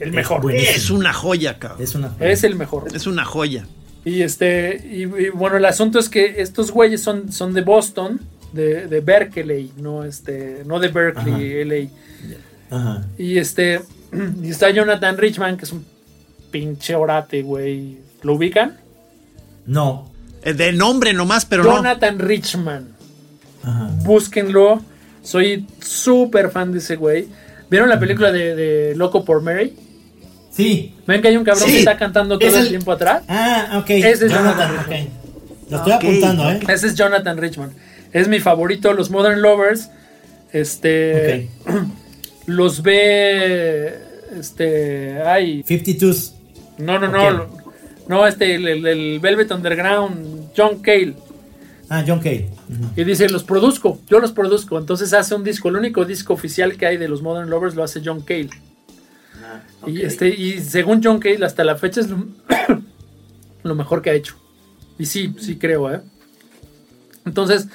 El 0.00 0.12
mejor. 0.12 0.42
Es 0.54 0.90
una 0.90 1.12
joya, 1.12 1.58
cabrón. 1.58 1.82
Es 1.82 1.94
una. 1.94 2.14
Es 2.20 2.42
el 2.44 2.56
mejor. 2.56 2.88
Es 2.94 3.06
una 3.06 3.24
joya. 3.24 3.66
Y 4.04 4.22
este, 4.22 4.82
y, 4.90 5.02
y 5.02 5.28
bueno, 5.28 5.56
el 5.58 5.64
asunto 5.66 5.98
es 5.98 6.08
que 6.08 6.40
estos 6.40 6.70
güeyes 6.70 7.02
son, 7.02 7.30
son 7.32 7.52
de 7.52 7.60
Boston, 7.60 8.18
de, 8.54 8.86
de 8.86 9.00
Berkeley, 9.02 9.70
no 9.76 10.04
este, 10.04 10.62
no 10.66 10.80
de 10.80 10.88
Berkeley, 10.88 11.64
LA. 11.64 11.90
Ajá. 12.76 13.06
Y 13.18 13.36
este, 13.36 13.80
y 14.42 14.50
está 14.50 14.70
Jonathan 14.70 15.16
Richman, 15.16 15.56
que 15.56 15.64
es 15.64 15.72
un 15.72 15.84
pinche 16.50 16.94
orate, 16.94 17.42
güey. 17.42 17.98
¿Lo 18.22 18.34
ubican? 18.34 18.76
No. 19.66 20.10
Eh, 20.42 20.52
De 20.54 20.72
nombre 20.72 21.12
nomás, 21.12 21.44
pero 21.46 21.62
no. 21.64 21.76
Jonathan 21.76 22.18
Richman. 22.18 22.88
Ajá. 23.62 23.90
Búsquenlo. 24.02 24.82
Soy 25.22 25.66
súper 25.80 26.50
fan 26.50 26.72
de 26.72 26.78
ese 26.78 26.96
güey. 26.96 27.28
¿Vieron 27.70 27.88
la 27.88 28.00
película 28.00 28.32
de, 28.32 28.54
de 28.56 28.94
Loco 28.96 29.24
por 29.24 29.42
Mary? 29.42 29.76
Sí. 30.50 30.94
¿Ven 31.06 31.22
que 31.22 31.28
hay 31.28 31.36
un 31.36 31.44
cabrón 31.44 31.66
Sí. 31.66 31.72
que 31.72 31.78
está 31.80 31.96
cantando 31.96 32.38
todo 32.38 32.48
Es 32.48 32.54
el 32.56 32.62
el- 32.62 32.68
tiempo 32.70 32.90
atrás? 32.92 33.22
Ah, 33.28 33.78
ok. 33.80 33.90
Ese 33.90 34.26
es 34.26 34.32
Jonathan. 34.32 34.74
Lo 35.68 35.76
estoy 35.76 35.92
apuntando, 35.92 36.50
¿eh? 36.50 36.60
Ese 36.68 36.88
es 36.88 36.94
Jonathan 36.96 37.36
Richman. 37.38 37.70
Es 38.12 38.26
mi 38.26 38.40
favorito. 38.40 38.92
Los 38.92 39.10
Modern 39.10 39.40
Lovers. 39.40 39.90
Este. 40.52 41.48
Los 42.56 42.82
ve. 42.82 43.98
Este. 44.38 45.20
Ay. 45.22 45.62
52. 45.66 46.34
No, 46.78 46.98
no, 46.98 47.08
no. 47.08 47.46
No, 48.08 48.26
este. 48.26 48.54
El, 48.54 48.66
el- 48.68 48.86
el 48.86 49.20
Velvet 49.20 49.50
Underground. 49.52 50.50
John 50.56 50.80
Cale. 50.82 51.14
Ah, 51.88 52.04
John 52.06 52.18
Cale. 52.20 52.48
Y 52.96 53.02
dice, 53.04 53.28
los 53.28 53.42
produzco, 53.44 54.00
yo 54.08 54.20
los 54.20 54.30
produzco. 54.32 54.78
Entonces 54.78 55.12
hace 55.12 55.34
un 55.34 55.42
disco, 55.42 55.68
el 55.68 55.76
único 55.76 56.04
disco 56.04 56.34
oficial 56.34 56.76
que 56.76 56.86
hay 56.86 56.96
de 56.96 57.08
los 57.08 57.20
Modern 57.22 57.50
Lovers 57.50 57.74
lo 57.74 57.82
hace 57.82 58.00
John 58.04 58.20
Cale. 58.20 58.48
Ah, 59.42 59.60
Y, 59.88 60.02
este, 60.02 60.28
y 60.28 60.58
según 60.60 61.00
John 61.02 61.18
Cale, 61.18 61.44
hasta 61.44 61.64
la 61.64 61.74
fecha 61.76 62.00
es 62.00 62.08
lo, 62.10 62.26
lo 63.64 63.74
mejor 63.74 64.02
que 64.02 64.10
ha 64.10 64.14
hecho. 64.14 64.36
Y 65.00 65.06
sí, 65.06 65.34
sí 65.40 65.56
creo, 65.56 65.92
¿eh? 65.92 66.00
Entonces, 67.26 67.66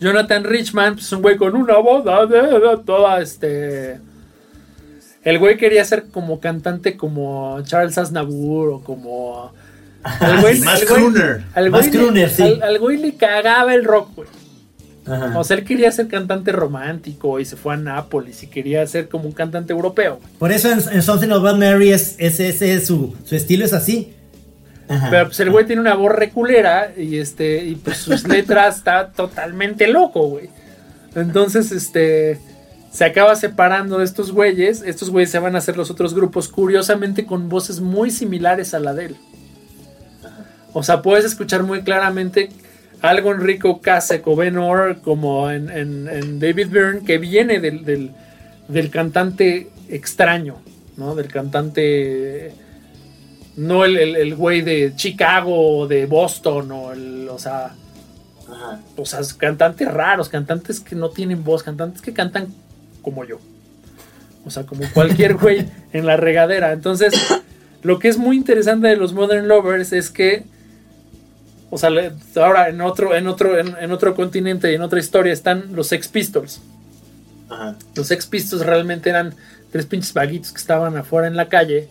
Jonathan 0.00 0.44
Richman, 0.44 0.94
pues 0.94 1.12
un 1.12 1.20
güey 1.22 1.36
con 1.36 1.54
una 1.54 1.76
voz 1.78 2.04
de- 2.04 2.36
de- 2.36 2.78
toda, 2.86 3.20
este... 3.20 4.00
El 5.24 5.38
güey 5.38 5.56
quería 5.56 5.84
ser 5.84 6.04
como 6.10 6.40
cantante 6.40 6.96
como 6.96 7.60
Charles 7.62 7.98
Aznavour 7.98 8.68
o 8.70 8.80
como... 8.80 9.52
Al 10.02 10.40
güey, 10.40 10.58
más 10.60 10.84
crooner. 10.84 11.42
al 11.54 11.70
Más 11.70 11.80
güey 11.88 11.92
le- 11.92 11.98
crooner, 11.98 12.30
sí. 12.30 12.58
al- 12.62 12.78
güey 12.78 12.96
le 12.98 13.14
cagaba 13.16 13.74
el 13.74 13.84
rock, 13.84 14.10
güey. 14.16 14.28
Ajá. 15.06 15.38
O 15.38 15.42
sea, 15.44 15.56
él 15.56 15.64
quería 15.64 15.90
ser 15.90 16.06
cantante 16.08 16.52
romántico 16.52 17.40
y 17.40 17.44
se 17.46 17.56
fue 17.56 17.74
a 17.74 17.76
Nápoles 17.78 18.42
y 18.42 18.46
quería 18.46 18.86
ser 18.86 19.08
como 19.08 19.24
un 19.24 19.32
cantante 19.32 19.72
europeo. 19.72 20.20
Por 20.38 20.52
eso 20.52 20.70
en, 20.70 20.80
en 20.92 21.02
Something 21.02 21.30
About 21.30 21.56
Mary 21.58 21.90
es, 21.92 22.14
es, 22.18 22.86
su, 22.86 23.14
su 23.24 23.34
estilo 23.34 23.64
es 23.64 23.72
así. 23.72 24.12
Ajá. 24.86 25.08
Pero 25.10 25.24
pues 25.26 25.40
el 25.40 25.50
güey 25.50 25.66
tiene 25.66 25.80
una 25.80 25.94
voz 25.94 26.12
reculera 26.12 26.92
y 26.96 27.16
este 27.18 27.64
y 27.64 27.74
pues 27.74 27.96
sus 27.98 28.26
letras 28.28 28.76
está 28.78 29.08
totalmente 29.12 29.86
loco, 29.88 30.28
güey. 30.28 30.48
Entonces, 31.14 31.72
este 31.72 32.38
se 32.90 33.04
acaba 33.04 33.36
separando 33.36 33.98
de 33.98 34.04
estos 34.04 34.32
güeyes, 34.32 34.82
estos 34.82 35.10
güeyes 35.10 35.30
se 35.30 35.38
van 35.38 35.54
a 35.54 35.58
hacer 35.58 35.76
los 35.76 35.90
otros 35.90 36.14
grupos 36.14 36.48
curiosamente 36.48 37.26
con 37.26 37.48
voces 37.48 37.80
muy 37.80 38.10
similares 38.10 38.74
a 38.74 38.80
la 38.80 38.94
de 38.94 39.06
él. 39.06 39.16
O 40.72 40.82
sea, 40.82 41.02
puedes 41.02 41.24
escuchar 41.24 41.62
muy 41.62 41.82
claramente 41.82 42.50
algo 43.00 43.32
en 43.32 43.40
Rico 43.40 43.80
Kasek 43.80 44.26
o 44.26 44.36
Ben 44.36 44.58
Orr 44.58 45.00
como 45.02 45.50
en, 45.50 45.70
en- 45.70 46.08
en 46.08 46.40
David 46.40 46.68
Byrne 46.70 47.00
que 47.04 47.18
viene 47.18 47.60
del, 47.60 47.84
del- 47.84 48.12
del 48.68 48.90
cantante 48.90 49.70
extraño, 49.88 50.56
¿no? 50.96 51.14
Del 51.14 51.28
cantante 51.28 52.52
no 53.56 53.84
el, 53.84 53.96
el- 53.98 54.16
el 54.16 54.34
güey 54.36 54.62
de 54.62 54.92
Chicago 54.96 55.78
o 55.80 55.86
de 55.88 56.06
Boston 56.06 56.70
o 56.72 56.92
el, 56.92 57.28
o 57.28 57.38
sea, 57.38 57.74
Ajá. 58.48 58.80
o 58.96 59.04
sea, 59.04 59.20
cantantes 59.36 59.88
raros, 59.92 60.28
cantantes 60.28 60.80
que 60.80 60.94
no 60.96 61.10
tienen 61.10 61.44
voz, 61.44 61.62
cantantes 61.62 62.02
que 62.02 62.12
cantan 62.12 62.48
como 63.02 63.24
yo. 63.24 63.38
O 64.44 64.50
sea, 64.50 64.64
como 64.64 64.82
cualquier 64.92 65.34
güey 65.38 65.66
en 65.92 66.06
la 66.06 66.16
regadera. 66.16 66.72
Entonces, 66.72 67.14
lo 67.82 67.98
que 67.98 68.08
es 68.08 68.18
muy 68.18 68.36
interesante 68.36 68.88
de 68.88 68.96
los 68.96 69.12
Modern 69.12 69.48
Lovers 69.48 69.92
es 69.92 70.10
que, 70.10 70.44
o 71.70 71.78
sea, 71.78 71.90
ahora 72.36 72.68
en 72.68 72.80
otro, 72.80 73.14
en 73.14 73.26
otro, 73.26 73.58
en, 73.58 73.74
en 73.80 73.92
otro 73.92 74.14
continente 74.14 74.72
y 74.72 74.74
en 74.74 74.82
otra 74.82 75.00
historia 75.00 75.32
están 75.32 75.74
los 75.74 75.88
Sex 75.88 76.08
Pistols. 76.08 76.60
Ajá. 77.48 77.76
Los 77.94 78.06
Sex 78.08 78.26
Pistols 78.26 78.64
realmente 78.64 79.10
eran 79.10 79.34
tres 79.70 79.86
pinches 79.86 80.12
vaguitos 80.12 80.52
que 80.52 80.58
estaban 80.58 80.96
afuera 80.96 81.28
en 81.28 81.36
la 81.36 81.48
calle. 81.48 81.88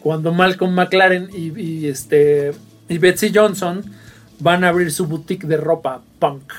Cuando 0.00 0.32
Malcolm 0.32 0.74
McLaren 0.74 1.30
y, 1.32 1.58
y, 1.60 1.88
este 1.88 2.52
y 2.88 2.98
Betsy 2.98 3.32
Johnson 3.34 3.82
van 4.40 4.64
a 4.64 4.68
abrir 4.68 4.92
su 4.92 5.06
boutique 5.06 5.46
de 5.46 5.56
ropa 5.56 6.02
punk. 6.18 6.52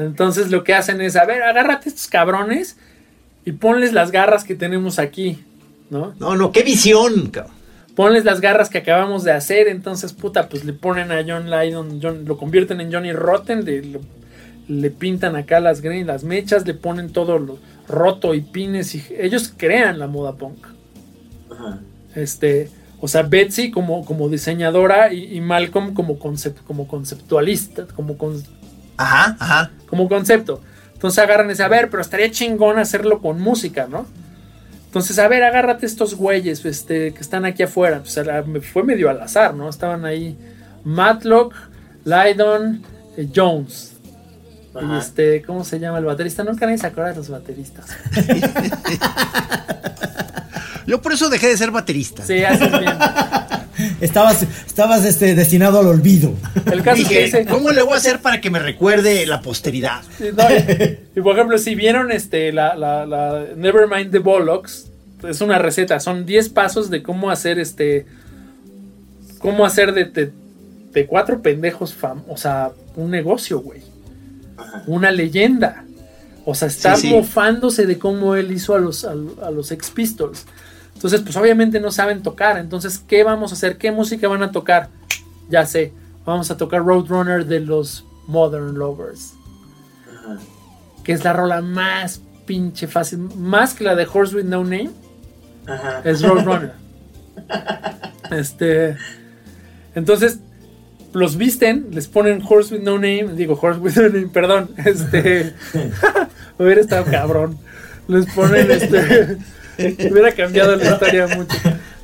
Entonces 0.00 0.50
lo 0.50 0.64
que 0.64 0.74
hacen 0.74 1.00
es, 1.00 1.16
a 1.16 1.24
ver, 1.24 1.42
agárrate 1.42 1.88
estos 1.88 2.06
cabrones 2.06 2.76
y 3.44 3.52
ponles 3.52 3.92
las 3.92 4.10
garras 4.10 4.44
que 4.44 4.54
tenemos 4.54 4.98
aquí, 4.98 5.44
¿no? 5.90 6.14
No, 6.18 6.36
no, 6.36 6.52
qué 6.52 6.62
visión, 6.62 7.28
cabrón. 7.30 7.54
Ponles 7.96 8.24
las 8.24 8.40
garras 8.40 8.70
que 8.70 8.78
acabamos 8.78 9.24
de 9.24 9.32
hacer, 9.32 9.68
entonces 9.68 10.12
puta, 10.12 10.48
pues 10.48 10.64
le 10.64 10.72
ponen 10.72 11.10
a 11.12 11.22
John 11.26 11.50
Lydon, 11.50 12.00
John- 12.02 12.24
lo 12.24 12.38
convierten 12.38 12.80
en 12.80 12.92
Johnny 12.92 13.12
Rotten, 13.12 13.64
le, 13.64 13.82
lo- 13.84 14.00
le 14.68 14.90
pintan 14.90 15.34
acá 15.36 15.58
las 15.60 15.82
las 15.82 16.22
mechas, 16.24 16.64
le 16.66 16.74
ponen 16.74 17.12
todo 17.12 17.38
lo 17.38 17.58
roto 17.88 18.34
y 18.34 18.40
pines 18.40 18.94
y 18.94 19.02
ellos 19.18 19.52
crean 19.56 19.98
la 19.98 20.06
moda 20.06 20.36
punk. 20.36 20.64
Ajá. 21.50 21.80
Este, 22.14 22.70
o 23.00 23.08
sea, 23.08 23.22
Betsy 23.22 23.70
como, 23.72 24.04
como 24.04 24.28
diseñadora 24.28 25.12
y, 25.12 25.36
y 25.36 25.40
Malcolm 25.40 25.92
como, 25.92 26.18
concept, 26.18 26.60
como 26.64 26.86
conceptualista, 26.86 27.86
como, 27.96 28.16
con- 28.16 28.42
Ajá, 29.00 29.36
ajá. 29.38 29.70
como 29.86 30.08
concepto. 30.08 30.60
Entonces 30.92 31.18
agarran 31.22 31.50
ese, 31.50 31.62
a 31.62 31.68
ver, 31.68 31.88
pero 31.90 32.02
estaría 32.02 32.30
chingón 32.30 32.78
hacerlo 32.78 33.20
con 33.20 33.40
música, 33.40 33.86
¿no? 33.88 34.06
Entonces, 34.90 35.18
a 35.20 35.28
ver, 35.28 35.44
agárrate 35.44 35.86
estos 35.86 36.16
güeyes 36.16 36.64
este, 36.64 37.14
que 37.14 37.20
están 37.20 37.44
aquí 37.44 37.62
afuera. 37.62 38.02
Pues, 38.02 38.66
fue 38.66 38.82
medio 38.82 39.08
al 39.08 39.20
azar, 39.20 39.54
¿no? 39.54 39.68
Estaban 39.68 40.04
ahí 40.04 40.36
Matlock, 40.84 41.54
Lydon, 42.04 42.82
eh, 43.16 43.28
Jones. 43.34 43.92
Y 44.74 44.98
este, 44.98 45.42
¿cómo 45.42 45.64
se 45.64 45.78
llama 45.78 45.98
el 45.98 46.04
baterista? 46.04 46.42
Nunca 46.44 46.66
nadie 46.66 46.78
se 46.78 46.88
acuerda 46.88 47.10
de 47.10 47.16
los 47.16 47.28
bateristas. 47.28 47.86
Yo 50.90 51.00
por 51.00 51.12
eso 51.12 51.28
dejé 51.30 51.46
de 51.48 51.56
ser 51.56 51.70
baterista. 51.70 52.24
Sí, 52.24 52.42
haces 52.44 52.70
bien. 52.70 52.92
Estabas, 54.02 54.42
estabas 54.66 55.04
este, 55.06 55.34
destinado 55.34 55.80
al 55.80 55.86
olvido. 55.86 56.34
El 56.70 56.82
caso 56.82 57.00
es 57.00 57.08
que 57.08 57.14
Dije, 57.14 57.24
dice, 57.38 57.46
¿cómo 57.46 57.70
le 57.70 57.80
voy 57.82 57.94
a 57.94 57.96
hacer 57.96 58.20
para 58.20 58.38
que 58.40 58.50
me 58.50 58.58
recuerde 58.58 59.24
la 59.24 59.40
posteridad? 59.40 60.02
Sí, 60.18 60.24
no, 60.36 60.42
y, 60.50 60.98
y, 61.16 61.20
por 61.22 61.34
ejemplo, 61.34 61.56
si 61.56 61.74
vieron 61.74 62.12
este 62.12 62.52
la, 62.52 62.76
la, 62.76 63.06
la 63.06 63.46
Nevermind 63.56 64.10
the 64.10 64.18
Bollocks, 64.18 64.88
es 65.26 65.40
una 65.40 65.58
receta, 65.58 65.98
son 66.00 66.26
10 66.26 66.50
pasos 66.50 66.90
de 66.90 67.02
cómo 67.02 67.30
hacer 67.30 67.58
este 67.58 68.04
cómo 69.38 69.64
hacer 69.64 69.94
de, 69.94 70.04
de, 70.06 70.30
de 70.92 71.06
cuatro 71.06 71.40
pendejos 71.40 71.94
fam 71.94 72.22
o 72.28 72.36
sea, 72.36 72.72
un 72.96 73.10
negocio, 73.10 73.60
güey. 73.60 73.80
Una 74.86 75.10
leyenda. 75.10 75.84
O 76.44 76.54
sea, 76.54 76.68
está 76.68 76.96
Sí, 76.96 77.08
sí. 77.08 77.14
mofándose 77.14 77.86
de 77.86 77.98
cómo 77.98 78.34
él 78.34 78.50
hizo 78.52 78.74
a 78.74 78.78
los, 78.78 79.04
a, 79.06 79.12
a 79.12 79.50
los 79.50 79.70
Ex 79.72 79.90
Pistols. 79.90 80.44
Entonces, 81.00 81.22
pues 81.22 81.34
obviamente 81.36 81.80
no 81.80 81.90
saben 81.90 82.22
tocar. 82.22 82.58
Entonces, 82.58 82.98
¿qué 82.98 83.24
vamos 83.24 83.52
a 83.52 83.54
hacer? 83.54 83.78
¿Qué 83.78 83.90
música 83.90 84.28
van 84.28 84.42
a 84.42 84.52
tocar? 84.52 84.90
Ya 85.48 85.64
sé. 85.64 85.94
Vamos 86.26 86.50
a 86.50 86.58
tocar 86.58 86.84
Roadrunner 86.84 87.46
de 87.46 87.60
los 87.60 88.04
Modern 88.26 88.74
Lovers. 88.74 89.32
Que 91.02 91.12
es 91.12 91.24
la 91.24 91.32
rola 91.32 91.62
más 91.62 92.20
pinche 92.44 92.86
fácil. 92.86 93.16
Más 93.34 93.72
que 93.72 93.84
la 93.84 93.94
de 93.94 94.06
Horse 94.12 94.36
with 94.36 94.44
No 94.44 94.62
Name. 94.62 94.90
Ajá. 95.66 96.02
Es 96.04 96.20
Roadrunner. 96.20 96.74
este. 98.30 98.98
Entonces, 99.94 100.40
los 101.14 101.38
visten, 101.38 101.86
les 101.92 102.08
ponen 102.08 102.42
Horse 102.46 102.74
with 102.74 102.82
No 102.82 102.96
Name. 102.96 103.28
Digo, 103.36 103.58
Horse 103.58 103.80
with 103.80 103.96
No 103.96 104.02
Name, 104.10 104.28
perdón. 104.28 104.68
Este. 104.84 105.54
hubiera 106.58 106.82
estado 106.82 107.06
cabrón. 107.06 107.56
Les 108.06 108.26
ponen 108.34 108.70
este. 108.70 109.38
hubiera 110.10 110.32
cambiado 110.32 110.76
la 110.76 110.84
historia 110.92 111.26
mucho. 111.28 111.56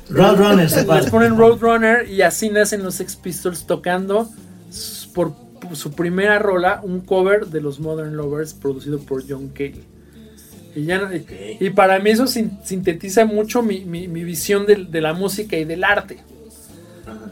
Roadrunner 0.09 0.69
se 0.69 0.85
Les 0.85 1.09
ponen 1.09 1.37
Roadrunner 1.37 2.07
y 2.09 2.21
así 2.21 2.49
nacen 2.49 2.81
los 2.83 2.95
Sex 2.95 3.15
Pistols 3.17 3.65
tocando 3.67 4.29
por 5.13 5.33
su 5.73 5.91
primera 5.91 6.39
rola, 6.39 6.79
un 6.83 7.01
cover 7.01 7.47
de 7.47 7.59
los 7.61 7.79
Modern 7.79 8.15
Lovers 8.15 8.53
producido 8.53 8.99
por 8.99 9.23
John 9.27 9.49
Cale. 9.49 9.81
Y, 10.75 10.85
ya, 10.85 11.09
y- 11.59 11.69
para 11.71 11.97
mí 11.99 12.11
eso 12.11 12.27
sin- 12.27 12.59
sintetiza 12.63 13.25
mucho 13.25 13.63
mi, 13.63 13.81
mi- 13.83 14.07
mi 14.07 14.23
visión 14.23 14.65
de, 14.67 15.01
la 15.01 15.13
música 15.13 15.57
y 15.57 15.65
del 15.65 15.83
arte. 15.83 16.17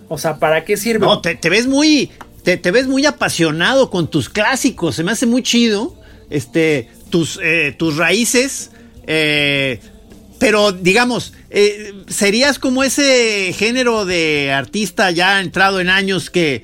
O 0.09 0.17
sea, 0.17 0.37
¿para 0.37 0.65
qué 0.65 0.75
sirve? 0.77 1.05
No, 1.05 1.21
te, 1.21 1.35
te 1.35 1.49
ves 1.49 1.67
muy, 1.67 2.11
te, 2.43 2.57
te 2.57 2.71
ves 2.71 2.87
muy 2.87 3.05
apasionado 3.05 3.89
con 3.91 4.09
tus 4.09 4.29
clásicos. 4.29 4.95
Se 4.95 5.03
me 5.03 5.11
hace 5.11 5.25
muy 5.27 5.43
chido. 5.43 5.95
Este, 6.29 6.89
tus, 7.11 7.39
eh, 7.43 7.75
tus 7.77 7.97
raíces. 7.97 8.71
eh, 9.07 9.79
pero 10.39 10.71
digamos, 10.71 11.33
eh, 11.49 11.93
serías 12.07 12.59
como 12.59 12.83
ese 12.83 13.53
género 13.53 14.05
de 14.05 14.51
artista 14.51 15.11
ya 15.11 15.39
entrado 15.41 15.79
en 15.79 15.89
años 15.89 16.29
que, 16.29 16.63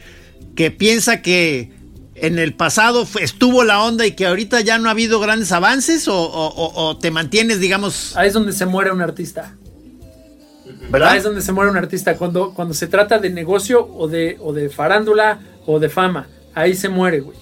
que 0.56 0.72
piensa 0.72 1.22
que 1.22 1.72
en 2.16 2.38
el 2.38 2.54
pasado 2.54 3.08
estuvo 3.20 3.64
la 3.64 3.82
onda 3.84 4.06
y 4.06 4.12
que 4.12 4.28
ahorita 4.28 4.62
ya 4.62 4.78
no 4.78 4.90
ha 4.90 4.92
habido 4.92 5.20
grandes 5.20 5.52
avances 5.52 6.08
o, 6.08 6.16
o- 6.22 6.48
o- 6.54 6.86
o 6.90 6.98
te 6.98 7.10
mantienes, 7.12 7.60
digamos, 7.60 8.16
Ahí 8.16 8.28
es 8.28 8.34
donde 8.34 8.54
se 8.54 8.66
muere 8.66 8.92
un 8.92 9.02
artista. 9.02 9.56
¿verdad? 10.90 11.10
Ahí 11.10 11.18
es 11.18 11.24
donde 11.24 11.42
se 11.42 11.52
muere 11.52 11.72
un 11.72 11.78
artista. 11.78 12.18
Cuando, 12.18 12.54
cuando 12.54 12.74
se 12.74 12.88
trata 12.88 13.18
de 13.20 13.30
negocio 13.30 13.88
o 13.96 14.08
de, 14.08 14.38
o 14.40 14.54
de 14.54 14.70
farándula 14.70 15.40
o 15.66 15.80
de 15.80 15.90
fama. 15.90 16.28
Ahí 16.54 16.76
se 16.76 16.90
muere, 16.90 17.22
güey. 17.22 17.38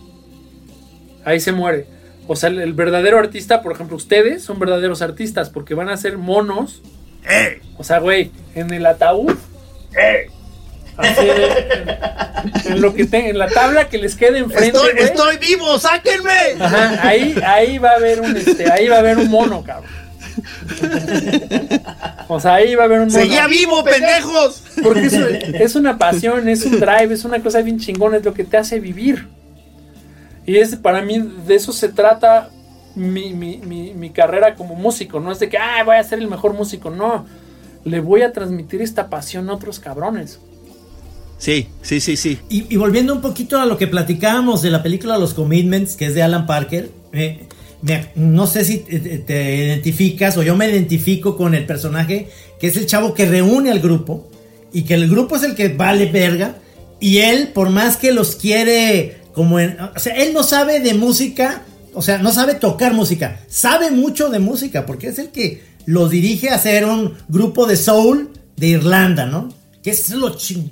Ahí 1.26 1.40
se 1.40 1.52
muere. 1.52 1.88
O 2.32 2.36
sea, 2.36 2.50
el, 2.50 2.60
el 2.62 2.74
verdadero 2.74 3.18
artista, 3.18 3.64
por 3.64 3.72
ejemplo, 3.72 3.98
ustedes 3.98 4.44
son 4.44 4.60
verdaderos 4.60 5.02
artistas 5.02 5.50
porque 5.50 5.74
van 5.74 5.90
a 5.90 5.98
ser 5.98 6.20
monos. 6.20 6.84
¡Eh! 7.28 7.60
O 7.78 7.84
sea, 7.84 7.98
güey, 8.00 8.30
en 8.54 8.72
el 8.72 8.86
ataúd. 8.86 9.36
Así 10.96 11.26
de- 11.26 11.48
en, 12.66 12.74
en 12.74 12.82
lo 12.82 12.94
que 12.94 13.06
te- 13.06 13.30
en 13.30 13.38
la 13.40 13.48
tabla 13.48 13.90
que 13.90 13.98
les 13.98 14.16
quede 14.16 14.38
enfrente. 14.40 14.68
Estoy, 14.78 14.92
güey. 14.92 15.04
estoy 15.06 15.38
vivo, 15.38 15.80
sáquenme. 15.80 16.32
Ajá, 16.64 17.08
ahí, 17.08 17.36
ahí 17.46 17.78
va 17.80 17.92
a 17.92 17.96
haber 17.96 18.22
un 18.22 18.38
este, 18.38 18.72
ahí 18.72 18.88
va 18.88 18.98
a 18.98 19.00
haber 19.00 19.18
un 19.18 19.30
mono, 19.30 19.64
cabrón. 19.64 19.90
O 22.28 22.40
sea, 22.40 22.56
ahí 22.56 22.76
va 22.76 22.84
a 22.84 22.86
haber 22.86 23.00
un 23.00 23.08
mono. 23.08 23.20
Seguía 23.20 23.48
vivo, 23.48 23.84
pendejos. 23.84 24.62
Porque 24.84 25.06
es, 25.08 25.14
es 25.14 25.76
una 25.76 25.98
pasión, 25.98 26.48
es 26.48 26.66
un 26.66 26.80
drive, 26.80 27.14
es 27.14 27.26
una 27.26 27.42
cosa 27.42 27.62
bien 27.62 27.80
chingona, 27.80 28.18
es 28.18 28.26
lo 28.26 28.34
que 28.34 28.44
te 28.44 28.58
hace 28.58 28.80
vivir. 28.80 29.28
Y 30.50 30.58
es 30.58 30.76
para 30.78 31.04
mí, 31.04 31.20
de 31.46 31.54
eso 31.54 31.72
se 31.72 31.90
trata 31.90 32.50
mi, 32.96 33.34
mi- 33.34 33.58
mi- 33.58 33.94
mi 33.94 34.10
carrera 34.10 34.56
como 34.56 34.74
músico. 34.74 35.20
No 35.20 35.32
es 35.32 35.38
de 35.38 35.48
que, 35.48 35.60
ah, 35.60 35.84
voy 35.86 35.96
a 35.96 36.04
ser 36.04 36.18
el 36.18 36.28
mejor 36.28 36.56
músico. 36.56 36.90
No, 36.90 37.28
le 37.86 38.00
voy 38.00 38.24
a 38.24 38.34
transmitir 38.34 38.82
esta 38.82 39.12
pasión 39.12 39.48
a 39.50 39.54
otros 39.54 39.80
cabrones. 39.80 40.40
Sí, 41.38 41.68
sí, 41.84 42.00
sí, 42.02 42.18
sí. 42.18 42.40
Y, 42.50 42.66
y 42.74 42.78
volviendo 42.78 43.14
un 43.14 43.22
poquito 43.22 43.60
a 43.60 43.68
lo 43.68 43.78
que 43.78 43.86
platicábamos 43.86 44.64
de 44.64 44.72
la 44.72 44.82
película 44.82 45.20
Los 45.20 45.36
Commitments, 45.36 45.96
que 45.96 46.08
es 46.08 46.16
de 46.16 46.24
Alan 46.24 46.48
Parker, 46.48 46.90
eh, 47.14 47.42
me- 47.84 48.10
no 48.16 48.48
sé 48.48 48.66
si 48.66 48.80
te, 48.80 49.00
te- 49.00 49.20
te 49.20 49.56
identificas 49.68 50.36
o 50.36 50.42
yo 50.42 50.56
me 50.56 50.68
identifico 50.68 51.38
con 51.38 51.54
el 51.54 51.68
personaje 51.68 52.28
que 52.60 52.66
es 52.66 52.76
el 52.76 52.88
chavo 52.88 53.14
que 53.14 53.28
reúne 53.28 53.70
al 53.70 53.82
grupo 53.82 54.28
y 54.74 54.82
que 54.82 54.96
el 54.96 55.08
grupo 55.08 55.36
es 55.36 55.44
el 55.44 55.54
que 55.54 55.70
vale 55.70 56.08
verga 56.08 56.56
y 57.00 57.20
él, 57.20 57.50
por 57.54 57.70
más 57.70 57.98
que 57.98 58.12
los 58.12 58.36
quiere 58.36 59.19
como 59.40 59.58
en... 59.58 59.78
O 59.96 60.00
sea, 60.00 60.16
él 60.16 60.34
no 60.34 60.44
sabe 60.44 60.82
de 60.82 60.94
música, 60.94 61.62
o 61.94 62.02
sea, 62.02 62.18
no 62.18 62.34
sabe 62.34 62.56
tocar 62.56 62.94
música, 62.94 63.40
sabe 63.48 63.90
mucho 63.90 64.30
de 64.30 64.40
música 64.40 64.86
porque 64.86 65.08
es 65.08 65.18
el 65.18 65.30
que 65.30 65.64
los 65.86 66.10
dirige 66.10 66.50
a 66.50 66.56
hacer 66.56 66.84
un 66.84 67.14
grupo 67.30 67.66
de 67.66 67.78
soul 67.78 68.32
de 68.58 68.68
Irlanda, 68.68 69.28
¿no? 69.28 69.48
Que 69.82 69.92
es 69.92 70.10
lo 70.10 70.36
ching... 70.36 70.70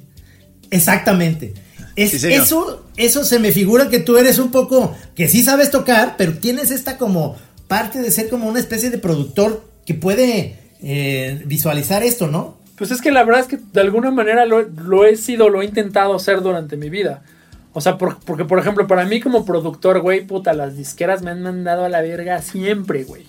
Exactamente. 0.70 1.53
Es, 1.95 2.11
Sí, 2.11 2.20
señor. 2.20 2.41
eso, 2.41 2.86
eso 2.97 3.24
se 3.24 3.39
me 3.39 3.53
figura 3.53 3.88
que 3.88 4.01
tú 4.01 4.18
eres 4.18 4.38
un 4.38 4.51
poco, 4.51 4.93
que 5.15 5.30
sí 5.30 5.43
sabes 5.43 5.72
tocar, 5.72 6.15
pero 6.18 6.34
tienes 6.34 6.70
esta 6.70 6.97
como 6.97 7.38
parte 7.70 8.01
de 8.01 8.11
ser 8.11 8.28
como 8.28 8.49
una 8.49 8.59
especie 8.59 8.89
de 8.89 8.97
productor 8.97 9.63
que 9.86 9.93
puede 9.93 10.59
eh, 10.84 11.41
visualizar 11.45 12.03
esto, 12.03 12.28
¿no? 12.28 12.57
Pues 12.78 12.91
es 12.91 13.01
que 13.01 13.13
la 13.13 13.24
verdad 13.24 13.43
es 13.43 13.47
que 13.47 13.59
de 13.72 13.80
alguna 13.80 14.11
manera 14.11 14.45
lo, 14.45 14.61
lo 14.61 15.05
he 15.05 15.15
sido, 15.15 15.47
lo 15.47 15.61
he 15.61 15.65
intentado 15.65 16.13
hacer 16.13 16.41
durante 16.41 16.76
mi 16.76 16.89
vida. 16.89 17.24
O 17.78 17.82
sea, 17.82 17.99
por- 17.99 18.17
porque 18.21 18.43
por 18.43 18.57
ejemplo, 18.57 18.88
para 18.88 19.05
mí 19.05 19.19
como 19.19 19.45
productor, 19.45 19.99
güey, 20.01 20.21
puta, 20.21 20.53
las 20.53 20.75
disqueras 20.75 21.21
me 21.21 21.30
han 21.30 21.43
mandado 21.43 21.86
a 21.86 21.89
la 21.89 22.01
verga 22.01 22.41
siempre, 22.41 23.03
güey. 23.03 23.23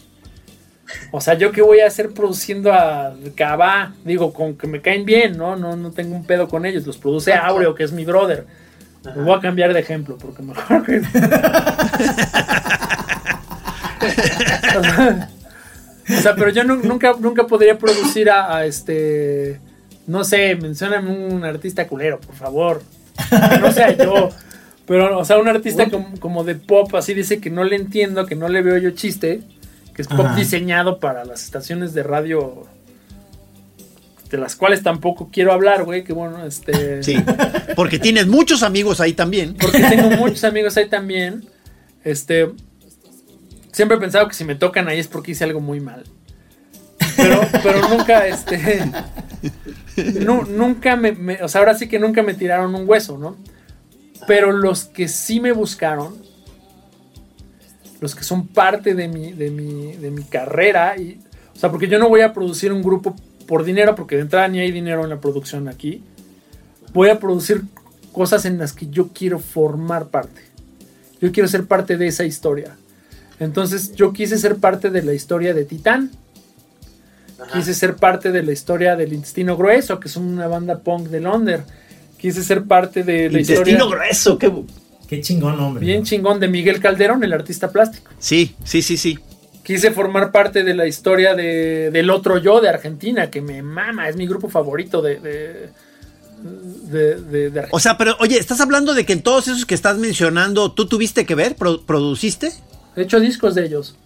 O 1.11 1.21
sea, 1.21 1.35
yo 1.35 1.53
qué 1.53 1.61
voy 1.61 1.81
a 1.81 1.87
hacer 1.87 2.15
produciendo 2.15 2.73
a 2.73 3.15
Cava, 3.37 3.93
digo, 4.07 4.33
con 4.33 4.57
que 4.57 4.67
me 4.67 4.81
caen 4.81 5.05
bien, 5.05 5.37
¿no? 5.37 5.55
No, 5.57 5.77
no 5.77 5.91
tengo 5.91 6.17
un 6.17 6.25
pedo 6.25 6.49
con 6.49 6.65
ellos. 6.65 6.87
Los 6.87 6.97
produce 6.97 7.35
Aureo, 7.35 7.75
que 7.75 7.85
es 7.85 7.93
mi 7.93 8.07
brother. 8.07 8.47
Me 9.15 9.23
voy 9.23 9.37
a 9.37 9.41
cambiar 9.41 9.75
de 9.75 9.81
ejemplo, 9.81 10.17
porque 10.17 10.43
mejor 10.43 10.83
que... 10.87 10.97
o, 16.09 16.21
sea, 16.23 16.35
pero 16.35 16.51
yo 16.51 16.65
nu- 16.65 16.77
nunca, 16.83 17.15
nunca 17.21 17.47
podría 17.47 17.79
producir 17.79 18.31
a, 18.31 18.57
a 18.57 18.65
este... 18.65 19.61
No 20.07 20.25
sé, 20.25 20.57
mencióname 20.57 21.11
un 21.35 21.45
artista 21.45 21.87
culero, 21.87 22.19
por 22.19 22.35
favor. 22.35 22.83
No 23.61 23.73
sea 23.73 23.97
yo. 23.97 24.31
Pero, 24.87 25.19
o 25.19 25.25
sea, 25.25 25.39
un 25.39 25.49
artista 25.49 25.91
como, 25.91 26.19
como 26.19 26.45
de 26.45 26.55
pop, 26.55 26.95
así 26.95 27.13
dice 27.13 27.41
que 27.41 27.51
no 27.51 27.65
le 27.65 27.77
entiendo, 27.77 28.25
que 28.25 28.35
no 28.35 28.49
le 28.49 28.63
veo 28.63 28.79
yo 28.79 28.91
chiste, 28.93 29.43
que 29.95 30.03
es 30.03 30.09
pop 30.09 30.21
Ajá. 30.21 30.37
diseñado 30.37 30.99
para 30.99 31.25
las 31.25 31.45
estaciones 31.45 31.93
de 31.93 32.03
radio 32.03 32.67
de 34.31 34.39
las 34.39 34.57
cuales 34.57 34.83
tampoco 34.83 35.31
quiero 35.33 35.53
hablar, 35.53 35.85
güey, 35.85 36.05
que 36.05 36.13
bueno, 36.13 36.45
este... 36.45 37.03
Sí. 37.03 37.17
Porque 37.77 37.99
tienes 37.99 38.27
muchos 38.27 38.63
amigos 38.63 39.01
ahí 39.01 39.13
también. 39.13 39.55
Porque 39.55 39.81
tengo 39.81 40.11
muchos 40.17 40.45
amigos 40.45 40.77
ahí 40.77 40.89
también. 40.89 41.47
Este. 42.05 42.51
Siempre 43.73 43.97
he 43.97 44.01
pensado 44.01 44.27
que 44.29 44.35
si 44.35 44.45
me 44.45 44.55
tocan 44.55 44.89
ahí 44.89 44.99
es 44.99 45.09
porque 45.09 45.33
hice 45.33 45.45
algo 45.45 45.61
muy 45.61 45.81
mal. 45.81 46.05
Pero, 47.17 47.41
pero 47.63 47.89
nunca, 47.89 48.27
este. 48.27 48.83
Nu- 50.05 50.45
nunca 50.47 50.97
me, 50.97 51.13
me- 51.13 51.43
O 51.43 51.49
sea, 51.49 51.61
ahora 51.61 51.75
sí 51.75 51.89
que 51.89 51.99
nunca 51.99 52.23
me 52.23 52.35
tiraron 52.35 52.75
un 52.75 52.89
hueso, 52.89 53.19
¿no? 53.19 53.37
Pero 54.27 54.53
los 54.53 54.85
que 54.85 55.09
sí 55.09 55.41
me 55.41 55.53
buscaron. 55.53 56.17
los 58.01 58.15
que 58.15 58.23
son 58.23 58.47
parte 58.47 58.95
de 58.95 59.09
mi, 59.09 59.33
de 59.33 59.51
mi, 59.51 59.93
de 59.97 60.11
mi 60.11 60.23
carrera. 60.23 60.97
Y, 60.97 61.21
o 61.55 61.59
sea, 61.59 61.71
porque 61.71 61.89
yo 61.89 61.99
no 61.99 62.09
voy 62.09 62.21
a 62.21 62.33
producir 62.33 62.73
un 62.73 62.83
grupo 62.83 63.17
por 63.47 63.65
dinero, 63.65 63.95
porque 63.97 64.15
de 64.17 64.23
entrada 64.23 64.47
ni 64.49 64.61
hay 64.61 64.71
dinero 64.71 65.03
en 65.03 65.11
la 65.11 65.21
producción 65.21 65.69
aquí. 65.69 66.03
Voy 66.93 67.09
a 67.09 67.19
producir 67.19 67.63
cosas 68.13 68.45
en 68.45 68.59
las 68.59 68.73
que 68.73 68.87
yo 68.89 69.09
quiero 69.09 69.39
formar 69.41 70.09
parte. 70.09 70.43
Yo 71.21 71.33
quiero 71.33 71.49
ser 71.49 71.65
parte 71.65 71.97
de 71.97 72.07
esa 72.07 72.25
historia. 72.25 72.77
Entonces 73.41 73.93
yo 73.95 74.13
quise 74.13 74.39
ser 74.39 74.57
parte 74.57 74.91
de 74.91 75.03
la 75.03 75.13
historia 75.15 75.53
de 75.55 75.65
Titán. 75.65 76.11
Quise 77.53 77.73
ser 77.75 77.95
parte 77.97 78.33
de 78.33 78.43
la 78.43 78.53
historia 78.53 78.97
del 78.97 79.13
Intestino 79.13 79.57
Grueso, 79.57 80.01
que 80.01 80.09
es 80.09 80.17
una 80.17 80.49
banda 80.49 80.79
punk 80.81 81.09
de 81.09 81.21
Londres. 81.21 81.61
Quise 82.19 82.43
ser 82.43 82.65
parte 82.65 83.05
de 83.05 83.31
la 83.31 83.41
historia... 83.41 83.61
Intestino 83.75 83.89
grueso, 83.89 84.39
qué... 84.39 84.53
Qué 85.09 85.21
chingón, 85.23 85.59
hombre. 85.59 85.87
Bien 85.87 86.03
chingón 86.05 86.39
de 86.41 86.49
Miguel 86.49 86.81
Calderón, 86.81 87.25
el 87.25 87.33
artista 87.33 87.71
plástico. 87.71 88.11
Sí, 88.19 88.55
sí, 88.65 88.83
sí, 88.83 88.97
sí. 88.99 89.19
Quise 89.63 89.91
formar 89.93 90.33
parte 90.33 90.65
de 90.65 90.75
la 90.75 90.87
historia 90.87 91.35
de, 91.35 91.91
del 91.91 92.11
otro 92.11 92.37
yo 92.39 92.61
de 92.61 92.69
Argentina, 92.69 93.31
que 93.31 93.41
me 93.41 93.63
mama, 93.63 94.09
es 94.09 94.17
mi 94.17 94.27
grupo 94.27 94.49
favorito 94.51 95.01
de, 95.01 95.19
de, 95.21 95.69
de- 96.43 97.15
de- 97.23 97.51
de 97.51 97.69
O 97.71 97.81
sea, 97.81 97.97
pero 97.97 98.17
oye, 98.21 98.39
estás 98.39 98.61
hablando 98.61 98.93
de 98.95 99.07
que 99.07 99.13
en 99.15 99.23
todos 99.23 99.49
esos 99.49 99.65
que 99.65 99.75
estás 99.75 99.97
mencionando, 99.97 100.73
¿tú 100.73 100.87
tuviste 100.87 101.25
que 101.25 101.35
ver? 101.35 101.55
Pro- 101.57 101.81
¿Produciste? 101.87 102.53
He 102.97 103.03
hecho 103.03 103.19
discos 103.21 103.55
de 103.55 103.65
ellos. 103.65 103.97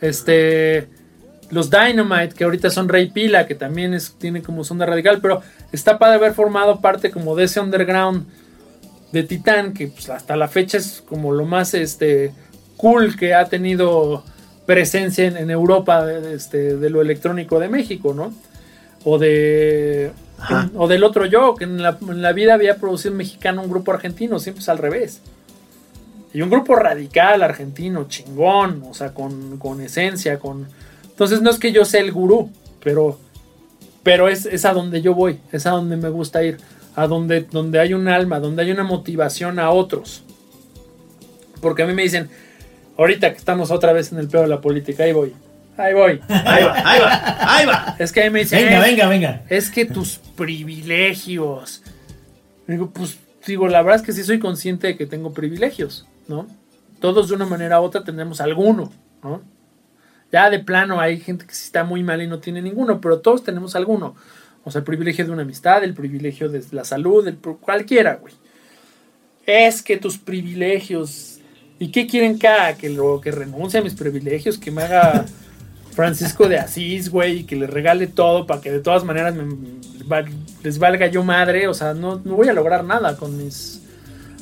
Este. 0.00 0.88
Los 1.54 1.70
Dynamite, 1.70 2.34
que 2.34 2.42
ahorita 2.42 2.68
son 2.68 2.88
Rey 2.88 3.10
Pila, 3.10 3.46
que 3.46 3.54
también 3.54 3.94
es, 3.94 4.16
tiene 4.18 4.42
como 4.42 4.64
sonda 4.64 4.86
radical, 4.86 5.20
pero 5.22 5.40
está 5.70 6.00
para 6.00 6.14
haber 6.14 6.34
formado 6.34 6.80
parte 6.80 7.12
como 7.12 7.36
de 7.36 7.44
ese 7.44 7.60
underground 7.60 8.26
de 9.12 9.22
Titán, 9.22 9.72
que 9.72 9.86
pues, 9.86 10.10
hasta 10.10 10.34
la 10.34 10.48
fecha 10.48 10.78
es 10.78 11.00
como 11.08 11.32
lo 11.32 11.44
más 11.44 11.72
este, 11.74 12.32
cool 12.76 13.16
que 13.16 13.34
ha 13.34 13.44
tenido 13.44 14.24
presencia 14.66 15.26
en, 15.26 15.36
en 15.36 15.48
Europa 15.48 16.04
de, 16.04 16.34
este, 16.34 16.76
de 16.76 16.90
lo 16.90 17.00
electrónico 17.00 17.60
de 17.60 17.68
México, 17.68 18.12
¿no? 18.14 18.34
O 19.04 19.18
de. 19.18 20.10
O 20.74 20.88
del 20.88 21.04
otro 21.04 21.24
yo, 21.24 21.54
que 21.54 21.64
en 21.64 21.80
la, 21.80 21.96
en 22.00 22.20
la 22.20 22.32
vida 22.32 22.54
había 22.54 22.78
producido 22.78 23.12
un 23.12 23.18
mexicano 23.18 23.62
un 23.62 23.70
grupo 23.70 23.92
argentino, 23.92 24.40
siempre 24.40 24.60
es 24.60 24.68
al 24.68 24.78
revés. 24.78 25.22
Y 26.32 26.42
un 26.42 26.50
grupo 26.50 26.74
radical 26.74 27.44
argentino, 27.44 28.08
chingón, 28.08 28.82
o 28.90 28.92
sea, 28.92 29.14
con, 29.14 29.56
con 29.58 29.80
esencia, 29.80 30.40
con... 30.40 30.66
Entonces 31.14 31.40
no 31.42 31.50
es 31.50 31.58
que 31.58 31.72
yo 31.72 31.84
sea 31.84 32.00
el 32.00 32.12
gurú, 32.12 32.50
pero, 32.82 33.18
pero 34.02 34.28
es, 34.28 34.46
es 34.46 34.64
a 34.64 34.72
donde 34.72 35.00
yo 35.00 35.14
voy, 35.14 35.38
es 35.52 35.64
a 35.66 35.70
donde 35.70 35.96
me 35.96 36.08
gusta 36.08 36.42
ir, 36.44 36.58
a 36.96 37.06
donde, 37.06 37.42
donde 37.42 37.78
hay 37.80 37.94
un 37.94 38.08
alma, 38.08 38.40
donde 38.40 38.62
hay 38.62 38.70
una 38.72 38.82
motivación 38.84 39.58
a 39.58 39.70
otros. 39.70 40.24
Porque 41.60 41.82
a 41.82 41.86
mí 41.86 41.94
me 41.94 42.02
dicen, 42.02 42.28
ahorita 42.98 43.30
que 43.32 43.38
estamos 43.38 43.70
otra 43.70 43.92
vez 43.92 44.12
en 44.12 44.18
el 44.18 44.28
peor 44.28 44.44
de 44.44 44.50
la 44.50 44.60
política, 44.60 45.04
ahí 45.04 45.12
voy, 45.12 45.32
ahí 45.76 45.94
voy. 45.94 46.20
Ahí 46.28 46.64
va, 46.64 46.74
ahí 46.84 47.00
va, 47.00 47.56
ahí 47.56 47.66
va. 47.66 47.96
Es 47.98 48.12
que 48.12 48.22
a 48.22 48.24
mí 48.24 48.30
me 48.30 48.40
dicen, 48.40 48.64
Venga, 48.64 48.78
"Es- 48.78 48.84
venga, 48.84 49.08
venga. 49.08 49.42
es 49.48 49.70
que 49.70 49.84
tus 49.86 50.18
privilegios. 50.36 51.82
Digo, 52.66 52.90
pues, 52.90 53.18
digo, 53.46 53.68
la 53.68 53.82
verdad 53.82 54.00
es 54.00 54.06
que 54.06 54.12
sí 54.12 54.24
soy 54.24 54.38
consciente 54.40 54.88
de 54.88 54.96
que 54.96 55.06
tengo 55.06 55.32
privilegios, 55.32 56.06
¿no? 56.28 56.46
Todos 57.00 57.28
de 57.28 57.34
una 57.36 57.46
manera 57.46 57.80
u 57.80 57.84
otra 57.84 58.02
tenemos 58.04 58.40
alguno, 58.40 58.90
¿no? 59.22 59.42
Ya 60.34 60.50
de 60.50 60.58
plano 60.58 61.00
hay 61.00 61.20
gente 61.20 61.46
que 61.46 61.54
sí 61.54 61.66
está 61.66 61.84
muy 61.84 62.02
mal 62.02 62.20
y 62.20 62.26
no 62.26 62.40
tiene 62.40 62.60
ninguno, 62.60 63.00
pero 63.00 63.20
todos 63.20 63.44
tenemos 63.44 63.76
alguno. 63.76 64.16
O 64.64 64.70
sea, 64.72 64.80
el 64.80 64.84
privilegio 64.84 65.24
de 65.24 65.30
una 65.30 65.42
amistad, 65.42 65.84
el 65.84 65.94
privilegio 65.94 66.48
de 66.48 66.60
la 66.72 66.84
salud, 66.84 67.24
el, 67.28 67.36
cualquiera, 67.36 68.16
güey. 68.16 68.34
Es 69.46 69.80
que 69.80 69.96
tus 69.96 70.18
privilegios. 70.18 71.38
¿Y 71.78 71.92
qué 71.92 72.08
quieren 72.08 72.36
cada? 72.36 72.76
Que 72.76 72.88
lo 72.88 73.20
que 73.20 73.30
renuncie 73.30 73.78
a 73.78 73.82
mis 73.84 73.94
privilegios, 73.94 74.58
que 74.58 74.72
me 74.72 74.82
haga 74.82 75.24
Francisco 75.92 76.48
de 76.48 76.58
Asís, 76.58 77.10
güey, 77.10 77.38
y 77.38 77.44
que 77.44 77.54
le 77.54 77.68
regale 77.68 78.08
todo 78.08 78.44
para 78.44 78.60
que 78.60 78.72
de 78.72 78.80
todas 78.80 79.04
maneras 79.04 79.36
les 80.64 80.78
valga 80.80 81.06
yo 81.06 81.22
madre. 81.22 81.68
O 81.68 81.74
sea, 81.74 81.94
no, 81.94 82.20
no 82.24 82.34
voy 82.34 82.48
a 82.48 82.52
lograr 82.52 82.82
nada 82.82 83.16
con 83.16 83.36
mis. 83.36 83.82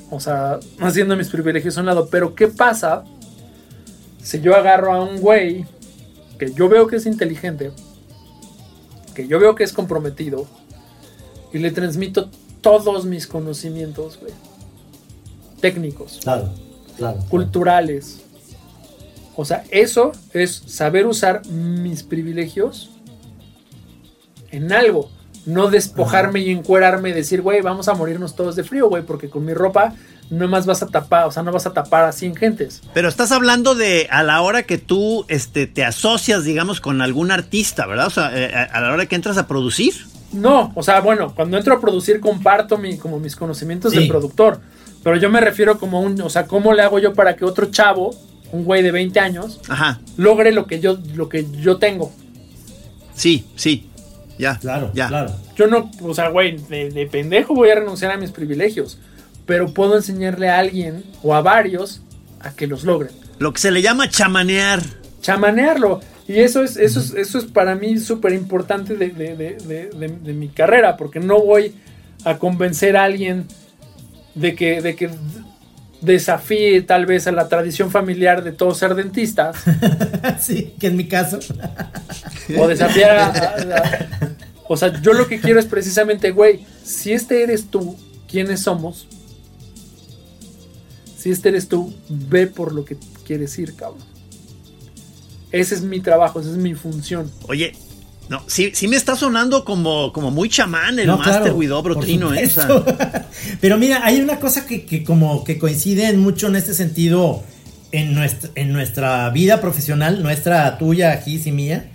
O 0.09 0.20
sea, 0.20 0.59
haciendo 0.80 1.18
mis 1.18 1.28
privilegios 1.28 1.76
a 1.76 1.80
un 1.80 1.86
lado. 1.86 2.09
Pero, 2.11 2.34
¿qué 2.34 2.49
pasa 2.49 3.05
si 4.22 4.40
yo 4.40 4.57
agarro 4.57 4.95
a 4.95 5.05
un 5.05 5.20
güey 5.20 5.66
que 6.43 6.53
yo 6.55 6.68
veo 6.68 6.88
que 6.88 6.97
es 6.97 7.07
inteligente, 7.07 7.70
que 9.14 9.28
yo 9.28 9.38
veo 9.38 9.55
que 9.55 9.62
es 9.62 9.72
comprometido, 9.72 10.45
y 11.53 11.59
le 11.59 11.70
transmito 11.70 12.30
todos 12.61 13.05
mis 13.05 13.28
conocimientos, 13.28 14.18
güey? 14.18 14.32
Técnicos 15.61 16.18
Claro, 16.20 16.51
claro. 16.97 17.20
culturales. 17.28 18.22
O 19.36 19.45
sea, 19.45 19.64
eso 19.70 20.11
es 20.32 20.51
saber 20.66 21.07
usar 21.07 21.47
mis 21.47 22.03
privilegios 22.03 22.90
en 24.51 24.72
algo. 24.72 25.11
No 25.45 25.68
despojarme 25.68 26.40
y 26.40 26.51
encuerarme 26.51 27.11
y 27.11 27.12
decir, 27.12 27.43
güey, 27.43 27.61
vamos 27.62 27.88
a 27.88 27.95
morirnos 27.95 28.36
todos 28.36 28.55
de 28.57 28.62
frío, 28.64 28.88
güey, 28.88 29.03
porque 29.03 29.28
con 29.28 29.45
mi 29.45 29.55
ropa 29.55 29.93
no 30.30 30.47
más 30.49 30.66
vas 30.66 30.82
a 30.82 30.86
tapar, 30.86 31.26
o 31.26 31.30
sea, 31.32 31.43
no 31.43 31.51
vas 31.53 31.66
a 31.66 31.72
tapar 31.72 32.05
a 32.05 32.12
100 32.12 32.36
gentes. 32.36 32.80
Pero 32.95 33.09
estás 33.09 33.32
hablando 33.32 33.74
de 33.74 34.07
a 34.11 34.22
la 34.22 34.40
hora 34.40 34.62
que 34.62 34.78
tú 34.78 35.24
este, 35.28 35.66
te 35.66 35.84
asocias, 35.84 36.45
digamos, 36.45 36.80
con 36.80 37.03
algún 37.03 37.30
artista, 37.32 37.86
¿verdad? 37.86 38.07
O 38.07 38.11
sea, 38.11 38.30
eh, 38.34 38.55
a, 38.55 38.62
a 38.62 38.80
la 38.80 38.93
hora 38.93 39.07
que 39.07 39.16
entras 39.16 39.36
a 39.36 39.47
producir. 39.49 39.95
No, 40.32 40.72
o 40.76 40.82
sea, 40.82 41.01
bueno, 41.01 41.34
cuando 41.34 41.59
entro 41.59 41.74
a 41.74 41.80
producir 41.80 42.20
comparto 42.20 42.78
mi, 42.78 42.97
como 42.97 43.18
mis 43.18 43.36
conocimientos 43.36 43.93
Sí. 43.93 43.99
de 43.99 44.07
productor. 44.07 44.61
Pero 45.03 45.16
yo 45.16 45.28
me 45.28 45.40
refiero 45.40 45.78
como 45.78 46.01
un, 46.01 46.18
o 46.22 46.30
sea, 46.30 46.47
¿cómo 46.47 46.72
le 46.72 46.82
hago 46.82 46.99
yo 47.01 47.12
para 47.12 47.34
que 47.36 47.45
otro 47.45 47.66
chavo, 47.66 48.14
un 48.53 48.64
güey 48.64 48.82
de 48.82 48.93
20 48.93 49.18
años, 49.18 49.61
Ajá, 49.68 50.01
logre 50.16 50.53
lo 50.53 50.66
que 50.66 50.78
yo, 50.78 50.97
lo 51.14 51.28
que 51.28 51.47
yo 51.61 51.78
tengo? 51.78 52.12
sí, 53.14 53.45
sí. 53.57 53.88
Ya, 54.39 54.59
Claro, 54.59 54.91
ya. 54.95 55.09
claro. 55.09 55.33
Yo 55.57 55.66
no, 55.66 55.91
o 56.03 56.14
sea, 56.14 56.28
güey, 56.28 56.57
de, 56.68 56.91
de 56.91 57.07
pendejo 57.07 57.55
voy 57.55 57.70
a 57.70 57.74
renunciar 57.76 58.11
a 58.12 58.16
mis 58.16 58.30
privilegios. 58.30 58.99
Pero 59.47 59.72
puedo 59.74 59.97
enseñarle 59.97 60.49
a 60.49 60.59
alguien 60.59 61.05
o 61.22 61.35
a 61.35 61.41
varios 61.43 62.01
a 62.41 62.53
que 62.53 62.66
los 62.66 62.85
logren. 62.85 63.11
Lo 63.39 63.53
que 63.53 63.61
se 63.61 63.70
le 63.70 63.83
llama 63.83 64.09
chamanear. 64.09 64.80
Chamanearlo. 65.20 66.01
Y 66.28 66.39
eso 66.41 66.62
es, 66.62 66.76
eso 66.76 67.01
es, 67.01 67.12
eso 67.14 67.39
es 67.39 67.45
para 67.45 67.74
mí 67.74 67.99
súper 67.99 68.33
importante 68.33 68.97
de, 68.97 69.11
de- 69.11 69.37
de- 69.37 69.57
de- 69.57 69.89
de- 69.91 70.09
de 70.18 70.33
mi 70.33 70.49
carrera. 70.49 70.97
Porque 70.97 71.20
no 71.20 71.41
voy 71.41 71.74
a 72.24 72.39
convencer 72.39 72.97
a 72.97 73.05
alguien 73.05 73.47
de 74.35 74.55
que, 74.55 74.80
de 74.80 74.95
que 74.97 75.11
desafíe 76.03 76.82
tal 76.82 77.07
vez 77.07 77.26
a 77.26 77.32
la 77.32 77.48
tradición 77.48 77.90
familiar 77.90 78.44
de 78.44 78.53
todos 78.53 78.76
ser 78.78 78.94
dentistas. 78.94 79.57
sí, 80.40 80.74
que 80.78 80.88
en 80.88 80.96
mi 80.96 81.09
caso. 81.09 81.38
o 82.59 82.68
desafiar 82.68 83.11
a, 83.16 83.26
a- 83.26 83.76
a- 83.78 84.09
O 84.68 84.76
sea, 84.76 85.00
yo 85.03 85.12
lo 85.12 85.26
que 85.28 85.40
quiero 85.40 85.59
es 85.61 85.66
precisamente, 85.66 86.30
güey, 86.30 86.64
si 86.84 87.12
este 87.12 87.42
eres 87.42 87.66
tú, 87.70 87.96
¿quiénes 88.28 88.61
somos? 88.62 89.07
Si 91.18 91.30
este 91.30 91.50
eres 91.50 91.68
tú, 91.68 91.92
ve 92.09 92.46
por 92.46 92.72
lo 92.74 92.84
que 92.84 92.96
quieres 93.26 93.57
ir, 93.59 93.74
cabrón. 93.76 94.03
Ese 95.53 95.74
es 95.74 95.82
mi 95.82 96.00
trabajo, 96.00 96.40
esa 96.40 96.50
es 96.50 96.57
mi 96.57 96.74
función. 96.74 97.30
Oye, 97.48 97.74
no, 98.29 98.43
sí, 98.47 98.70
sí 98.75 98.89
me 98.89 98.97
está 98.97 99.14
sonando 99.16 99.64
como, 99.64 100.12
como 100.12 100.31
muy 100.31 100.49
chamán 100.49 100.99
el 100.99 101.07
No, 101.07 101.18
Master 101.18 101.35
claro, 101.43 101.57
Trino, 102.01 102.33
¿eh? 102.35 102.49
Pero 103.61 103.79
mira, 103.79 104.01
hay 104.05 104.20
una 104.20 104.39
cosa 104.41 104.66
que, 104.66 104.85
que 104.85 105.05
como 105.05 105.45
que 105.45 105.59
coincide 105.59 106.12
mucho 106.14 106.47
en 106.49 106.57
este 106.57 106.73
sentido 106.75 107.43
en 107.91 108.14
nuestra, 108.14 108.51
en 108.55 108.73
nuestra 108.73 109.29
vida 109.31 109.61
profesional, 109.61 110.23
nuestra, 110.23 110.79
tuya, 110.79 111.16
Gis 111.23 111.47
y 111.47 111.53
mía, 111.53 111.91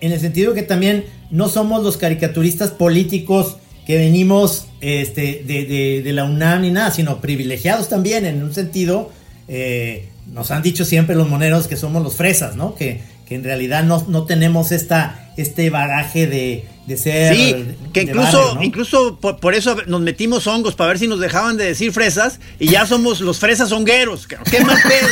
en 0.00 0.12
el 0.12 0.20
sentido 0.20 0.54
que 0.54 0.62
también 0.62 1.04
no 1.30 1.48
somos 1.48 1.82
los 1.82 1.96
caricaturistas 1.98 2.70
políticos 2.70 3.56
que 3.86 3.98
venimos 3.98 4.66
este, 4.80 5.42
de, 5.46 5.64
de- 5.64 6.02
de 6.02 6.12
la 6.12 6.24
UNAM 6.24 6.62
ni 6.62 6.70
nada, 6.70 6.90
sino 6.90 7.20
privilegiados 7.20 7.88
también 7.88 8.24
en 8.24 8.42
un 8.42 8.52
sentido, 8.54 9.10
eh, 9.48 10.08
nos 10.32 10.50
han 10.50 10.62
dicho 10.62 10.84
siempre 10.84 11.14
los 11.16 11.28
moneros 11.28 11.68
que 11.68 11.76
somos 11.76 12.02
los 12.02 12.14
fresas, 12.14 12.56
¿no? 12.56 12.74
Que, 12.74 13.00
que 13.26 13.34
en 13.34 13.44
realidad 13.44 13.82
no, 13.84 14.04
no 14.08 14.24
tenemos 14.24 14.72
esta, 14.72 15.30
este 15.36 15.68
bagaje 15.68 16.26
de, 16.26 16.66
de 16.86 16.96
ser... 16.96 17.34
Sí, 17.34 17.52
de- 17.52 17.76
que 17.92 18.02
incluso, 18.02 18.38
barrio, 18.38 18.54
¿no? 18.54 18.62
incluso 18.62 19.18
por, 19.20 19.38
por 19.40 19.54
eso 19.54 19.76
nos 19.86 20.00
metimos 20.00 20.46
hongos 20.46 20.74
para 20.76 20.88
ver 20.88 20.98
si 21.00 21.08
nos 21.08 21.18
dejaban 21.20 21.56
de 21.56 21.64
decir 21.64 21.92
fresas 21.92 22.38
y 22.60 22.68
ya 22.68 22.86
somos 22.86 23.20
los 23.20 23.38
fresas 23.38 23.72
hongueros. 23.72 24.26
¡Qué 24.28 24.60
mal 24.64 24.78
pedo! 24.86 25.08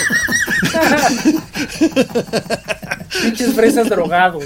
Pinches 3.23 3.55
fresas 3.55 3.89
drogados. 3.89 4.45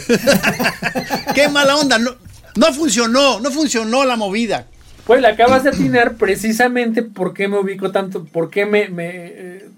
¡Qué 1.34 1.48
mala 1.48 1.76
onda! 1.76 1.98
No, 1.98 2.12
no 2.56 2.72
funcionó, 2.72 3.40
no 3.40 3.50
funcionó 3.50 4.04
la 4.04 4.16
movida. 4.16 4.66
Pues 5.06 5.20
le 5.22 5.28
acabas 5.28 5.64
de 5.64 5.70
atinar 5.70 6.16
precisamente 6.16 7.02
por 7.02 7.32
qué 7.32 7.48
me 7.48 7.58
ubico 7.58 7.90
tanto, 7.92 8.24
por 8.24 8.50
qué 8.50 8.66
me, 8.66 8.88
me, 8.88 9.08
eh, 9.14 9.68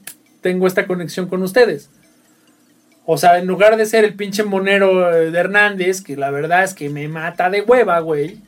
tengo 0.41 0.67
esta 0.67 0.87
conexión 0.87 1.27
con 1.29 1.43
ustedes. 1.43 1.89
O 3.07 3.17
sea, 3.19 3.39
en 3.39 3.47
lugar 3.47 3.77
de 3.77 3.87
ser 3.87 4.05
el 4.05 4.15
pinche 4.15 4.45
monero 4.45 5.11
de 5.11 5.37
Hernández, 5.39 6.01
que 6.03 6.17
la 6.17 6.31
verdad 6.31 6.63
es 6.65 6.75
que 6.75 6.89
me 6.91 7.09
mata 7.09 7.51
de 7.51 7.63
hueva, 7.63 7.99
güey. 8.01 8.39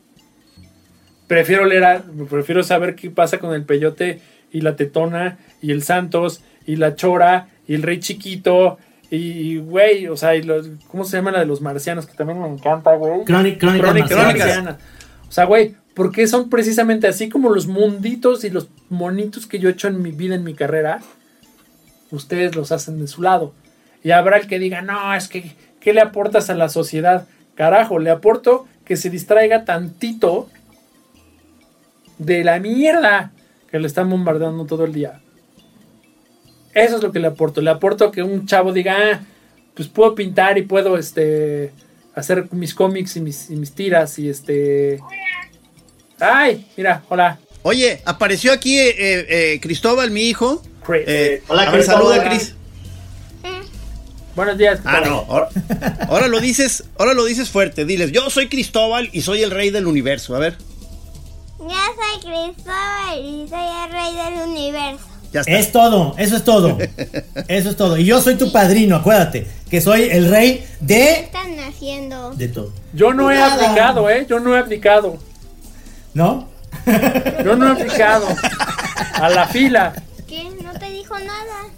Prefiero 1.27 1.65
leer, 1.65 1.85
a- 1.85 2.03
prefiero 2.29 2.63
saber 2.63 2.95
qué 2.95 3.11
pasa 3.11 3.39
con 3.39 3.55
el 3.55 3.65
peyote 3.65 4.21
y 4.53 4.61
la 4.61 4.77
tetona 4.77 5.39
y 5.63 5.71
el 5.73 5.83
Santos 5.83 6.43
y 6.67 6.77
la 6.77 6.95
chora 6.95 7.49
y 7.67 7.75
el 7.75 7.83
rey 7.83 8.01
chiquito. 8.01 8.79
Y, 9.11 9.59
güey, 9.59 10.09
o 10.09 10.17
sea, 10.17 10.35
y 10.37 10.43
los, 10.43 10.69
¿cómo 10.89 11.05
se 11.05 11.17
llama 11.17 11.33
la 11.33 11.41
de 11.41 11.47
los 11.47 11.61
marcianos? 11.61 12.07
Que 12.07 12.15
también 12.15 12.41
me 12.41 12.49
encanta, 12.49 12.95
güey. 12.95 13.25
Crónica, 13.25 13.59
crónica 13.59 14.07
Crónicas 14.07 14.17
marciana. 14.39 14.79
O 15.29 15.33
sea, 15.33 15.45
güey, 15.45 15.75
porque 15.95 16.27
son 16.27 16.49
precisamente 16.51 17.09
así 17.09 17.29
como 17.29 17.51
los 17.51 17.67
munditos 17.67 18.45
y 18.45 18.51
los 18.51 18.69
monitos 18.91 19.47
que 19.47 19.59
yo 19.59 19.69
he 19.69 19.73
hecho 19.73 19.89
en 19.89 20.01
mi 20.03 20.13
vida, 20.13 20.35
en 20.35 20.45
mi 20.45 20.55
carrera, 20.55 21.01
ustedes 22.11 22.55
los 22.57 22.73
hacen 22.73 23.01
de 23.01 23.07
su 23.07 23.23
lado. 23.23 23.55
Y 24.05 24.11
habrá 24.11 24.37
el 24.39 24.47
que 24.47 24.59
diga, 24.59 24.83
no, 24.83 25.15
es 25.15 25.29
que, 25.29 25.53
¿qué 25.81 25.93
le 25.93 26.01
aportas 26.01 26.51
a 26.51 26.55
la 26.55 26.69
sociedad? 26.69 27.27
Carajo, 27.55 27.99
le 27.99 28.11
aporto 28.11 28.67
que 28.85 28.97
se 28.97 29.11
distraiga 29.11 29.65
tantito 29.65 30.49
de 32.19 32.45
la 32.45 32.59
mierda 32.59 33.33
que 33.71 33.79
le 33.79 33.87
están 33.87 34.11
bombardeando 34.11 34.65
todo 34.67 34.85
el 34.85 34.93
día. 34.93 35.21
Eso 36.75 36.97
es 36.97 37.03
lo 37.03 37.13
que 37.13 37.19
le 37.21 37.29
aporto. 37.29 37.61
Le 37.61 37.71
aporto 37.71 38.11
que 38.11 38.23
un 38.23 38.47
chavo 38.47 38.73
diga, 38.73 38.97
ah, 38.99 39.21
pues 39.75 39.89
puedo 39.89 40.15
pintar 40.15 40.59
y 40.59 40.63
puedo 40.63 40.99
este 40.99 41.73
hacer 42.15 42.47
mis 42.53 42.75
cómics 42.75 43.17
y 43.17 43.21
mis, 43.21 43.51
y 43.51 43.57
mis 43.57 43.73
tiras 43.73 44.19
y 44.19 44.29
este... 44.29 45.01
Ay, 46.21 46.67
mira, 46.77 47.03
hola. 47.09 47.39
Oye, 47.63 48.01
apareció 48.05 48.53
aquí 48.53 48.79
eh, 48.79 48.91
eh, 48.99 49.27
eh, 49.55 49.61
Cristóbal, 49.61 50.11
mi 50.11 50.23
hijo. 50.29 50.63
Cri- 50.85 51.05
Eh, 51.07 51.43
Hola, 51.49 51.63
a 51.63 51.65
ver, 51.67 51.75
Cristóbal. 51.81 52.03
saluda, 52.17 52.29
Cris. 52.29 52.55
Buenos 54.35 54.57
días. 54.57 54.81
Ah, 54.85 55.03
no. 55.05 55.25
Ahora, 55.29 55.49
ahora 56.09 56.29
lo 56.29 56.41
dices, 56.41 56.85
ahora 56.99 57.13
lo 57.15 57.25
dices 57.25 57.51
fuerte. 57.51 57.85
Diles, 57.85 58.13
yo 58.13 58.31
soy 58.31 58.49
Cristóbal 58.49 59.11
y 59.13 59.23
soy 59.23 59.43
el 59.43 59.51
rey 59.51 59.71
del 59.71 59.87
universo. 59.87 60.35
A 60.35 60.39
ver, 60.39 60.57
Yo 61.59 61.67
soy 61.69 62.21
Cristóbal 62.21 63.19
y 63.19 63.47
soy 63.49 63.67
el 63.85 63.93
rey 63.93 64.15
del 64.15 64.49
universo. 64.49 65.05
ya 65.33 65.41
está. 65.41 65.53
Es 65.53 65.71
todo, 65.73 66.15
eso 66.19 66.37
es 66.37 66.45
todo. 66.45 66.79
Eso 67.49 67.71
es 67.71 67.77
todo. 67.77 67.97
Y 67.99 68.05
yo 68.05 68.21
soy 68.23 68.37
tu 68.37 68.51
padrino, 68.53 68.97
acuérdate, 68.97 69.47
que 69.71 69.81
soy 69.81 70.03
el 70.11 70.31
rey 70.31 70.59
¿Qué 70.59 70.85
de 70.87 71.11
están 71.21 71.59
haciendo? 71.61 72.31
de 72.35 72.49
todo. 72.49 72.73
Yo 72.95 73.13
no 73.13 73.31
he 73.31 73.35
Nada. 73.37 73.55
aplicado, 73.67 74.09
¿eh? 74.11 74.27
Yo 74.29 74.41
no 74.41 74.55
he 74.57 74.59
aplicado. 74.59 75.19
¿No? 76.15 76.49
Yo 77.45 77.57
no 77.57 77.69
he 77.69 77.73
aplicado. 77.73 78.27
A 79.15 79.29
la 79.31 79.47
fila. 79.49 79.93
¿Qué? 80.27 80.45
No 80.63 80.73
te 80.79 80.91
dijo 80.91 81.19
nada. 81.19 81.69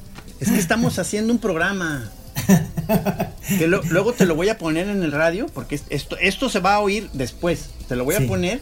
Es 0.41 0.51
que 0.51 0.59
estamos 0.59 0.99
haciendo 0.99 1.33
un 1.33 1.39
programa. 1.39 2.11
Que 3.59 3.67
lo- 3.67 3.83
luego 3.83 4.13
te 4.13 4.25
lo 4.27 4.35
voy 4.35 4.49
a 4.49 4.57
poner 4.59 4.89
en 4.89 5.03
el 5.03 5.13
radio 5.13 5.47
porque 5.53 5.75
es- 5.75 5.85
esto, 5.91 6.17
esto 6.19 6.49
se 6.49 6.61
va 6.61 6.75
a 6.75 6.81
oír 6.81 7.11
después. 7.13 7.71
Te 7.89 7.97
lo 7.97 8.05
voy 8.05 8.17
Sí. 8.17 8.25
a 8.25 8.27
poner 8.27 8.61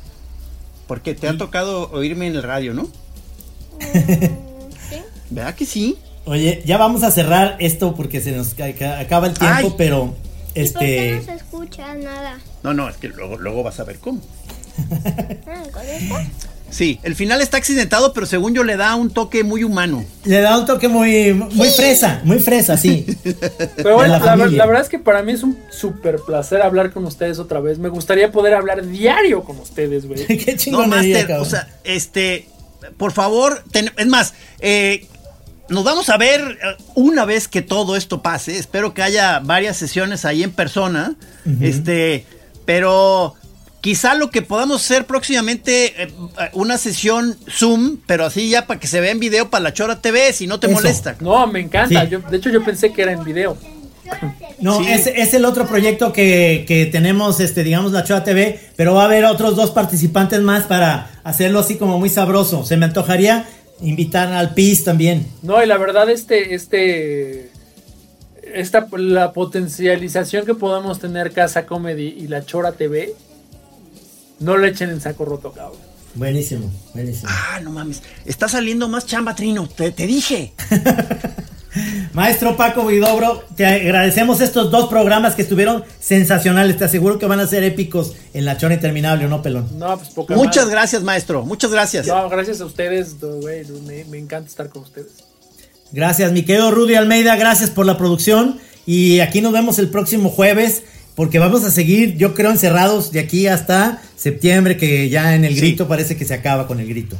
porque 0.87 1.15
te 1.15 1.29
ha 1.29 1.37
tocado 1.39 1.91
oírme 1.93 2.27
en 2.27 2.35
el 2.37 2.43
radio, 2.43 2.75
¿no? 2.75 2.89
¿Sí? 3.81 4.97
¿Verdad 5.31 5.55
que 5.55 5.67
sí? 5.67 5.97
Oye, 6.25 6.63
ya 6.65 6.79
vamos 6.79 7.03
a 7.03 7.11
cerrar 7.11 7.57
esto 7.59 7.95
porque 7.95 8.21
se 8.21 8.33
nos 8.33 8.55
ca- 8.55 8.73
ca- 8.75 8.99
acaba 9.01 9.27
el 9.27 9.35
tiempo, 9.35 9.69
Ay. 9.69 9.75
pero 9.79 10.15
¿Y 10.55 10.69
por 10.69 10.81
qué 10.81 11.11
este 11.11 11.17
no 11.17 11.23
se 11.23 11.35
escucha 11.35 11.95
nada? 11.95 12.39
No, 12.63 12.75
no, 12.75 12.89
es 12.89 12.97
que 12.97 13.09
luego, 13.09 13.39
luego 13.39 13.63
vas 13.63 13.81
a 13.81 13.85
ver 13.85 13.99
cómo. 13.99 14.21
Ah, 15.47 15.63
¿con 15.73 15.83
esto? 15.87 16.15
Sí, 16.73 16.99
el 17.03 17.15
final 17.15 17.43
está 17.43 17.59
accidentado, 17.59 18.15
pero 18.15 18.25
según 18.25 18.55
yo 18.55 18.65
le 18.65 18.79
da 18.79 18.97
un 18.97 19.11
toque 19.11 19.45
muy 19.45 19.63
humano. 19.63 20.05
le 20.25 20.41
da 20.41 20.59
un 20.59 20.65
toque 20.65 20.89
muy 20.89 21.35
muy 21.35 21.69
fresa, 21.69 22.23
muy 22.25 22.39
fresa, 22.39 22.79
sí. 22.79 23.05
Pero 23.77 23.95
bueno, 23.97 24.19
la 24.19 24.67
verdad 24.67 24.81
es 24.81 24.89
que 24.89 24.99
para 24.99 25.23
mí 25.23 25.33
es 25.33 25.43
un 25.43 25.59
súper 25.71 26.17
placer 26.27 26.63
hablar 26.63 26.91
con 26.91 27.05
ustedes 27.05 27.39
otra 27.39 27.61
vez. 27.61 27.79
Me 27.79 27.91
gustaría 27.91 28.33
poder 28.33 28.55
hablar 28.55 28.87
diario 28.87 29.45
con 29.45 29.59
ustedes, 29.59 30.07
güey. 30.09 30.27
Qué 30.27 30.53
No, 30.53 30.57
chingonería, 30.59 31.19
Master, 31.19 31.37
o 31.37 31.45
sea, 31.45 31.69
este, 31.85 32.49
por 32.97 33.13
favor, 33.13 33.63
ten- 33.71 33.93
es 33.99 34.07
más, 34.07 34.33
eh, 34.61 35.07
nos 35.69 35.85
vamos 35.85 36.09
a 36.09 36.17
ver 36.17 36.41
eh, 36.41 36.83
una 36.95 37.27
vez 37.27 37.49
que 37.49 37.61
todo 37.61 37.97
esto 37.97 38.23
pase. 38.23 38.57
Espero 38.59 38.95
que 38.95 39.03
haya 39.03 39.41
varias 39.41 39.77
sesiones 39.77 40.25
ahí 40.25 40.43
en 40.43 40.53
persona. 40.53 41.17
Este, 41.61 42.25
pero 42.65 43.35
quizá 43.83 44.15
lo 44.15 44.31
que 44.31 44.41
podamos 44.41 44.83
hacer 44.83 45.05
próximamente, 45.07 46.05
eh, 46.05 46.13
una 46.55 46.79
sesión 46.79 47.37
Zoom, 47.51 47.99
pero 48.07 48.25
así 48.25 48.49
ya 48.49 48.67
para 48.67 48.81
que 48.81 48.87
se 48.87 49.01
vea 49.03 49.11
en 49.11 49.19
video 49.21 49.51
para 49.51 49.65
la 49.65 49.75
Chora 49.75 50.01
TV, 50.01 50.33
si 50.33 50.47
no 50.47 50.59
te 50.59 50.69
Eso. 50.69 50.75
molesta. 50.77 51.17
No, 51.21 51.47
me 51.47 51.61
encanta. 51.61 52.03
Sí. 52.05 52.09
Yo, 52.11 52.21
de 52.21 52.37
hecho, 52.39 52.49
yo 52.49 52.65
pensé 52.65 52.93
que 52.95 53.03
era 53.03 53.13
en 53.13 53.23
video. 53.25 53.59
No, 54.61 54.79
Sí. 54.79 54.87
es, 54.91 55.07
es 55.07 55.35
el 55.35 55.45
otro 55.45 55.67
proyecto 55.67 56.13
que, 56.13 56.65
que 56.69 56.87
tenemos, 56.87 57.41
este, 57.41 57.65
digamos, 57.65 57.93
la 57.93 58.05
Choa 58.05 58.23
TV, 58.25 58.59
pero 58.77 58.95
va 58.95 59.03
a 59.03 59.05
haber 59.07 59.25
otros 59.25 59.57
dos 59.57 59.71
participantes 59.71 60.41
más 60.41 60.65
para 60.65 61.11
hacerlo 61.25 61.59
así 61.61 61.77
como 61.77 61.99
muy 61.99 62.09
sabroso. 62.09 62.65
Se 62.65 62.77
me 62.77 62.85
antojaría 62.87 63.47
invitar 63.81 64.33
al 64.33 64.55
PIS 64.55 64.85
también. 64.85 65.27
No, 65.43 65.63
y 65.63 65.67
la 65.67 65.77
verdad, 65.79 66.09
este, 66.11 66.55
este, 66.55 67.51
esta, 68.55 68.87
la 68.93 69.33
potencialización 69.33 70.47
que 70.47 70.55
podamos 70.55 71.01
tener 71.01 71.33
Casa 71.33 71.67
Comedy 71.67 72.15
y 72.19 72.29
la 72.29 72.45
Chora 72.45 72.73
TV, 72.73 73.15
no 74.43 74.57
le 74.57 74.69
echen 74.69 74.91
en 74.91 75.01
saco 75.01 75.25
roto, 75.25 75.53
cabrón. 75.53 75.81
Buenísimo, 76.15 76.71
buenísimo. 76.93 77.31
Ah, 77.33 77.61
no 77.63 77.71
mames. 77.71 78.03
Está 78.27 78.49
saliendo 78.49 78.89
más 78.89 79.07
chamba, 79.07 79.35
Trino. 79.35 79.67
Te, 79.67 79.93
te 79.93 80.07
dije. 80.07 80.53
Maestro 82.13 82.55
Paco 82.55 82.85
Vidobro, 82.85 83.43
te 83.57 83.65
agradecemos 83.65 84.43
estos 84.43 84.71
dos 84.71 84.91
programas 84.91 85.35
que 85.35 85.43
estuvieron 85.43 85.85
sensacionales. 86.01 86.77
Te 86.77 86.85
aseguro 86.85 87.19
que 87.19 87.25
van 87.27 87.41
a 87.41 87.47
ser 87.47 87.63
épicos 87.63 88.13
en 88.35 88.45
la 88.45 88.59
Chora 88.59 88.75
Interminable, 88.75 89.25
¿o 89.25 89.29
no, 89.29 89.41
pelón? 89.41 89.69
No, 89.79 89.97
pues 89.97 90.11
poca 90.11 90.35
Muchas 90.35 90.69
gracias, 90.69 91.03
maestro. 91.03 91.47
Muchas 91.47 91.71
gracias. 91.71 92.07
No, 92.07 92.29
gracias 92.29 92.61
a 92.61 92.67
ustedes, 92.67 93.19
güey, 93.19 93.65
me, 93.87 94.05
me 94.05 94.19
encanta 94.19 94.51
estar 94.51 94.69
con 94.69 94.83
ustedes. 94.83 95.25
Gracias, 95.93 96.33
mi 96.33 96.43
querido 96.43 96.71
Rudy 96.71 96.95
Almeida, 96.95 97.37
gracias 97.37 97.71
por 97.71 97.87
la 97.87 97.97
producción. 97.97 98.59
Y 98.85 99.21
aquí 99.21 99.41
nos 99.41 99.53
vemos 99.53 99.79
el 99.79 99.89
próximo 99.89 100.29
jueves, 100.29 100.83
porque 101.15 101.39
vamos 101.39 101.65
a 101.65 101.71
seguir, 101.71 102.17
yo 102.17 102.35
creo, 102.35 102.51
encerrados 102.51 103.13
de 103.13 103.21
aquí 103.21 103.47
hasta 103.47 104.01
septiembre, 104.17 104.77
que 104.77 105.09
ya 105.09 105.35
en 105.35 105.45
el 105.45 105.55
Sí. 105.55 105.61
grito 105.61 105.89
parece 105.89 106.17
que 106.17 106.25
se 106.25 106.35
acaba 106.35 106.67
con 106.67 106.81
el 106.81 106.89
grito. 106.89 107.17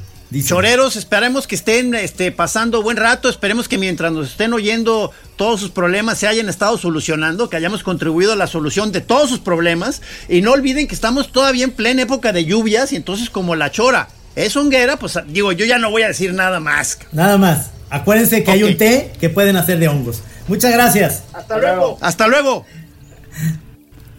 Choreros, 0.47 0.97
esperemos 0.97 1.47
que 1.47 1.55
estén 1.55 1.95
este, 1.95 2.33
pasando 2.33 2.83
buen 2.83 2.97
rato, 2.97 3.29
esperemos 3.29 3.69
que 3.69 3.77
mientras 3.77 4.13
nos 4.13 4.31
estén 4.31 4.55
oyendo 4.55 5.11
todos 5.37 5.61
sus 5.61 5.71
problemas 5.71 6.17
se 6.19 6.27
hayan 6.27 6.49
estado 6.49 6.79
solucionando, 6.79 7.51
que 7.51 7.57
hayamos 7.57 7.83
contribuido 7.83 8.33
a 8.33 8.37
la 8.37 8.47
solución 8.47 8.93
de 8.93 9.03
todos 9.03 9.29
sus 9.29 9.41
problemas 9.41 10.01
y 10.31 10.41
no 10.41 10.53
olviden 10.53 10.87
que 10.87 10.95
estamos 10.95 11.33
todavía 11.33 11.65
en 11.65 11.73
plena 11.73 12.03
época 12.03 12.33
de 12.33 12.47
lluvias 12.47 12.93
y 12.93 12.97
entonces 12.97 13.29
como 13.29 13.57
la 13.57 13.71
chora 13.71 14.09
es 14.35 14.57
honguera, 14.57 14.99
pues 14.99 15.19
digo, 15.29 15.53
yo 15.53 15.67
ya 15.67 15.77
no 15.77 15.91
voy 15.91 16.01
a 16.01 16.09
decir 16.09 16.33
nada 16.33 16.61
más. 16.61 16.99
Nada 17.13 17.37
más. 17.37 17.71
Acuérdense 17.91 18.43
que 18.43 18.51
hay 18.51 18.63
un 18.63 18.79
té 18.79 19.13
que 19.21 19.29
pueden 19.29 19.57
hacer 19.57 19.79
de 19.79 19.89
hongos. 19.89 20.23
Muchas 20.49 20.73
gracias. 20.73 21.25
Hasta 21.35 21.59
luego. 21.59 21.99
Hasta 22.01 22.27
luego. 22.27 22.65